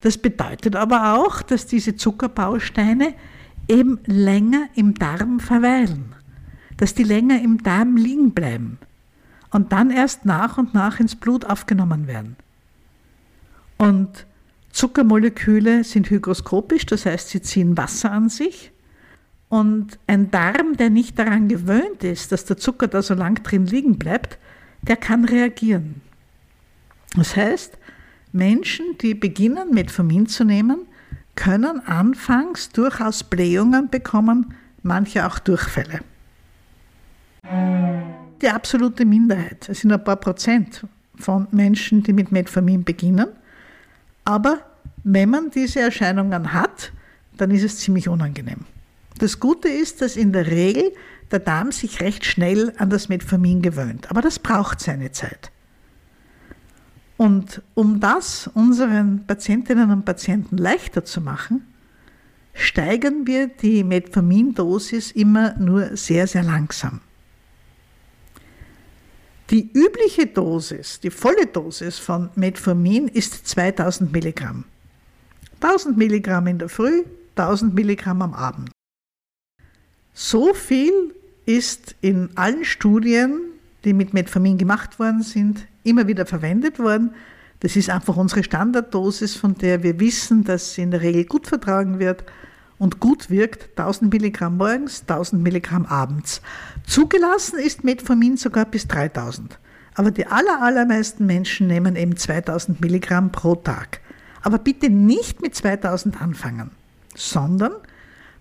Das 0.00 0.18
bedeutet 0.18 0.76
aber 0.76 1.14
auch, 1.14 1.42
dass 1.42 1.66
diese 1.66 1.96
Zuckerbausteine 1.96 3.14
eben 3.68 4.00
länger 4.06 4.68
im 4.74 4.94
Darm 4.94 5.40
verweilen, 5.40 6.14
dass 6.76 6.94
die 6.94 7.04
länger 7.04 7.40
im 7.40 7.62
Darm 7.62 7.96
liegen 7.96 8.32
bleiben 8.32 8.78
und 9.52 9.72
dann 9.72 9.90
erst 9.90 10.24
nach 10.24 10.58
und 10.58 10.74
nach 10.74 10.98
ins 10.98 11.14
Blut 11.14 11.44
aufgenommen 11.44 12.06
werden. 12.06 12.36
Und 13.78 14.26
Zuckermoleküle 14.72 15.84
sind 15.84 16.08
hygroskopisch, 16.08 16.86
das 16.86 17.06
heißt, 17.06 17.28
sie 17.28 17.42
ziehen 17.42 17.76
Wasser 17.76 18.10
an 18.10 18.28
sich. 18.28 18.72
Und 19.48 19.98
ein 20.06 20.30
Darm, 20.30 20.78
der 20.78 20.88
nicht 20.88 21.18
daran 21.18 21.48
gewöhnt 21.48 22.02
ist, 22.02 22.32
dass 22.32 22.46
der 22.46 22.56
Zucker 22.56 22.88
da 22.88 23.02
so 23.02 23.12
lang 23.12 23.42
drin 23.42 23.66
liegen 23.66 23.98
bleibt, 23.98 24.38
der 24.80 24.96
kann 24.96 25.26
reagieren. 25.26 26.00
Das 27.14 27.36
heißt, 27.36 27.76
Menschen, 28.32 28.96
die 29.02 29.14
beginnen, 29.14 29.74
Metformin 29.74 30.26
zu 30.26 30.44
nehmen, 30.44 30.86
können 31.34 31.80
anfangs 31.86 32.70
durchaus 32.70 33.24
Blähungen 33.24 33.90
bekommen, 33.90 34.54
manche 34.82 35.26
auch 35.26 35.38
Durchfälle. 35.38 36.00
Die 38.42 38.48
absolute 38.48 39.04
Minderheit, 39.04 39.68
es 39.68 39.80
sind 39.80 39.92
ein 39.92 40.02
paar 40.02 40.16
Prozent 40.16 40.84
von 41.14 41.46
Menschen, 41.52 42.02
die 42.02 42.12
mit 42.12 42.32
Metformin 42.32 42.82
beginnen, 42.82 43.28
aber 44.24 44.58
wenn 45.04 45.30
man 45.30 45.50
diese 45.50 45.80
Erscheinungen 45.80 46.52
hat, 46.52 46.92
dann 47.36 47.52
ist 47.52 47.62
es 47.62 47.78
ziemlich 47.78 48.08
unangenehm. 48.08 48.66
Das 49.18 49.38
Gute 49.38 49.68
ist, 49.68 50.02
dass 50.02 50.16
in 50.16 50.32
der 50.32 50.48
Regel 50.48 50.92
der 51.30 51.38
Darm 51.38 51.70
sich 51.70 52.00
recht 52.00 52.24
schnell 52.24 52.72
an 52.78 52.90
das 52.90 53.08
Metformin 53.08 53.62
gewöhnt, 53.62 54.10
aber 54.10 54.22
das 54.22 54.40
braucht 54.40 54.80
seine 54.80 55.12
Zeit. 55.12 55.52
Und 57.16 57.62
um 57.74 58.00
das 58.00 58.50
unseren 58.54 59.24
Patientinnen 59.24 59.92
und 59.92 60.04
Patienten 60.04 60.56
leichter 60.56 61.04
zu 61.04 61.20
machen, 61.20 61.64
steigern 62.54 63.24
wir 63.24 63.46
die 63.46 63.84
Metformin-Dosis 63.84 65.12
immer 65.12 65.54
nur 65.58 65.96
sehr, 65.96 66.26
sehr 66.26 66.42
langsam. 66.42 67.00
Die 69.50 69.70
übliche 69.72 70.26
Dosis, 70.26 71.00
die 71.00 71.10
volle 71.10 71.46
Dosis 71.46 71.98
von 71.98 72.30
Metformin 72.36 73.08
ist 73.08 73.46
2000 73.46 74.12
Milligramm. 74.12 74.64
1000 75.60 75.96
Milligramm 75.96 76.46
in 76.46 76.58
der 76.58 76.68
Früh, 76.68 77.04
1000 77.36 77.74
Milligramm 77.74 78.22
am 78.22 78.34
Abend. 78.34 78.70
So 80.14 80.54
viel 80.54 81.14
ist 81.46 81.96
in 82.00 82.30
allen 82.36 82.64
Studien, 82.64 83.40
die 83.84 83.92
mit 83.92 84.14
Metformin 84.14 84.58
gemacht 84.58 84.98
worden 84.98 85.22
sind, 85.22 85.66
immer 85.84 86.06
wieder 86.06 86.26
verwendet 86.26 86.78
worden. 86.78 87.14
Das 87.60 87.76
ist 87.76 87.90
einfach 87.90 88.16
unsere 88.16 88.42
Standarddosis, 88.42 89.36
von 89.36 89.54
der 89.54 89.82
wir 89.82 89.98
wissen, 90.00 90.44
dass 90.44 90.74
sie 90.74 90.82
in 90.82 90.90
der 90.90 91.02
Regel 91.02 91.24
gut 91.24 91.46
vertragen 91.46 91.98
wird 91.98 92.24
und 92.82 92.98
gut 92.98 93.30
wirkt. 93.30 93.78
1000 93.78 94.12
Milligramm 94.12 94.56
morgens, 94.56 95.02
1000 95.02 95.40
Milligramm 95.40 95.86
abends. 95.86 96.42
Zugelassen 96.84 97.60
ist 97.60 97.84
Metformin 97.84 98.36
sogar 98.36 98.64
bis 98.64 98.88
3000. 98.88 99.56
Aber 99.94 100.10
die 100.10 100.26
aller, 100.26 100.60
allermeisten 100.60 101.24
Menschen 101.24 101.68
nehmen 101.68 101.94
eben 101.94 102.16
2000 102.16 102.80
Milligramm 102.80 103.30
pro 103.30 103.54
Tag. 103.54 104.00
Aber 104.42 104.58
bitte 104.58 104.90
nicht 104.90 105.42
mit 105.42 105.54
2000 105.54 106.20
anfangen, 106.20 106.72
sondern 107.14 107.72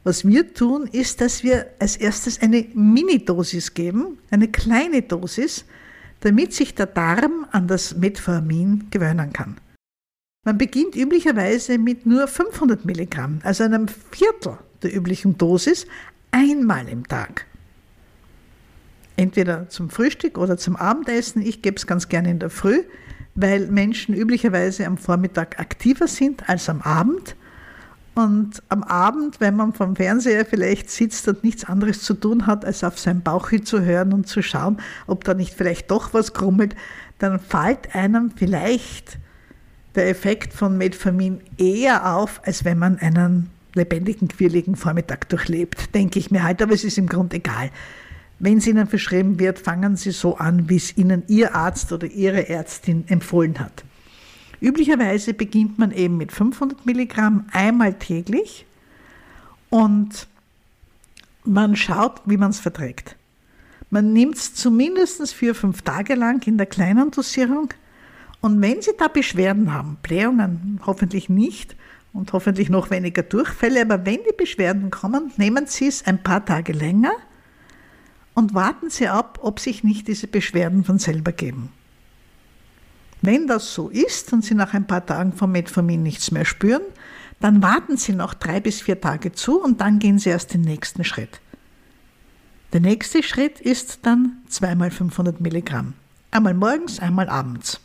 was 0.04 0.26
wir 0.26 0.56
tun, 0.56 0.88
ist, 0.92 1.22
dass 1.22 1.44
wir 1.44 1.68
als 1.78 1.96
erstes 1.96 2.42
eine 2.42 2.66
Minidosis 2.74 3.76
geben, 3.76 4.18
eine 4.32 4.48
kleine 4.48 5.04
Dosis, 5.04 5.66
damit 6.22 6.56
sich 6.56 6.74
der 6.74 6.88
Darm 6.88 7.46
an 7.52 7.68
das 7.68 7.96
Metformin 7.96 8.88
gewöhnen 8.90 9.32
kann. 9.34 9.58
Man 10.44 10.58
beginnt 10.58 10.96
üblicherweise 10.96 11.78
mit 11.78 12.08
nur 12.08 12.28
500 12.28 12.84
Milligramm, 12.84 13.42
also 13.44 13.64
einem 13.64 13.88
Viertel 13.88 14.58
der 14.82 14.92
üblichen 14.96 15.38
Dosis, 15.38 15.86
einmal 16.32 16.90
im 16.90 17.08
Tag. 17.08 17.46
Entweder 19.18 19.70
zum 19.70 19.92
Frühstück 19.92 20.40
oder 20.40 20.58
zum 20.58 20.76
Abendessen. 20.76 21.44
Ich 21.44 21.62
gebe 21.62 21.76
es 21.76 21.86
ganz 21.86 22.10
gerne 22.10 22.32
in 22.32 22.40
der 22.40 22.50
Früh, 22.50 22.82
weil 23.36 23.68
Menschen 23.68 24.16
üblicherweise 24.16 24.88
am 24.88 24.98
Vormittag 24.98 25.60
aktiver 25.60 26.08
sind 26.08 26.50
als 26.50 26.70
am 26.70 26.82
Abend. 26.82 27.36
Und 28.16 28.64
am 28.70 28.82
Abend, 28.82 29.42
wenn 29.42 29.56
man 29.56 29.74
vom 29.74 29.96
Fernseher 29.96 30.44
vielleicht 30.48 30.90
sitzt 30.90 31.28
und 31.28 31.44
nichts 31.44 31.66
anderes 31.66 32.02
zu 32.02 32.16
tun 32.16 32.48
hat, 32.48 32.66
als 32.66 32.84
auf 32.84 32.98
sein 32.98 33.22
Bauchhü 33.22 33.62
zu 33.62 33.82
hören 33.82 34.12
und 34.12 34.28
zu 34.28 34.42
schauen, 34.42 34.82
ob 35.06 35.24
da 35.24 35.36
nicht 35.36 35.54
vielleicht 35.54 35.92
doch 35.92 36.16
was 36.16 36.34
krummelt, 36.34 36.76
dann 37.20 37.40
fällt 37.40 37.94
einem 37.94 38.32
vielleicht 38.36 39.20
der 39.96 40.10
Effekt 40.10 40.54
von 40.54 40.78
Metformin 40.78 41.42
eher 41.58 42.16
auf, 42.16 42.42
als 42.46 42.64
wenn 42.66 42.80
man 42.80 42.98
einen 43.00 43.50
lebendigen, 43.74 44.28
quirligen 44.28 44.76
Vormittag 44.76 45.30
durchlebt, 45.30 45.94
denke 45.96 46.20
ich 46.20 46.32
mir 46.32 46.44
halt, 46.44 46.62
aber 46.62 46.74
es 46.74 46.84
ist 46.84 46.98
im 46.98 47.08
Grunde 47.08 47.38
egal. 47.38 47.72
Wenn 48.40 48.58
es 48.58 48.68
Ihnen 48.68 48.88
verschrieben 48.88 49.40
wird, 49.40 49.60
fangen 49.60 49.96
Sie 49.96 50.12
so 50.12 50.38
an, 50.38 50.68
wie 50.68 50.78
es 50.78 50.98
Ihnen 50.98 51.24
Ihr 51.28 51.56
Arzt 51.56 51.92
oder 51.92 52.08
Ihre 52.08 52.50
Ärztin 52.50 53.06
empfohlen 53.08 53.60
hat. 53.60 53.84
Üblicherweise 54.60 55.34
beginnt 55.34 55.80
man 55.80 55.92
eben 55.92 56.18
mit 56.18 56.32
500 56.32 56.86
Milligramm 56.86 57.48
einmal 57.52 57.94
täglich 57.94 58.66
und 59.70 60.28
man 61.44 61.76
schaut, 61.76 62.22
wie 62.26 62.38
man 62.38 62.52
es 62.52 62.60
verträgt. 62.60 63.16
Man 63.90 64.14
nimmt 64.14 64.38
es 64.38 64.54
zumindest 64.54 65.34
vier, 65.34 65.56
fünf 65.56 65.82
Tage 65.82 66.16
lang 66.16 66.46
in 66.48 66.58
der 66.58 66.68
kleinen 66.68 67.12
Dosierung 67.12 67.70
und 68.42 68.60
wenn 68.62 68.82
Sie 68.82 68.92
da 68.98 69.08
Beschwerden 69.08 69.74
haben, 69.74 69.98
Blähungen 70.02 70.82
hoffentlich 70.86 71.30
nicht 71.30 71.76
und 72.12 72.34
hoffentlich 72.34 72.70
noch 72.70 72.90
weniger 72.90 73.24
Durchfälle, 73.24 73.82
aber 73.82 74.06
wenn 74.06 74.18
die 74.18 74.36
Beschwerden 74.36 74.90
kommen, 74.90 75.32
nehmen 75.38 75.68
Sie 75.68 75.88
es 75.88 76.06
ein 76.06 76.24
paar 76.24 76.44
Tage 76.44 76.74
länger 76.74 77.14
und 78.34 78.54
warten 78.54 78.90
Sie 78.90 79.08
ab, 79.08 79.40
ob 79.42 79.60
sich 79.60 79.84
nicht 79.84 80.08
diese 80.08 80.28
Beschwerden 80.28 80.84
von 80.84 80.98
selber 80.98 81.32
geben. 81.32 81.70
Wenn 83.22 83.46
das 83.46 83.74
so 83.74 83.90
ist 83.90 84.34
und 84.34 84.44
Sie 84.44 84.56
nach 84.56 84.74
ein 84.74 84.88
paar 84.88 85.06
Tagen 85.06 85.34
vom 85.34 85.52
Metformin 85.52 86.02
nichts 86.02 86.32
mehr 86.32 86.46
spüren, 86.46 86.82
dann 87.40 87.62
warten 87.62 87.98
Sie 87.98 88.14
noch 88.14 88.34
drei 88.34 88.60
bis 88.60 88.82
vier 88.82 89.00
Tage 89.00 89.32
zu 89.32 89.62
und 89.62 89.82
dann 89.82 90.00
gehen 90.00 90.18
Sie 90.18 90.30
erst 90.30 90.56
den 90.56 90.62
nächsten 90.62 91.04
Schritt. 91.04 91.40
Der 92.74 92.82
nächste 92.82 93.22
Schritt 93.22 93.60
ist 93.60 94.00
dann 94.04 94.38
zweimal 94.48 94.90
500 94.90 95.42
Milligramm. 95.42 95.94
Einmal 96.32 96.54
morgens, 96.54 97.00
einmal 97.00 97.30
abends. 97.30 97.82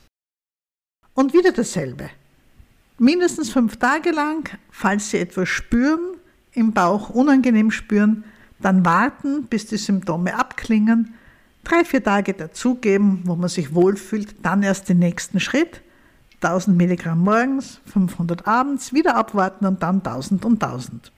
Und 1.17 1.33
wieder 1.33 1.51
dasselbe. 1.51 2.11
Mindestens 2.99 3.51
fünf 3.51 3.79
Tage 3.79 4.11
lang, 4.11 4.49
falls 4.71 5.11
Sie 5.11 5.19
etwas 5.19 5.49
spüren, 5.49 6.19
im 6.53 6.73
Bauch 6.73 7.11
unangenehm 7.11 7.71
spüren, 7.71 8.25
dann 8.61 8.85
warten, 8.85 9.45
bis 9.47 9.67
die 9.67 9.79
Symptome 9.79 10.39
abklingen, 10.39 11.15
drei, 11.65 11.85
vier 11.85 12.05
Tage 12.05 12.35
dazugeben, 12.35 13.23
wo 13.25 13.35
man 13.35 13.49
sich 13.49 13.75
wohlfühlt, 13.75 14.37
dann 14.43 14.63
erst 14.63 14.89
den 14.89 14.99
nächsten 14.99 15.41
Schritt, 15.41 15.81
1000 16.43 16.77
Milligramm 16.77 17.21
morgens, 17.21 17.81
500 17.87 18.47
abends, 18.47 18.93
wieder 18.93 19.17
abwarten 19.17 19.65
und 19.65 19.83
dann 19.83 19.97
1000 19.97 20.45
und 20.45 20.63
1000. 20.63 21.13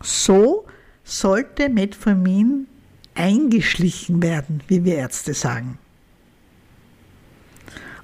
So 0.00 0.64
sollte 1.02 1.68
Metformin 1.68 2.68
eingeschlichen 3.16 4.22
werden, 4.22 4.62
wie 4.68 4.84
wir 4.84 4.94
Ärzte 4.94 5.34
sagen. 5.34 5.76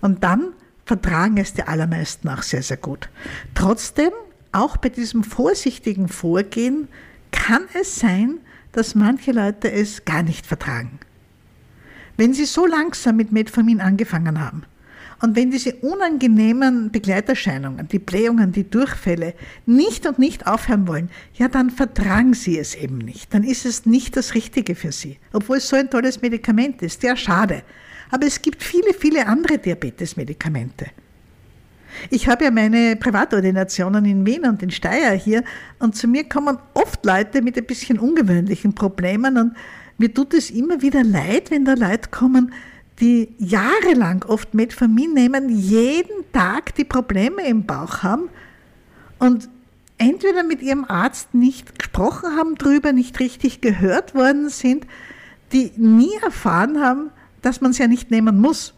Und 0.00 0.24
dann 0.24 0.52
vertragen 0.84 1.38
es 1.38 1.54
die 1.54 1.62
allermeisten 1.62 2.28
auch 2.28 2.42
sehr, 2.42 2.62
sehr 2.62 2.76
gut. 2.76 3.08
Trotzdem, 3.54 4.12
auch 4.52 4.76
bei 4.76 4.88
diesem 4.88 5.24
vorsichtigen 5.24 6.08
Vorgehen, 6.08 6.88
kann 7.32 7.62
es 7.74 7.96
sein, 7.96 8.38
dass 8.72 8.94
manche 8.94 9.32
Leute 9.32 9.70
es 9.70 10.04
gar 10.04 10.22
nicht 10.22 10.46
vertragen. 10.46 10.98
Wenn 12.16 12.32
sie 12.32 12.44
so 12.44 12.66
langsam 12.66 13.16
mit 13.16 13.32
Metformin 13.32 13.80
angefangen 13.80 14.40
haben 14.40 14.64
und 15.20 15.36
wenn 15.36 15.50
diese 15.50 15.74
unangenehmen 15.76 16.90
Begleiterscheinungen, 16.90 17.88
die 17.88 17.98
Blähungen, 17.98 18.52
die 18.52 18.68
Durchfälle 18.68 19.34
nicht 19.66 20.06
und 20.06 20.18
nicht 20.18 20.46
aufhören 20.46 20.86
wollen, 20.86 21.10
ja, 21.34 21.48
dann 21.48 21.70
vertragen 21.70 22.34
sie 22.34 22.58
es 22.58 22.74
eben 22.74 22.98
nicht. 22.98 23.32
Dann 23.34 23.42
ist 23.42 23.64
es 23.64 23.86
nicht 23.86 24.16
das 24.16 24.34
Richtige 24.34 24.74
für 24.74 24.92
sie, 24.92 25.18
obwohl 25.32 25.56
es 25.56 25.68
so 25.68 25.76
ein 25.76 25.90
tolles 25.90 26.20
Medikament 26.20 26.82
ist. 26.82 27.02
Ja, 27.02 27.16
schade. 27.16 27.62
Aber 28.14 28.28
es 28.28 28.40
gibt 28.40 28.62
viele, 28.62 28.94
viele 28.94 29.26
andere 29.26 29.58
Diabetesmedikamente. 29.58 30.86
Ich 32.10 32.28
habe 32.28 32.44
ja 32.44 32.52
meine 32.52 32.94
Privatordinationen 32.94 34.04
in 34.04 34.24
Wien 34.24 34.46
und 34.46 34.62
in 34.62 34.70
Steyr 34.70 35.14
hier 35.14 35.42
und 35.80 35.96
zu 35.96 36.06
mir 36.06 36.28
kommen 36.28 36.58
oft 36.74 37.04
Leute 37.04 37.42
mit 37.42 37.58
ein 37.58 37.64
bisschen 37.64 37.98
ungewöhnlichen 37.98 38.72
Problemen 38.72 39.36
und 39.36 39.56
mir 39.98 40.14
tut 40.14 40.32
es 40.32 40.50
immer 40.50 40.80
wieder 40.80 41.02
leid, 41.02 41.50
wenn 41.50 41.64
da 41.64 41.74
Leute 41.74 42.08
kommen, 42.08 42.52
die 43.00 43.34
jahrelang 43.38 44.24
oft 44.28 44.54
Metformin 44.54 45.12
nehmen, 45.12 45.48
jeden 45.48 46.30
Tag 46.32 46.72
die 46.76 46.84
Probleme 46.84 47.44
im 47.44 47.66
Bauch 47.66 48.04
haben 48.04 48.28
und 49.18 49.48
entweder 49.98 50.44
mit 50.44 50.62
ihrem 50.62 50.84
Arzt 50.84 51.34
nicht 51.34 51.80
gesprochen 51.80 52.36
haben 52.36 52.54
drüber, 52.54 52.92
nicht 52.92 53.18
richtig 53.18 53.60
gehört 53.60 54.14
worden 54.14 54.50
sind, 54.50 54.86
die 55.52 55.72
nie 55.76 56.14
erfahren 56.22 56.80
haben, 56.80 57.10
dass 57.44 57.60
man 57.60 57.72
es 57.72 57.78
ja 57.78 57.86
nicht 57.86 58.10
nehmen 58.10 58.40
muss. 58.40 58.74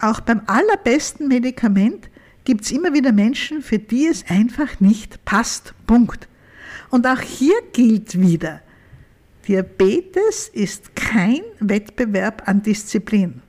Auch 0.00 0.20
beim 0.20 0.42
allerbesten 0.46 1.28
Medikament 1.28 2.08
gibt 2.44 2.64
es 2.64 2.72
immer 2.72 2.94
wieder 2.94 3.12
Menschen, 3.12 3.62
für 3.62 3.78
die 3.78 4.06
es 4.06 4.24
einfach 4.28 4.80
nicht 4.80 5.24
passt. 5.24 5.74
Punkt. 5.86 6.28
Und 6.88 7.06
auch 7.06 7.20
hier 7.20 7.54
gilt 7.72 8.18
wieder, 8.18 8.60
Diabetes 9.46 10.48
ist 10.48 10.96
kein 10.96 11.40
Wettbewerb 11.60 12.42
an 12.46 12.62
Disziplin. 12.62 13.42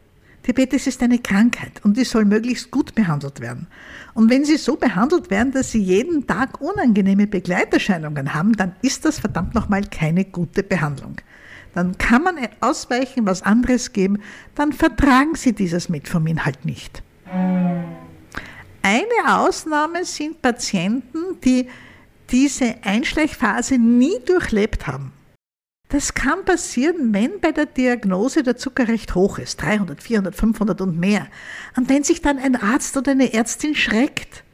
Diabetes 0.46 0.88
ist 0.88 1.04
eine 1.04 1.20
Krankheit 1.20 1.84
und 1.84 1.98
die 1.98 2.04
soll 2.04 2.26
möglichst 2.26 2.72
gut 2.72 2.96
behandelt 2.96 3.40
werden. 3.40 3.68
Und 4.14 4.30
wenn 4.30 4.44
sie 4.44 4.58
so 4.58 4.76
behandelt 4.76 5.30
werden, 5.30 5.54
dass 5.54 5.72
sie 5.72 5.82
jeden 5.82 6.26
Tag 6.26 6.60
unangenehme 6.60 7.28
Begleiterscheinungen 7.28 8.34
haben, 8.34 8.54
dann 8.54 8.76
ist 8.82 9.06
das 9.06 9.20
verdammt 9.20 9.54
nochmal 9.54 9.84
keine 9.84 10.26
gute 10.26 10.64
Behandlung 10.64 11.18
dann 11.74 11.98
kann 11.98 12.24
man 12.24 12.36
ausweichen, 12.60 13.26
was 13.26 13.42
anderes 13.42 13.94
geben, 13.94 14.22
dann 14.56 14.74
vertragen 14.74 15.36
sie 15.36 15.54
dieses 15.54 15.90
Metformin 15.90 16.46
halt 16.46 16.66
nicht. 16.66 17.02
Eine 18.84 19.40
Ausnahme 19.40 20.04
sind 20.06 20.42
Patienten, 20.42 21.40
die 21.44 21.68
diese 22.30 22.76
Einschleichphase 22.84 23.78
nie 23.78 24.20
durchlebt 24.26 24.88
haben. 24.88 25.14
Das 25.90 26.14
kann 26.14 26.46
passieren, 26.46 27.14
wenn 27.14 27.42
bei 27.42 27.52
der 27.52 27.66
Diagnose 27.66 28.44
der 28.44 28.56
Zucker 28.56 28.88
recht 28.88 29.14
hoch 29.14 29.40
ist, 29.40 29.62
300, 29.62 30.02
400, 30.02 30.36
500 30.36 30.82
und 30.82 30.98
mehr. 30.98 31.28
Und 31.76 31.90
wenn 31.90 32.04
sich 32.04 32.22
dann 32.22 32.38
ein 32.38 32.56
Arzt 32.56 32.96
oder 32.96 33.12
eine 33.12 33.34
Ärztin 33.34 33.76
schreckt 33.76 34.46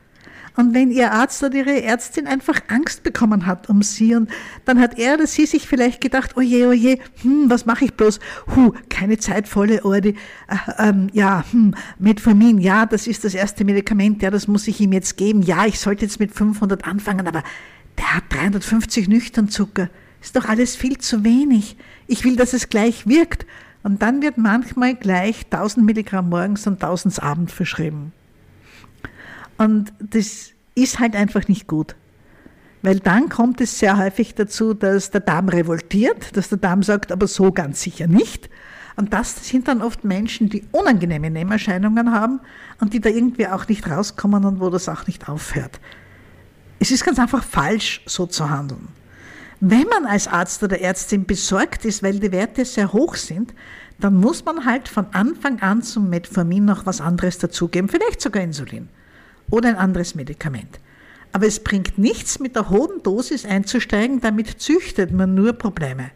und 0.58 0.74
wenn 0.74 0.91
Ihr 0.91 1.12
Arzt 1.12 1.43
oder 1.43 1.56
Ihre 1.56 1.84
Ärztin 1.84 2.26
einfach 2.28 2.60
Angst 2.67 3.04
bekommen 3.04 3.46
hat 3.46 3.70
um 3.70 3.84
Sie 3.84 4.15
und 4.15 4.30
dann 4.65 4.80
hat 4.80 4.98
er 4.98 5.13
oder 5.13 5.28
sie 5.28 5.46
sich 5.46 5.67
vielleicht 5.67 6.02
gedacht, 6.02 6.36
oje, 6.36 6.67
oje, 6.67 6.98
hm, 7.22 7.50
was 7.50 7.65
mache 7.65 7.86
ich 7.86 7.93
bloß? 7.93 8.20
Huh, 8.56 8.74
keine 8.89 9.20
zeitvolle 9.20 9.86
Orde. 9.86 10.10
Äh, 10.10 10.89
ähm, 10.89 11.08
ja, 11.13 11.46
hm, 11.52 11.76
Metformin, 12.00 12.58
ja, 12.58 12.88
das 12.88 13.06
ist 13.06 13.24
das 13.24 13.36
erste 13.36 13.65
Medikament, 13.65 14.24
ja, 14.24 14.32
das 14.32 14.48
muss 14.48 14.67
ich 14.67 14.82
ihm 14.82 14.93
jetzt 14.93 15.15
geben. 15.15 15.43
Ja, 15.43 15.65
ich 15.65 15.80
sollte 15.80 16.06
jetzt 16.06 16.20
mit 16.20 16.32
500 16.32 16.86
anfangen, 16.86 17.28
aber 17.28 17.43
der 17.98 18.15
hat 18.15 18.24
350 18.30 19.08
nüchtern 19.08 19.50
Zucker. 19.50 19.89
Ist 20.22 20.36
doch 20.36 20.46
alles 20.46 20.76
viel 20.76 20.98
zu 20.98 21.24
wenig. 21.24 21.78
Ich 22.08 22.24
will, 22.24 22.36
dass 22.36 22.54
es 22.54 22.70
gleich 22.70 23.08
wirkt. 23.08 23.46
Und 23.84 24.02
dann 24.02 24.22
wird 24.24 24.38
manchmal 24.38 24.96
gleich 24.96 25.46
1000 25.52 25.86
Milligramm 25.86 26.30
morgens 26.30 26.65
und 26.65 26.84
1000 26.84 27.22
abends 27.22 27.54
verschrieben. 27.54 28.12
Und 29.58 29.93
das 30.00 30.52
ist 30.76 31.00
halt 31.00 31.15
einfach 31.15 31.48
nicht 31.48 31.67
gut. 31.67 31.96
Weil 32.84 33.00
dann 33.00 33.30
kommt 33.30 33.60
es 33.60 33.80
sehr 33.80 33.98
häufig 33.98 34.36
dazu, 34.36 34.74
dass 34.74 35.10
der 35.10 35.22
Darm 35.22 35.50
revoltiert, 35.50 36.38
dass 36.38 36.50
der 36.50 36.60
Darm 36.60 36.84
sagt, 36.84 37.12
aber 37.12 37.28
so 37.28 37.52
ganz 37.52 37.82
sicher 37.82 38.08
nicht. 38.08 38.50
Und 38.96 39.13
das 39.13 39.48
sind 39.48 39.67
dann 39.67 39.82
oft 39.82 40.04
Menschen, 40.04 40.50
die 40.50 40.63
unangenehme 40.72 41.30
Nehmerscheinungen 41.30 42.12
haben 42.12 42.39
und 42.80 42.93
die 42.93 43.00
da 43.00 43.10
irgendwie 43.10 43.48
auch 43.48 43.67
nicht 43.67 43.88
rauskommen 43.89 44.46
und 44.46 44.60
wo 44.60 44.70
das 44.70 44.89
auch 44.89 45.06
nicht 45.08 45.28
aufhört. 45.28 45.80
Es 46.80 46.91
ist 46.91 47.04
ganz 47.04 47.20
einfach 47.20 47.43
falsch, 47.43 48.02
so 48.06 48.26
zu 48.28 48.50
handeln. 48.50 48.88
Wenn 49.60 49.86
man 49.88 50.06
als 50.06 50.28
Arzt 50.28 50.62
oder 50.62 50.80
Ärztin 50.80 51.26
besorgt 51.26 51.84
ist, 51.86 52.04
weil 52.04 52.20
die 52.20 52.32
Werte 52.32 52.63
sehr 52.63 52.93
hoch 52.93 53.15
sind, 53.15 53.54
dann 54.00 54.15
muss 54.15 54.46
man 54.46 54.65
halt 54.65 54.88
von 54.88 55.08
Anfang 55.13 55.60
an 55.62 55.82
zum 55.82 56.10
Metformin 56.10 56.65
noch 56.65 56.86
was 56.86 57.02
anderes 57.02 57.39
dazugeben, 57.39 57.89
vielleicht 57.89 58.22
sogar 58.22 58.43
Insulin 58.43 58.89
oder 59.50 59.70
ein 59.70 59.76
anderes 59.76 60.16
Medikament. 60.16 60.80
Aber 61.32 61.46
es 61.46 61.60
bringt 61.60 61.98
nichts, 61.98 62.40
mit 62.40 62.56
der 62.56 62.70
hohen 62.70 63.04
Dosis 63.04 63.46
einzusteigen, 63.46 64.22
damit 64.22 64.62
züchtet 64.62 65.12
man 65.12 65.36
nur 65.36 65.54
Probleme. 65.54 66.12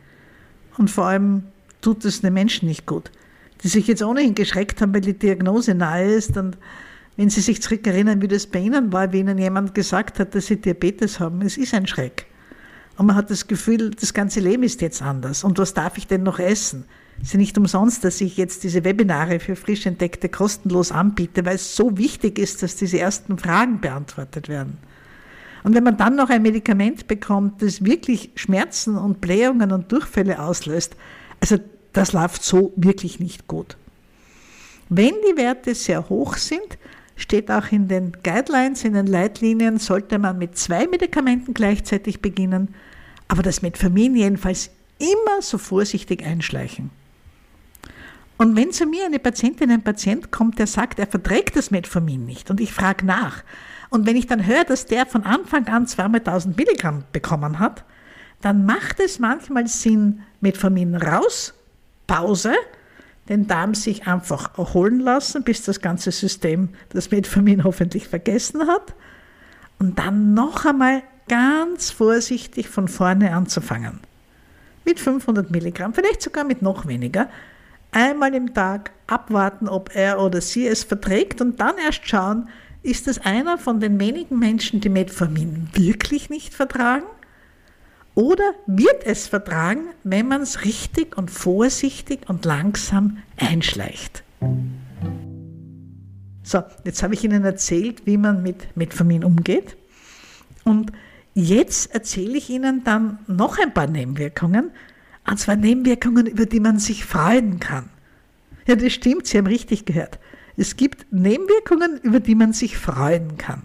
Und 0.77 0.89
vor 0.89 1.05
allem 1.05 1.43
tut 1.81 2.05
es 2.05 2.21
den 2.21 2.33
Menschen 2.33 2.67
nicht 2.67 2.85
gut, 2.85 3.11
die 3.63 3.67
sich 3.67 3.87
jetzt 3.87 4.01
ohnehin 4.01 4.35
geschreckt 4.35 4.81
haben, 4.81 4.93
weil 4.93 5.01
die 5.01 5.17
Diagnose 5.17 5.75
nahe 5.75 6.11
ist. 6.11 6.37
Und 6.37 6.57
wenn 7.17 7.29
Sie 7.29 7.41
sich 7.41 7.61
zurückerinnern, 7.61 8.21
wie 8.21 8.27
das 8.27 8.47
bei 8.47 8.59
Ihnen 8.59 8.91
war, 8.93 9.11
wie 9.11 9.19
Ihnen 9.19 9.37
jemand 9.37 9.75
gesagt 9.75 10.19
hat, 10.19 10.33
dass 10.33 10.47
Sie 10.47 10.55
Diabetes 10.55 11.19
haben, 11.19 11.41
es 11.41 11.57
ist 11.57 11.73
ein 11.73 11.87
Schreck. 11.87 12.25
Und 12.97 13.07
man 13.07 13.15
hat 13.15 13.29
das 13.29 13.47
Gefühl, 13.47 13.91
das 13.91 14.13
ganze 14.13 14.39
Leben 14.39 14.63
ist 14.63 14.81
jetzt 14.81 15.01
anders. 15.01 15.43
Und 15.43 15.57
was 15.57 15.73
darf 15.73 15.97
ich 15.97 16.07
denn 16.07 16.23
noch 16.23 16.39
essen? 16.39 16.85
Es 17.21 17.29
ist 17.29 17.35
nicht 17.35 17.57
umsonst, 17.57 18.03
dass 18.03 18.19
ich 18.19 18.37
jetzt 18.37 18.63
diese 18.63 18.83
Webinare 18.83 19.39
für 19.39 19.55
frisch 19.55 19.85
entdeckte 19.85 20.27
kostenlos 20.27 20.91
anbiete, 20.91 21.45
weil 21.45 21.55
es 21.55 21.75
so 21.75 21.97
wichtig 21.97 22.39
ist, 22.39 22.63
dass 22.63 22.75
diese 22.75 22.99
ersten 22.99 23.37
Fragen 23.37 23.79
beantwortet 23.79 24.49
werden. 24.49 24.77
Und 25.63 25.75
wenn 25.75 25.83
man 25.83 25.97
dann 25.97 26.15
noch 26.15 26.29
ein 26.29 26.41
Medikament 26.41 27.07
bekommt, 27.07 27.61
das 27.61 27.85
wirklich 27.85 28.31
Schmerzen 28.35 28.97
und 28.97 29.21
Blähungen 29.21 29.71
und 29.71 29.91
Durchfälle 29.91 30.41
auslöst, 30.41 30.95
also 31.39 31.57
das 31.93 32.13
läuft 32.13 32.43
so 32.43 32.73
wirklich 32.75 33.19
nicht 33.19 33.47
gut. 33.47 33.77
Wenn 34.89 35.13
die 35.29 35.37
Werte 35.37 35.75
sehr 35.75 36.09
hoch 36.09 36.37
sind, 36.37 36.77
steht 37.15 37.51
auch 37.51 37.71
in 37.71 37.87
den 37.87 38.13
Guidelines, 38.23 38.83
in 38.83 38.93
den 38.93 39.05
Leitlinien, 39.05 39.77
sollte 39.77 40.17
man 40.17 40.39
mit 40.39 40.57
zwei 40.57 40.87
Medikamenten 40.87 41.53
gleichzeitig 41.53 42.21
beginnen, 42.21 42.73
aber 43.27 43.43
das 43.43 43.61
Metformin 43.61 44.15
jedenfalls 44.15 44.71
immer 44.97 45.41
so 45.41 45.57
vorsichtig 45.57 46.25
einschleichen. 46.25 46.89
Und 48.41 48.55
wenn 48.55 48.71
zu 48.71 48.87
mir 48.87 49.05
eine 49.05 49.19
Patientin, 49.19 49.69
ein 49.69 49.83
Patient 49.83 50.31
kommt, 50.31 50.57
der 50.57 50.65
sagt, 50.65 50.97
er 50.97 51.05
verträgt 51.05 51.55
das 51.55 51.69
Metformin 51.69 52.25
nicht 52.25 52.49
und 52.49 52.59
ich 52.59 52.73
frage 52.73 53.05
nach, 53.05 53.43
und 53.91 54.07
wenn 54.07 54.15
ich 54.15 54.25
dann 54.25 54.47
höre, 54.47 54.63
dass 54.63 54.87
der 54.87 55.05
von 55.05 55.25
Anfang 55.25 55.67
an 55.67 55.85
zweimal 55.85 56.21
1000 56.21 56.57
Milligramm 56.57 57.03
bekommen 57.11 57.59
hat, 57.59 57.83
dann 58.41 58.65
macht 58.65 58.99
es 58.99 59.19
manchmal 59.19 59.67
Sinn, 59.67 60.23
Metformin 60.39 60.95
raus, 60.95 61.53
Pause, 62.07 62.55
den 63.29 63.45
Darm 63.45 63.75
sich 63.75 64.07
einfach 64.07 64.57
erholen 64.57 65.01
lassen, 65.01 65.43
bis 65.43 65.61
das 65.61 65.79
ganze 65.79 66.09
System 66.11 66.69
das 66.89 67.11
Metformin 67.11 67.63
hoffentlich 67.63 68.07
vergessen 68.07 68.65
hat 68.65 68.95
und 69.77 69.99
dann 69.99 70.33
noch 70.33 70.65
einmal 70.65 71.03
ganz 71.27 71.91
vorsichtig 71.91 72.69
von 72.69 72.87
vorne 72.87 73.35
anzufangen. 73.35 73.99
Mit 74.83 74.99
500 74.99 75.51
Milligramm, 75.51 75.93
vielleicht 75.93 76.23
sogar 76.23 76.43
mit 76.43 76.63
noch 76.63 76.87
weniger, 76.87 77.29
einmal 77.91 78.33
im 78.33 78.53
Tag 78.53 78.91
abwarten, 79.07 79.67
ob 79.67 79.95
er 79.95 80.21
oder 80.21 80.41
sie 80.41 80.67
es 80.67 80.83
verträgt 80.83 81.41
und 81.41 81.59
dann 81.59 81.75
erst 81.77 82.07
schauen, 82.07 82.49
ist 82.83 83.07
es 83.07 83.19
einer 83.19 83.57
von 83.57 83.79
den 83.79 83.99
wenigen 83.99 84.39
Menschen, 84.39 84.81
die 84.81 84.89
Metformin 84.89 85.69
wirklich 85.73 86.29
nicht 86.29 86.53
vertragen? 86.53 87.05
Oder 88.15 88.43
wird 88.65 89.05
es 89.05 89.27
vertragen, 89.27 89.89
wenn 90.03 90.27
man 90.27 90.41
es 90.41 90.65
richtig 90.65 91.17
und 91.17 91.31
vorsichtig 91.31 92.27
und 92.27 92.43
langsam 92.43 93.19
einschleicht? 93.37 94.23
So, 96.43 96.63
jetzt 96.83 97.03
habe 97.03 97.13
ich 97.13 97.23
Ihnen 97.23 97.45
erzählt, 97.45 98.05
wie 98.05 98.17
man 98.17 98.41
mit 98.43 98.75
Metformin 98.75 99.23
umgeht. 99.23 99.77
Und 100.63 100.91
jetzt 101.33 101.93
erzähle 101.93 102.37
ich 102.37 102.49
Ihnen 102.49 102.83
dann 102.83 103.19
noch 103.27 103.57
ein 103.59 103.73
paar 103.73 103.87
Nebenwirkungen, 103.87 104.71
und 105.27 105.39
zwar 105.39 105.55
Nebenwirkungen, 105.55 106.25
über 106.25 106.45
die 106.45 106.59
man 106.59 106.79
sich 106.79 107.05
freuen 107.05 107.59
kann. 107.59 107.89
Ja, 108.67 108.75
das 108.75 108.93
stimmt, 108.93 109.27
Sie 109.27 109.37
haben 109.37 109.47
richtig 109.47 109.85
gehört. 109.85 110.19
es 110.57 110.75
gibt 110.75 111.11
Nebenwirkungen, 111.11 111.99
über 112.03 112.19
die 112.19 112.35
man 112.35 112.53
sich 112.53 112.77
freuen 112.77 113.37
kann. 113.37 113.63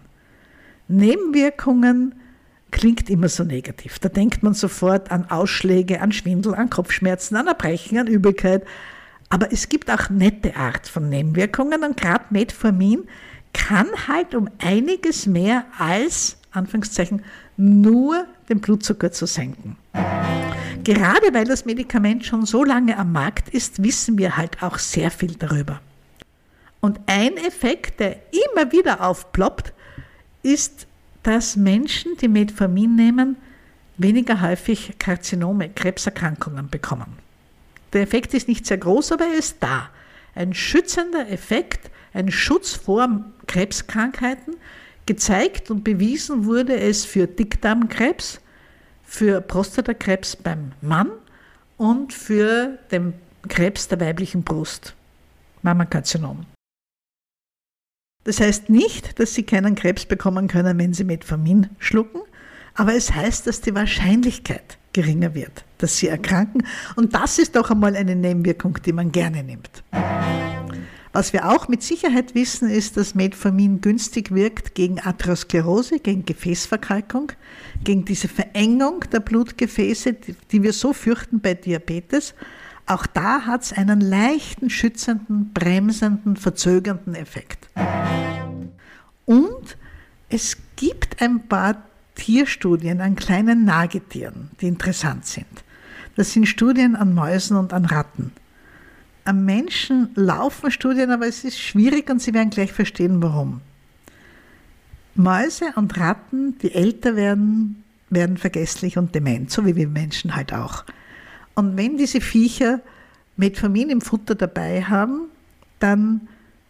Nebenwirkungen 0.89 2.15
klingt 2.71 3.11
immer 3.11 3.29
so 3.29 3.45
negativ. 3.45 3.99
Da 3.99 4.09
denkt 4.09 4.43
man 4.43 4.55
sofort 4.55 5.11
an 5.11 5.31
Ausschläge, 5.31 6.01
an 6.01 6.13
Schwindel, 6.13 6.55
an 6.55 6.71
Kopfschmerzen, 6.71 7.37
an 7.37 7.47
Erbrechen, 7.47 7.99
an 7.99 8.07
Übelkeit. 8.07 8.65
Aber 9.29 9.53
es 9.53 9.69
gibt 9.69 9.91
auch 9.91 10.11
nette 10.11 10.57
Art 10.57 10.87
von 10.87 11.09
Nebenwirkungen 11.09 11.83
und 11.83 11.97
gerade 11.97 12.27
Metformin 12.31 13.05
kann 13.53 13.87
halt 14.07 14.35
um 14.35 14.49
einiges 14.59 15.27
mehr 15.27 15.65
als, 15.79 16.37
Anführungszeichen, 16.53 17.23
nur 17.57 18.27
den 18.49 18.61
Blutzucker 18.61 19.11
zu 19.11 19.27
senken. 19.27 19.77
Gerade 20.87 21.35
weil 21.35 21.47
das 21.47 21.65
Medikament 21.65 22.25
schon 22.25 22.47
so 22.47 22.63
lange 22.63 22.97
am 22.97 23.11
Markt 23.11 23.49
ist, 23.49 23.83
wissen 23.83 24.19
wir 24.19 24.37
halt 24.37 24.63
auch 24.63 24.79
sehr 24.79 25.11
viel 25.11 25.35
darüber. 25.35 25.81
Und 26.81 27.01
ein 27.07 27.37
Effekt, 27.39 27.99
der 27.99 28.21
immer 28.31 28.71
wieder 28.71 29.01
aufploppt, 29.01 29.73
ist, 30.45 30.87
dass 31.25 31.57
Menschen, 31.57 32.17
die 32.21 32.29
Metformin 32.29 32.95
nehmen, 32.95 33.37
weniger 33.99 34.41
häufig 34.41 34.97
Karzinome, 35.01 35.71
Krebserkrankungen 35.71 36.71
bekommen. 36.71 37.19
Der 37.93 38.03
Effekt 38.03 38.33
ist 38.33 38.47
nicht 38.47 38.65
sehr 38.65 38.79
groß, 38.79 39.11
aber 39.11 39.25
er 39.25 39.41
ist 39.41 39.57
da. 39.59 39.91
Ein 40.37 40.55
schützender 40.55 41.29
Effekt, 41.29 41.91
ein 42.15 42.31
Schutz 42.31 42.75
vor 42.75 43.25
Krebskrankheiten. 43.49 44.55
Gezeigt 45.07 45.69
und 45.69 45.83
bewiesen 45.83 46.45
wurde 46.45 46.79
es 46.79 47.05
für 47.05 47.27
Dickdarmkrebs, 47.27 48.41
für 49.07 49.41
Prostatakrebs 49.41 50.37
beim 50.37 50.73
Mann 50.83 51.11
und 51.79 52.13
für 52.13 52.79
den 52.91 53.15
Krebs 53.49 53.89
der 53.89 54.01
weiblichen 54.01 54.43
Brust, 54.43 54.95
Mammakarzinom. 55.63 56.45
Das 58.25 58.41
heißt 58.41 58.69
nicht, 58.69 59.21
dass 59.21 59.35
Sie 59.35 59.45
keinen 59.45 59.77
Krebs 59.77 60.05
bekommen 60.05 60.49
können, 60.49 60.79
wenn 60.79 60.93
Sie 60.93 61.05
Metformin 61.05 61.71
schlucken, 61.79 62.21
aber 62.75 62.95
es 62.95 63.15
heißt, 63.15 63.47
dass 63.47 63.61
die 63.61 63.75
Wahrscheinlichkeit 63.75 64.79
geringer 64.93 65.35
wird, 65.35 65.65
dass 65.79 65.97
Sie 65.97 66.09
erkranken. 66.09 66.67
Und 66.97 67.15
das 67.15 67.39
ist 67.39 67.55
doch 67.55 67.71
einmal 67.71 67.95
eine 67.95 68.17
Nebenwirkung, 68.17 68.79
die 68.85 68.93
man 68.93 69.13
gerne 69.13 69.45
nimmt. 69.45 69.85
Was 71.17 71.33
wir 71.33 71.49
auch 71.49 71.67
mit 71.69 71.83
Sicherheit 71.83 72.35
wissen, 72.35 72.69
ist, 72.69 72.99
dass 72.99 73.15
Metformin 73.15 73.81
günstig 73.81 74.35
wirkt 74.35 74.75
gegen 74.75 75.01
Atherosklerose, 75.01 75.99
gegen 75.99 76.27
Gefäßverkalkung, 76.27 77.33
gegen 77.83 78.05
diese 78.05 78.29
Verengung 78.29 79.01
der 79.11 79.21
Blutgefäße, 79.21 80.15
die 80.53 80.63
wir 80.63 80.75
so 80.75 80.93
fürchten 80.93 81.41
bei 81.41 81.55
Diabetes. 81.55 82.35
Auch 82.85 83.07
da 83.07 83.47
hat 83.47 83.63
es 83.63 83.73
einen 83.73 84.03
leichten, 84.03 84.69
schützenden, 84.69 85.55
bremsenden, 85.55 86.37
verzögernden 86.37 87.15
Effekt. 87.15 87.67
Und 89.25 89.79
es 90.29 90.59
gibt 90.77 91.23
ein 91.23 91.49
paar 91.49 91.83
Tierstudien 92.15 93.01
an 93.01 93.17
kleinen 93.17 93.65
Nagetieren, 93.65 94.51
die 94.61 94.69
interessant 94.69 95.25
sind. 95.25 95.47
Das 96.15 96.35
sind 96.35 96.45
Studien 96.45 96.95
an 96.95 97.15
Mäusen 97.15 97.57
und 97.57 97.73
an 97.73 97.87
Ratten. 97.87 98.33
Am 99.27 99.45
Menschen 99.45 100.11
laufen 100.15 100.71
Studien, 100.71 101.11
aber 101.11 101.27
es 101.27 101.43
ist 101.43 101.59
schwierig 101.59 102.09
und 102.09 102.23
Sie 102.23 102.33
werden 102.33 102.51
gleich 102.51 102.73
verstehen, 102.73 103.21
warum. 103.21 103.61
Mäuse 105.17 105.73
und 105.75 105.99
Ratten, 105.99 106.57
die 106.59 106.73
älter 106.73 107.17
werden, 107.17 107.83
werden 108.09 108.37
vergesslich 108.37 108.99
und 108.99 109.15
dement, 109.17 109.51
so 109.51 109.67
wie 109.67 109.75
wir 109.75 109.89
Menschen 109.89 110.37
halt 110.37 110.53
auch. 110.53 110.85
Und 111.55 111.77
wenn 111.77 111.97
diese 111.97 112.21
Viecher 112.21 112.81
Metformin 113.37 113.91
im 113.91 114.01
Futter 114.01 114.37
dabei 114.37 114.83
haben, 114.83 115.23
dann 115.81 116.29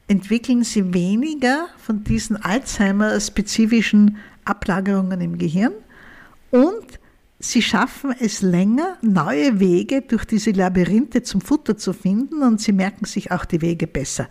entwickeln 0.09 0.65
sie 0.65 0.95
weniger 0.95 1.67
von 1.77 2.05
diesen 2.05 2.37
Alzheimer-spezifischen 2.37 4.17
Ablagerungen 4.47 5.21
im 5.21 5.37
Gehirn 5.37 5.73
und 6.51 7.01
sie 7.39 7.63
schaffen 7.63 8.15
es 8.19 8.43
länger, 8.43 8.97
neue 9.03 9.61
Wege 9.61 10.03
durch 10.03 10.25
diese 10.25 10.51
Labyrinthe 10.51 11.23
zum 11.23 11.41
Futter 11.41 11.77
zu 11.77 11.93
finden 11.93 12.43
und 12.43 12.61
sie 12.61 12.73
merken 12.73 13.05
sich 13.05 13.31
auch 13.31 13.45
die 13.45 13.63
Wege 13.63 13.87
besser, 13.87 14.29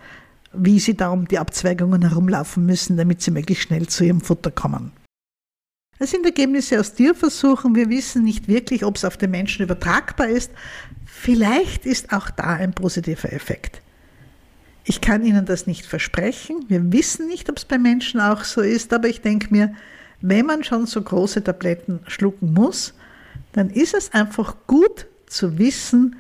wie 0.53 0.79
sie 0.79 0.95
da 0.95 1.09
um 1.09 1.27
die 1.27 1.39
Abzweigungen 1.39 2.01
herumlaufen 2.01 2.65
müssen, 2.65 2.97
damit 2.97 3.21
sie 3.21 3.31
möglichst 3.31 3.63
schnell 3.63 3.87
zu 3.87 4.03
ihrem 4.03 4.21
Futter 4.21 4.51
kommen. 4.51 4.91
Das 5.97 6.11
sind 6.11 6.25
Ergebnisse 6.25 6.79
aus 6.79 6.93
Tierversuchen. 6.93 7.73
Wir 7.73 7.89
wissen 7.89 8.23
nicht 8.23 8.47
wirklich, 8.49 8.83
ob 8.83 8.97
es 8.97 9.05
auf 9.05 9.15
den 9.15 9.31
Menschen 9.31 9.63
übertragbar 9.63 10.27
ist. 10.27 10.51
Vielleicht 11.05 11.85
ist 11.85 12.11
auch 12.11 12.29
da 12.29 12.55
ein 12.55 12.73
positiver 12.73 13.31
Effekt. 13.31 13.81
Ich 14.83 15.01
kann 15.01 15.25
Ihnen 15.25 15.45
das 15.45 15.67
nicht 15.67 15.85
versprechen. 15.85 16.65
Wir 16.67 16.91
wissen 16.91 17.27
nicht, 17.27 17.49
ob 17.49 17.57
es 17.57 17.65
bei 17.65 17.77
Menschen 17.77 18.19
auch 18.19 18.43
so 18.43 18.61
ist, 18.61 18.93
aber 18.93 19.07
ich 19.07 19.21
denke 19.21 19.47
mir, 19.51 19.73
wenn 20.21 20.45
man 20.45 20.63
schon 20.63 20.85
so 20.85 21.01
große 21.01 21.43
Tabletten 21.43 21.99
schlucken 22.07 22.53
muss, 22.53 22.93
dann 23.53 23.69
ist 23.69 23.93
es 23.93 24.13
einfach 24.13 24.55
gut 24.67 25.07
zu 25.27 25.57
wissen, 25.57 26.15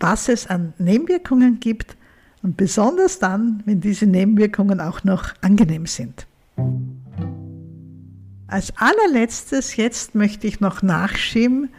was 0.00 0.28
es 0.28 0.46
an 0.46 0.74
Nebenwirkungen 0.78 1.60
gibt 1.60 1.96
und 2.42 2.56
besonders 2.56 3.18
dann, 3.18 3.62
wenn 3.66 3.80
diese 3.80 4.06
Nebenwirkungen 4.06 4.80
auch 4.80 5.04
noch 5.04 5.34
angenehm 5.40 5.86
sind. 5.86 6.26
Als 8.46 8.72
allerletztes 8.76 9.76
jetzt 9.76 10.14
möchte 10.14 10.46
ich 10.46 10.60
noch 10.60 10.82
nachschieben, 10.82 11.70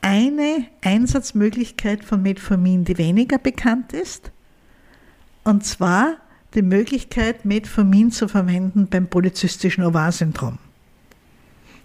eine 0.00 0.66
Einsatzmöglichkeit 0.82 2.04
von 2.04 2.22
Metformin, 2.22 2.84
die 2.84 2.98
weniger 2.98 3.38
bekannt 3.38 3.92
ist, 3.92 4.32
und 5.44 5.64
zwar 5.64 6.16
die 6.54 6.62
Möglichkeit, 6.62 7.44
Metformin 7.44 8.10
zu 8.10 8.28
verwenden 8.28 8.86
beim 8.88 9.06
polyzystischen 9.06 9.84
Ovarsyndrom. 9.84 10.58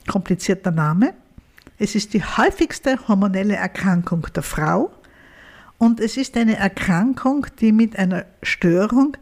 Komplizierter 0.08 0.72
Name. 0.72 1.14
Es 1.80 1.96
ist 1.96 2.14
die 2.14 2.24
häufigste 2.24 3.08
hormonelle 3.08 3.56
Erkrankung 3.56 4.28
der 4.36 4.44
Frau 4.44 4.92
und 5.78 6.00
es 6.00 6.18
ist 6.18 6.36
eine 6.38 6.58
Erkrankung, 6.58 7.46
die 7.60 7.72
mit 7.72 7.98
einer 7.98 8.26
Störung 8.42 9.16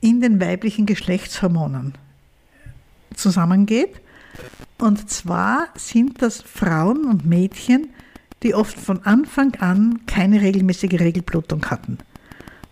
in 0.00 0.20
den 0.20 0.40
weiblichen 0.40 0.86
Geschlechtshormonen 0.86 1.94
zusammengeht. 3.14 4.00
Und 4.78 5.10
zwar 5.10 5.68
sind 5.74 6.22
das 6.22 6.40
Frauen 6.40 7.04
und 7.04 7.26
Mädchen, 7.26 7.90
die 8.42 8.54
oft 8.54 8.78
von 8.78 9.04
Anfang 9.04 9.54
an 9.56 10.06
keine 10.06 10.40
regelmäßige 10.40 11.00
Regelblutung 11.00 11.66
hatten, 11.66 11.98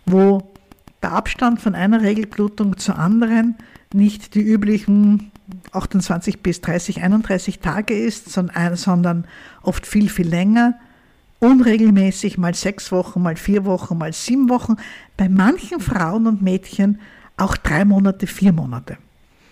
wo 0.07 0.56
der 1.03 1.13
Abstand 1.13 1.61
von 1.61 1.75
einer 1.75 2.03
Regelblutung 2.03 2.77
zur 2.79 2.99
anderen 2.99 3.57
nicht 3.93 4.35
die 4.35 4.43
üblichen 4.43 5.31
28 5.73 6.43
bis 6.43 6.61
30, 6.61 7.03
31 7.03 7.61
Tage 7.61 7.95
ist, 7.97 8.31
sondern 8.31 9.25
oft 9.63 9.87
viel, 9.87 10.09
viel 10.09 10.29
länger, 10.29 10.75
unregelmäßig, 11.39 12.39
mal 12.39 12.55
sechs 12.55 12.91
Wochen, 12.93 13.23
mal 13.23 13.37
vier 13.37 13.65
Wochen, 13.65 13.99
mal 13.99 14.13
sieben 14.13 14.49
Wochen, 14.49 14.77
bei 15.17 15.29
manchen 15.29 15.81
Frauen 15.81 16.27
und 16.27 16.43
Mädchen 16.43 17.01
auch 17.37 17.57
drei 17.57 17.85
Monate, 17.85 18.27
vier 18.27 18.53
Monate. 18.53 18.97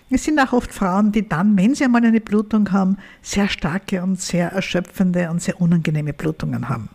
Es 0.09 0.23
sind 0.23 0.39
auch 0.39 0.53
oft 0.53 0.73
Frauen, 0.73 1.11
die 1.11 1.27
dann, 1.27 1.57
wenn 1.57 1.73
sie 1.73 1.85
einmal 1.85 2.05
eine 2.05 2.21
Blutung 2.21 2.71
haben, 2.71 2.97
sehr 3.21 3.49
starke 3.49 4.03
und 4.03 4.21
sehr 4.21 4.51
erschöpfende 4.51 5.29
und 5.29 5.41
sehr 5.41 5.59
unangenehme 5.59 6.13
Blutungen 6.13 6.69
haben. 6.69 6.89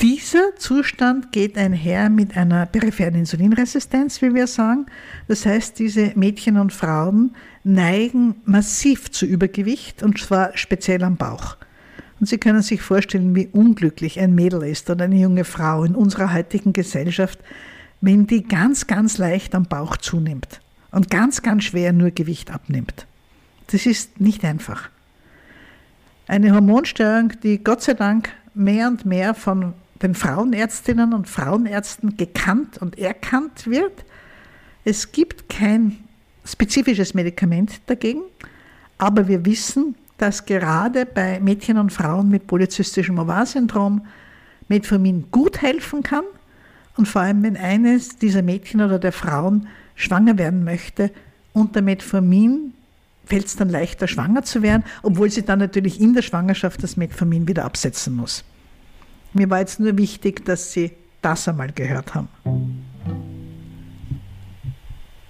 Dieser 0.00 0.56
Zustand 0.56 1.30
geht 1.30 1.58
einher 1.58 2.08
mit 2.08 2.34
einer 2.34 2.64
peripheren 2.64 3.16
Insulinresistenz, 3.16 4.22
wie 4.22 4.32
wir 4.34 4.46
sagen. 4.46 4.86
Das 5.28 5.44
heißt, 5.44 5.78
diese 5.78 6.12
Mädchen 6.14 6.56
und 6.56 6.72
Frauen 6.72 7.36
neigen 7.64 8.36
massiv 8.46 9.10
zu 9.10 9.26
Übergewicht 9.26 10.02
und 10.02 10.18
zwar 10.18 10.56
speziell 10.56 11.04
am 11.04 11.18
Bauch. 11.18 11.58
Und 12.18 12.30
Sie 12.30 12.38
können 12.38 12.62
sich 12.62 12.80
vorstellen, 12.80 13.34
wie 13.34 13.48
unglücklich 13.48 14.18
ein 14.18 14.34
Mädel 14.34 14.62
ist 14.62 14.88
oder 14.88 15.04
eine 15.04 15.16
junge 15.16 15.44
Frau 15.44 15.84
in 15.84 15.94
unserer 15.94 16.32
heutigen 16.32 16.72
Gesellschaft, 16.72 17.38
wenn 18.00 18.26
die 18.26 18.44
ganz, 18.44 18.86
ganz 18.86 19.18
leicht 19.18 19.54
am 19.54 19.64
Bauch 19.64 19.98
zunimmt 19.98 20.62
und 20.92 21.10
ganz, 21.10 21.42
ganz 21.42 21.64
schwer 21.64 21.92
nur 21.92 22.10
Gewicht 22.10 22.50
abnimmt. 22.50 23.06
Das 23.66 23.84
ist 23.84 24.18
nicht 24.18 24.46
einfach. 24.46 24.88
Eine 26.26 26.54
Hormonstörung, 26.54 27.34
die 27.42 27.62
Gott 27.62 27.82
sei 27.82 27.92
Dank 27.92 28.30
mehr 28.54 28.88
und 28.88 29.04
mehr 29.04 29.34
von 29.34 29.74
den 30.02 30.14
Frauenärztinnen 30.14 31.12
und 31.12 31.28
Frauenärzten 31.28 32.16
gekannt 32.16 32.78
und 32.78 32.98
erkannt 32.98 33.66
wird. 33.66 34.04
Es 34.84 35.12
gibt 35.12 35.48
kein 35.48 36.04
spezifisches 36.44 37.14
Medikament 37.14 37.80
dagegen, 37.86 38.22
aber 38.98 39.28
wir 39.28 39.44
wissen, 39.44 39.94
dass 40.18 40.46
gerade 40.46 41.06
bei 41.06 41.40
Mädchen 41.40 41.78
und 41.78 41.92
Frauen 41.92 42.28
mit 42.28 42.46
polyzystischem 42.46 43.18
Ovarsyndrom 43.18 44.06
Metformin 44.68 45.26
gut 45.30 45.62
helfen 45.62 46.02
kann 46.02 46.24
und 46.96 47.06
vor 47.06 47.22
allem, 47.22 47.42
wenn 47.42 47.56
eines 47.56 48.18
dieser 48.18 48.42
Mädchen 48.42 48.80
oder 48.80 48.98
der 48.98 49.12
Frauen 49.12 49.68
schwanger 49.94 50.38
werden 50.38 50.64
möchte, 50.64 51.10
unter 51.52 51.82
Metformin 51.82 52.74
fällt 53.24 53.46
es 53.46 53.56
dann 53.56 53.68
leichter, 53.68 54.08
schwanger 54.08 54.42
zu 54.42 54.62
werden, 54.62 54.84
obwohl 55.02 55.30
sie 55.30 55.42
dann 55.42 55.58
natürlich 55.58 56.00
in 56.00 56.14
der 56.14 56.22
Schwangerschaft 56.22 56.82
das 56.82 56.96
Metformin 56.96 57.48
wieder 57.48 57.64
absetzen 57.64 58.14
muss. 58.14 58.44
Mir 59.32 59.48
war 59.50 59.60
jetzt 59.60 59.80
nur 59.80 59.96
wichtig, 59.96 60.44
dass 60.44 60.72
Sie 60.72 60.92
das 61.22 61.46
einmal 61.48 61.72
gehört 61.72 62.14
haben. 62.14 62.28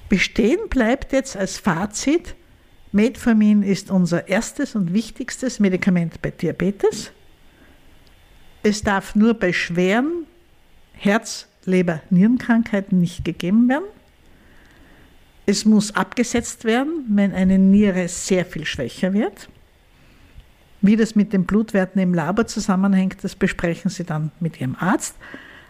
Bestehen 0.08 0.68
bleibt 0.68 1.12
jetzt 1.12 1.36
als 1.36 1.58
Fazit, 1.58 2.34
Metformin 2.92 3.62
ist 3.62 3.90
unser 3.90 4.26
erstes 4.26 4.74
und 4.74 4.92
wichtigstes 4.92 5.60
Medikament 5.60 6.20
bei 6.22 6.30
Diabetes. 6.30 7.12
Es 8.64 8.82
darf 8.82 9.14
nur 9.14 9.34
bei 9.34 9.52
schweren 9.52 10.26
Herz-, 10.92 11.46
Leber-, 11.64 12.02
Nierenkrankheiten 12.10 13.00
nicht 13.00 13.24
gegeben 13.24 13.68
werden. 13.68 13.84
Es 15.46 15.64
muss 15.64 15.94
abgesetzt 15.94 16.64
werden, 16.64 17.04
wenn 17.08 17.32
eine 17.32 17.58
Niere 17.58 18.08
sehr 18.08 18.44
viel 18.44 18.64
schwächer 18.64 19.12
wird. 19.12 19.48
Wie 20.82 20.96
das 20.96 21.14
mit 21.14 21.32
den 21.32 21.44
Blutwerten 21.44 22.00
im 22.00 22.14
Labor 22.14 22.46
zusammenhängt, 22.46 23.22
das 23.22 23.34
besprechen 23.34 23.90
Sie 23.90 24.04
dann 24.04 24.30
mit 24.40 24.60
Ihrem 24.60 24.76
Arzt. 24.78 25.14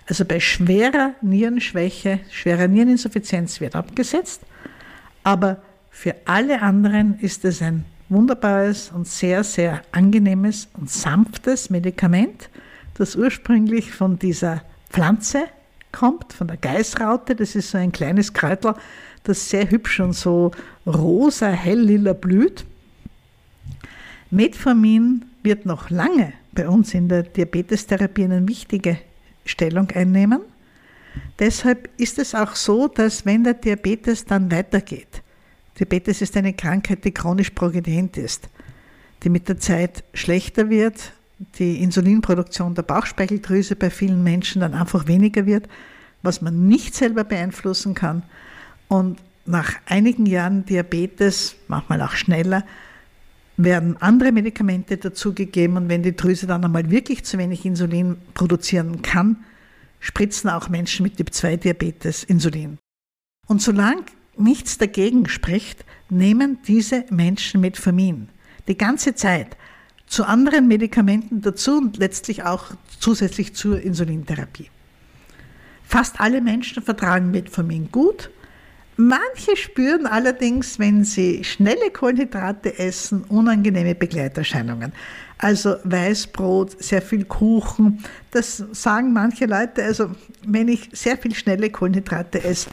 Also 0.06 0.24
bei 0.24 0.40
schwerer 0.40 1.14
Nierenschwäche, 1.20 2.20
schwerer 2.30 2.68
Niereninsuffizienz 2.68 3.60
wird 3.60 3.76
abgesetzt, 3.76 4.42
aber 5.22 5.62
für 5.90 6.14
alle 6.24 6.62
anderen 6.62 7.18
ist 7.20 7.44
es 7.44 7.62
ein 7.62 7.84
wunderbares 8.08 8.90
und 8.92 9.06
sehr, 9.06 9.44
sehr 9.44 9.82
angenehmes 9.92 10.68
und 10.74 10.90
sanftes 10.90 11.70
Medikament, 11.70 12.48
das 12.94 13.16
ursprünglich 13.16 13.92
von 13.92 14.18
dieser 14.18 14.62
Pflanze 14.90 15.44
kommt, 15.92 16.32
von 16.32 16.48
der 16.48 16.56
Geißraute. 16.56 17.36
Das 17.36 17.54
ist 17.54 17.70
so 17.70 17.78
ein 17.78 17.92
kleines 17.92 18.32
Kräutel, 18.32 18.74
das 19.24 19.48
sehr 19.48 19.70
hübsch 19.70 20.00
und 20.00 20.14
so 20.14 20.50
rosa, 20.86 21.48
hell-lila 21.48 22.12
blüht. 22.12 22.64
Metformin 24.30 25.24
wird 25.42 25.66
noch 25.66 25.90
lange 25.90 26.32
bei 26.52 26.68
uns 26.68 26.94
in 26.94 27.08
der 27.08 27.24
Diabetestherapie 27.24 28.24
eine 28.24 28.46
wichtige 28.46 28.98
Stellung 29.44 29.90
einnehmen. 29.90 30.40
Deshalb 31.38 31.88
ist 31.96 32.18
es 32.18 32.34
auch 32.34 32.54
so, 32.54 32.86
dass 32.86 33.26
wenn 33.26 33.44
der 33.44 33.54
Diabetes 33.54 34.24
dann 34.24 34.50
weitergeht, 34.50 35.22
Diabetes 35.78 36.20
ist 36.20 36.36
eine 36.36 36.52
Krankheit, 36.52 37.04
die 37.04 37.12
chronisch 37.12 37.50
progredient 37.50 38.16
ist, 38.16 38.48
die 39.22 39.30
mit 39.30 39.48
der 39.48 39.58
Zeit 39.58 40.04
schlechter 40.14 40.68
wird, 40.68 41.12
die 41.58 41.82
Insulinproduktion 41.82 42.74
der 42.74 42.82
Bauchspeicheldrüse 42.82 43.76
bei 43.76 43.88
vielen 43.88 44.22
Menschen 44.22 44.60
dann 44.60 44.74
einfach 44.74 45.06
weniger 45.06 45.46
wird, 45.46 45.68
was 46.22 46.42
man 46.42 46.68
nicht 46.68 46.94
selber 46.94 47.24
beeinflussen 47.24 47.94
kann. 47.94 48.22
Und 48.88 49.18
nach 49.46 49.72
einigen 49.86 50.26
Jahren 50.26 50.66
Diabetes, 50.66 51.56
manchmal 51.66 52.02
auch 52.02 52.12
schneller, 52.12 52.64
werden 53.64 53.96
andere 54.00 54.32
Medikamente 54.32 54.96
dazugegeben 54.96 55.76
und 55.76 55.88
wenn 55.88 56.02
die 56.02 56.16
Drüse 56.16 56.46
dann 56.46 56.64
einmal 56.64 56.90
wirklich 56.90 57.24
zu 57.24 57.38
wenig 57.38 57.64
Insulin 57.64 58.16
produzieren 58.34 59.02
kann, 59.02 59.44
spritzen 59.98 60.50
auch 60.50 60.68
Menschen 60.68 61.04
mit 61.04 61.16
Typ 61.16 61.32
2 61.32 61.56
Diabetes 61.56 62.24
Insulin. 62.24 62.78
Und 63.46 63.62
solange 63.62 64.04
nichts 64.36 64.78
dagegen 64.78 65.28
spricht, 65.28 65.84
nehmen 66.08 66.58
diese 66.66 67.04
Menschen 67.10 67.60
Metformin 67.60 68.28
die 68.68 68.76
ganze 68.76 69.14
Zeit 69.14 69.56
zu 70.06 70.24
anderen 70.24 70.68
Medikamenten 70.68 71.40
dazu 71.40 71.78
und 71.78 71.96
letztlich 71.96 72.42
auch 72.42 72.72
zusätzlich 72.98 73.54
zur 73.54 73.80
Insulintherapie. 73.80 74.70
Fast 75.84 76.20
alle 76.20 76.40
Menschen 76.40 76.82
vertragen 76.82 77.30
Metformin 77.30 77.90
gut. 77.90 78.30
Manche 79.02 79.56
spüren 79.56 80.06
allerdings, 80.06 80.78
wenn 80.78 81.04
sie 81.04 81.42
schnelle 81.42 81.90
Kohlenhydrate 81.90 82.78
essen, 82.78 83.24
unangenehme 83.30 83.94
Begleiterscheinungen. 83.94 84.92
Also 85.38 85.76
Weißbrot, 85.84 86.82
sehr 86.82 87.00
viel 87.00 87.24
Kuchen. 87.24 88.04
Das 88.30 88.62
sagen 88.72 89.14
manche 89.14 89.46
Leute. 89.46 89.82
Also 89.84 90.10
wenn 90.46 90.68
ich 90.68 90.90
sehr 90.92 91.16
viel 91.16 91.34
schnelle 91.34 91.70
Kohlenhydrate 91.70 92.44
esse, 92.44 92.68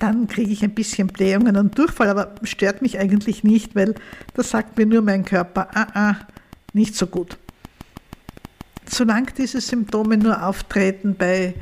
dann 0.00 0.26
kriege 0.26 0.50
ich 0.50 0.64
ein 0.64 0.74
bisschen 0.74 1.06
Blähungen 1.06 1.56
und 1.56 1.78
Durchfall, 1.78 2.08
aber 2.08 2.34
stört 2.42 2.82
mich 2.82 2.98
eigentlich 2.98 3.44
nicht, 3.44 3.76
weil 3.76 3.94
das 4.34 4.50
sagt 4.50 4.76
mir 4.78 4.86
nur 4.86 5.02
mein 5.02 5.24
Körper, 5.24 5.68
ah, 5.74 5.86
ah, 5.94 6.16
nicht 6.72 6.96
so 6.96 7.06
gut. 7.06 7.38
Solange 8.90 9.28
diese 9.38 9.60
Symptome 9.60 10.16
nur 10.16 10.44
auftreten 10.44 11.14
bei 11.16 11.54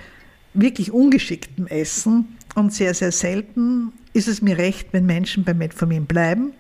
wirklich 0.55 0.91
ungeschicktem 0.91 1.67
Essen 1.67 2.35
und 2.55 2.73
sehr, 2.73 2.95
sehr 2.95 3.13
selten, 3.13 3.93
ist 4.17 4.29
es 4.29 4.41
mir 4.41 4.57
recht, 4.57 4.89
wenn 4.93 5.05
Menschen 5.05 5.45
bei 5.45 5.53
Metformin 5.53 6.07
bleiben. 6.07 6.55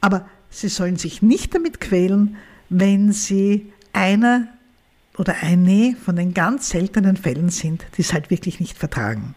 Aber 0.00 0.28
sie 0.50 0.68
sollen 0.68 0.96
sich 0.96 1.22
nicht 1.22 1.54
damit 1.54 1.80
quälen, 1.80 2.36
wenn 2.68 3.12
sie 3.12 3.72
einer 3.92 4.48
oder 5.16 5.36
eine 5.40 5.96
von 6.04 6.16
den 6.16 6.34
ganz 6.34 6.68
seltenen 6.68 7.16
Fällen 7.16 7.48
sind, 7.48 7.86
die 7.96 8.02
es 8.02 8.12
halt 8.12 8.30
wirklich 8.30 8.60
nicht 8.60 8.76
vertragen. 8.76 9.34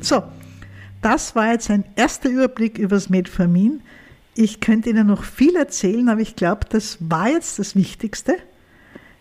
So, 0.00 0.22
das 1.00 1.34
war 1.34 1.52
jetzt 1.52 1.70
ein 1.70 1.84
erster 1.96 2.28
Überblick 2.28 2.78
über 2.78 2.96
das 2.96 3.08
Metformin. 3.08 3.80
Ich 4.34 4.60
könnte 4.60 4.90
Ihnen 4.90 5.06
noch 5.06 5.24
viel 5.24 5.56
erzählen, 5.56 6.08
aber 6.08 6.20
ich 6.20 6.36
glaube, 6.36 6.66
das 6.68 6.98
war 7.00 7.28
jetzt 7.30 7.58
das 7.58 7.74
Wichtigste. 7.74 8.36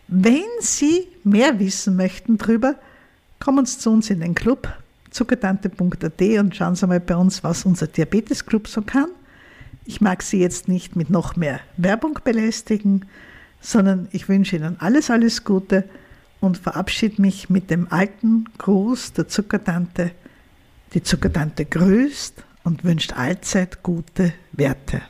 Wenn 0.08 0.46
Sie 0.60 1.08
mehr 1.24 1.60
wissen 1.60 1.96
möchten 1.96 2.38
darüber, 2.38 2.76
kommen 3.40 3.66
Sie 3.66 3.80
zu 3.80 3.90
uns 3.90 4.10
in 4.10 4.20
den 4.20 4.36
Club 4.36 4.72
zuckertante.at 5.12 6.22
und 6.40 6.56
schauen 6.56 6.76
Sie 6.76 6.88
mal 6.88 7.00
bei 7.00 7.16
uns, 7.16 7.44
was 7.44 7.66
unser 7.66 7.88
Diabetesclub 7.88 8.68
so 8.68 8.82
kann. 8.82 9.10
Ich 9.86 10.02
mag 10.02 10.24
Sie 10.24 10.40
jetzt 10.40 10.68
nicht 10.68 10.96
mit 10.96 11.10
noch 11.10 11.36
mehr 11.36 11.60
Werbung 11.78 12.20
belästigen, 12.24 13.06
sondern 13.60 14.08
ich 14.12 14.28
wünsche 14.28 14.56
Ihnen 14.56 14.78
alles, 14.80 15.12
alles 15.12 15.44
Gute 15.44 15.84
und 16.40 16.58
verabschiede 16.58 17.22
mich 17.22 17.50
mit 17.50 17.70
dem 17.70 17.92
alten 17.92 18.46
Gruß 18.58 19.14
der 19.14 19.28
Zuckertante. 19.28 20.12
Die 20.94 21.04
Zuckertante 21.04 21.66
grüßt 21.66 22.44
und 22.64 22.84
wünscht 22.84 23.14
allzeit 23.14 23.84
gute 23.84 24.34
Werte. 24.52 25.02